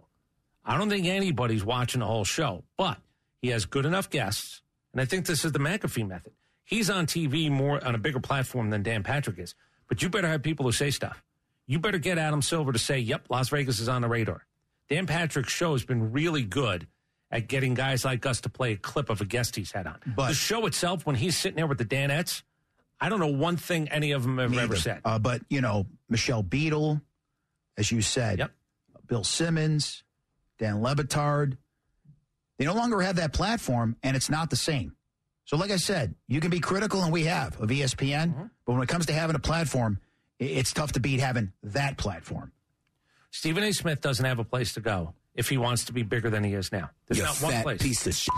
I 0.63 0.77
don't 0.77 0.89
think 0.89 1.05
anybody's 1.05 1.63
watching 1.63 1.99
the 1.99 2.05
whole 2.07 2.23
show, 2.25 2.63
but 2.77 2.97
he 3.41 3.49
has 3.49 3.65
good 3.65 3.85
enough 3.85 4.09
guests. 4.09 4.61
And 4.93 5.01
I 5.01 5.05
think 5.05 5.25
this 5.25 5.43
is 5.45 5.51
the 5.51 5.59
McAfee 5.59 6.07
method. 6.07 6.33
He's 6.63 6.89
on 6.89 7.05
TV 7.05 7.51
more 7.51 7.83
on 7.85 7.93
a 7.93 7.97
bigger 7.99 8.19
platform 8.19 8.69
than 8.69 8.81
Dan 8.81 9.03
Patrick 9.03 9.37
is. 9.37 9.53
But 9.87 10.01
you 10.01 10.09
better 10.09 10.27
have 10.27 10.41
people 10.41 10.65
who 10.65 10.71
say 10.71 10.89
stuff. 10.89 11.21
You 11.67 11.79
better 11.79 11.97
get 11.99 12.17
Adam 12.17 12.41
Silver 12.41 12.71
to 12.71 12.79
say, 12.79 12.99
yep, 12.99 13.25
Las 13.29 13.49
Vegas 13.49 13.79
is 13.79 13.89
on 13.89 14.01
the 14.01 14.07
radar. 14.07 14.45
Dan 14.89 15.05
Patrick's 15.07 15.51
show 15.53 15.73
has 15.73 15.83
been 15.83 16.11
really 16.11 16.43
good 16.43 16.87
at 17.31 17.47
getting 17.47 17.73
guys 17.73 18.05
like 18.05 18.25
us 18.25 18.41
to 18.41 18.49
play 18.49 18.73
a 18.73 18.77
clip 18.77 19.09
of 19.09 19.19
a 19.21 19.25
guest 19.25 19.55
he's 19.55 19.71
had 19.71 19.87
on. 19.87 19.97
But- 20.15 20.29
the 20.29 20.33
show 20.35 20.65
itself, 20.67 21.05
when 21.05 21.15
he's 21.15 21.35
sitting 21.37 21.57
there 21.57 21.67
with 21.67 21.79
the 21.79 21.85
Danettes, 21.85 22.43
I 22.99 23.09
don't 23.09 23.19
know 23.19 23.27
one 23.27 23.57
thing 23.57 23.89
any 23.89 24.11
of 24.11 24.23
them 24.23 24.37
have 24.37 24.57
ever 24.57 24.75
said. 24.75 25.01
Uh, 25.03 25.19
but, 25.19 25.41
you 25.49 25.61
know, 25.61 25.85
Michelle 26.09 26.43
Beadle, 26.43 27.01
as 27.77 27.91
you 27.91 28.01
said, 28.01 28.39
Yep. 28.39 28.51
Bill 29.07 29.23
Simmons, 29.23 30.03
Dan 30.57 30.81
Le 30.81 30.95
Batard, 30.95 31.57
they 32.57 32.65
no 32.65 32.73
longer 32.73 33.01
have 33.01 33.17
that 33.17 33.33
platform, 33.33 33.97
and 34.01 34.15
it's 34.15 34.29
not 34.29 34.49
the 34.49 34.55
same. 34.55 34.95
So, 35.43 35.57
like 35.57 35.69
I 35.71 35.75
said, 35.77 36.15
you 36.27 36.39
can 36.39 36.49
be 36.49 36.59
critical, 36.59 37.03
and 37.03 37.11
we 37.11 37.25
have, 37.25 37.59
of 37.61 37.69
ESPN, 37.69 38.29
Mm-hmm. 38.33 38.43
but 38.65 38.73
when 38.73 38.81
it 38.81 38.87
comes 38.89 39.05
to 39.07 39.13
having 39.13 39.35
a 39.35 39.39
platform, 39.39 39.99
it's 40.39 40.73
tough 40.73 40.93
to 40.93 40.99
beat 40.99 41.19
having 41.19 41.51
that 41.63 41.97
platform. 41.97 42.51
Stephen 43.31 43.63
A. 43.63 43.73
Smith 43.73 44.01
doesn't 44.01 44.25
have 44.25 44.39
a 44.39 44.43
place 44.45 44.73
to 44.73 44.79
go 44.79 45.13
if 45.35 45.49
he 45.49 45.57
wants 45.57 45.85
to 45.85 45.93
be 45.93 46.01
bigger 46.03 46.29
than 46.29 46.43
he 46.43 46.53
is 46.53 46.71
now. 46.71 46.89
There's 47.07 47.21
not 47.21 47.35
one 47.41 47.61
place. 47.61 47.81
piece 47.81 48.07
of 48.07 48.15
shit. 48.15 48.33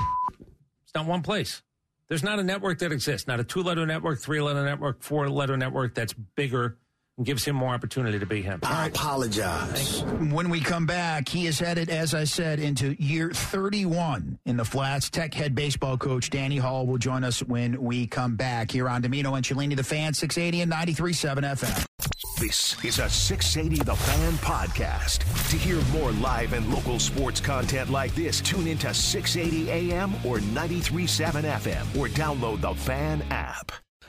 It's 0.84 0.94
not 0.96 1.06
one 1.06 1.22
place. 1.22 1.62
There's 2.10 2.24
not 2.24 2.40
a 2.40 2.44
network 2.44 2.80
that 2.80 2.92
exists, 2.92 3.28
not 3.28 3.40
a 3.40 3.44
two 3.44 3.64
letter 3.64 3.86
network, 3.86 4.20
three 4.20 4.42
letter 4.42 4.64
network, 4.64 5.04
four 5.04 5.30
letter 5.30 5.58
network 5.58 5.94
that's 5.94 6.14
bigger 6.14 6.78
and 7.18 7.26
gives 7.26 7.44
him 7.44 7.56
more 7.56 7.74
opportunity 7.74 8.20
to 8.20 8.26
be 8.26 8.42
him. 8.42 8.60
I 8.64 8.88
apologize. 8.88 10.04
When 10.04 10.50
we 10.50 10.62
come 10.62 10.86
back, 10.86 11.28
he 11.28 11.48
is 11.48 11.60
headed, 11.60 11.90
as 11.90 12.14
I 12.14 12.24
said, 12.24 12.60
into 12.60 12.96
year 13.02 13.32
31 13.32 14.40
in 14.46 14.56
the 14.56 14.64
flats. 14.64 15.10
Tech 15.10 15.34
head 15.34 15.56
baseball 15.56 15.98
coach 15.98 16.30
Danny 16.30 16.58
Hall 16.58 16.86
will 16.86 17.00
join 17.00 17.24
us 17.24 17.42
when 17.42 17.82
we 17.82 18.08
come 18.08 18.36
back 18.36 18.72
here 18.72 18.88
on 18.88 19.02
Dimino 19.02 19.36
and 19.36 19.44
Cellini, 19.46 19.76
the 19.76 19.84
fan, 19.84 20.14
680 20.14 20.62
and 20.62 20.72
93.7 20.72 21.44
FM. 21.44 21.86
This 22.40 22.76
is 22.86 23.00
a 23.00 23.10
680 23.10 23.84
The 23.84 23.96
Fan 23.96 24.34
podcast. 24.34 25.50
To 25.50 25.58
hear 25.58 25.82
more 25.92 26.12
live 26.12 26.54
and 26.54 26.72
local 26.72 27.00
sports 27.00 27.42
content 27.42 27.90
like 27.90 28.14
this, 28.14 28.42
tune 28.42 28.68
into 28.68 28.94
680 28.94 29.72
AM 29.72 30.14
or 30.24 30.38
93.7 30.38 31.42
FM 31.42 32.00
or 32.00 32.08
download 32.10 32.62
the 32.62 32.76
Fan 32.76 33.24
app. 33.32 33.72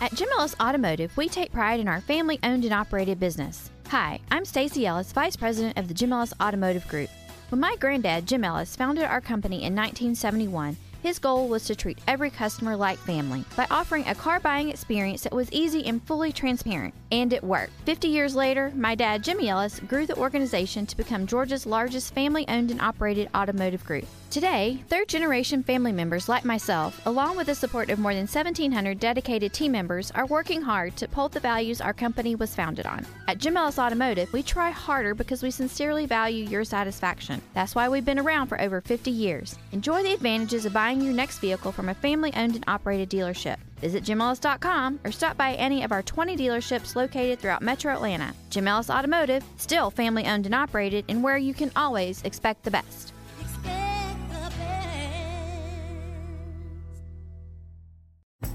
At 0.00 0.12
Jim 0.14 0.28
Ellis 0.36 0.56
Automotive, 0.60 1.16
we 1.16 1.28
take 1.28 1.52
pride 1.52 1.78
in 1.78 1.88
our 1.88 2.00
family 2.00 2.38
owned 2.42 2.64
and 2.64 2.74
operated 2.74 3.20
business. 3.20 3.70
Hi, 3.88 4.18
I'm 4.30 4.44
Stacy 4.44 4.86
Ellis, 4.86 5.12
Vice 5.12 5.36
President 5.36 5.78
of 5.78 5.86
the 5.86 5.94
Jim 5.94 6.12
Ellis 6.12 6.34
Automotive 6.42 6.86
Group. 6.88 7.08
When 7.48 7.60
my 7.60 7.76
granddad, 7.78 8.26
Jim 8.26 8.44
Ellis, 8.44 8.74
founded 8.74 9.04
our 9.04 9.20
company 9.20 9.58
in 9.58 9.74
1971, 9.74 10.76
his 11.04 11.18
goal 11.18 11.48
was 11.48 11.64
to 11.66 11.76
treat 11.76 11.98
every 12.08 12.30
customer 12.30 12.74
like 12.74 12.98
family 12.98 13.44
by 13.58 13.66
offering 13.70 14.08
a 14.08 14.14
car 14.14 14.40
buying 14.40 14.70
experience 14.70 15.20
that 15.20 15.34
was 15.34 15.52
easy 15.52 15.84
and 15.84 16.02
fully 16.04 16.32
transparent. 16.32 16.94
And 17.12 17.30
it 17.30 17.44
worked. 17.44 17.74
50 17.84 18.08
years 18.08 18.34
later, 18.34 18.72
my 18.74 18.94
dad, 18.94 19.22
Jimmy 19.22 19.50
Ellis, 19.50 19.80
grew 19.80 20.06
the 20.06 20.16
organization 20.16 20.86
to 20.86 20.96
become 20.96 21.26
Georgia's 21.26 21.66
largest 21.66 22.14
family 22.14 22.48
owned 22.48 22.70
and 22.70 22.80
operated 22.80 23.28
automotive 23.34 23.84
group. 23.84 24.06
Today, 24.34 24.82
third 24.88 25.06
generation 25.06 25.62
family 25.62 25.92
members 25.92 26.28
like 26.28 26.44
myself, 26.44 27.00
along 27.06 27.36
with 27.36 27.46
the 27.46 27.54
support 27.54 27.88
of 27.88 28.00
more 28.00 28.14
than 28.14 28.26
1,700 28.26 28.98
dedicated 28.98 29.52
team 29.52 29.70
members, 29.70 30.10
are 30.10 30.26
working 30.26 30.60
hard 30.60 30.96
to 30.96 31.04
uphold 31.04 31.30
the 31.30 31.38
values 31.38 31.80
our 31.80 31.92
company 31.92 32.34
was 32.34 32.52
founded 32.52 32.84
on. 32.84 33.06
At 33.28 33.38
Jim 33.38 33.56
Ellis 33.56 33.78
Automotive, 33.78 34.32
we 34.32 34.42
try 34.42 34.70
harder 34.70 35.14
because 35.14 35.44
we 35.44 35.52
sincerely 35.52 36.06
value 36.06 36.46
your 36.46 36.64
satisfaction. 36.64 37.40
That's 37.52 37.76
why 37.76 37.88
we've 37.88 38.04
been 38.04 38.18
around 38.18 38.48
for 38.48 38.60
over 38.60 38.80
50 38.80 39.08
years. 39.12 39.56
Enjoy 39.70 40.02
the 40.02 40.14
advantages 40.14 40.66
of 40.66 40.72
buying 40.94 41.04
your 41.04 41.14
next 41.14 41.38
vehicle 41.38 41.72
from 41.72 41.88
a 41.88 41.94
family 41.94 42.32
owned 42.36 42.54
and 42.54 42.64
operated 42.68 43.10
dealership. 43.10 43.56
Visit 43.80 44.04
jimellis.com 44.04 45.00
or 45.04 45.10
stop 45.10 45.36
by 45.36 45.54
any 45.54 45.82
of 45.82 45.90
our 45.90 46.02
20 46.02 46.36
dealerships 46.36 46.94
located 46.94 47.40
throughout 47.40 47.62
Metro 47.62 47.92
Atlanta. 47.92 48.32
Jim 48.50 48.68
Ellis 48.68 48.90
Automotive, 48.90 49.42
still 49.56 49.90
family 49.90 50.24
owned 50.26 50.46
and 50.46 50.54
operated, 50.54 51.04
and 51.08 51.22
where 51.22 51.36
you 51.36 51.52
can 51.52 51.72
always 51.74 52.22
expect 52.22 52.62
the 52.62 52.70
best. 52.70 53.12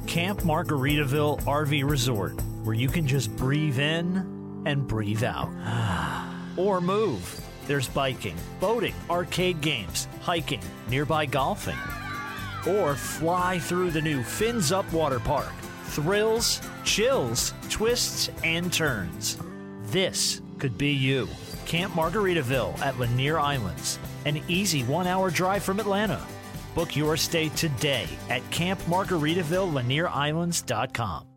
Camp 0.07 0.41
Margaritaville 0.41 1.41
RV 1.41 1.87
Resort, 1.87 2.41
where 2.63 2.73
you 2.73 2.87
can 2.87 3.05
just 3.05 3.35
breathe 3.35 3.79
in 3.79 4.63
and 4.65 4.87
breathe 4.87 5.23
out. 5.23 5.49
or 6.57 6.79
move. 6.81 7.39
There's 7.67 7.87
biking, 7.87 8.35
boating, 8.59 8.95
arcade 9.09 9.61
games, 9.61 10.07
hiking, 10.21 10.61
nearby 10.89 11.27
golfing. 11.27 11.77
Or 12.67 12.95
fly 12.95 13.59
through 13.59 13.91
the 13.91 14.01
new 14.01 14.23
Fins 14.23 14.71
Up 14.71 14.91
Water 14.91 15.19
Park. 15.19 15.53
Thrills, 15.85 16.59
chills, 16.83 17.53
twists, 17.69 18.31
and 18.43 18.73
turns. 18.73 19.37
This 19.83 20.41
could 20.57 20.75
be 20.77 20.91
you. 20.91 21.29
Camp 21.65 21.93
Margaritaville 21.93 22.77
at 22.79 22.99
Lanier 22.99 23.39
Islands, 23.39 23.97
an 24.25 24.41
easy 24.47 24.83
one 24.83 25.07
hour 25.07 25.29
drive 25.29 25.63
from 25.63 25.79
Atlanta. 25.79 26.19
Book 26.75 26.95
your 26.95 27.17
stay 27.17 27.49
today 27.49 28.07
at 28.29 28.41
campmargaritaville.lanierislands.com. 28.51 31.28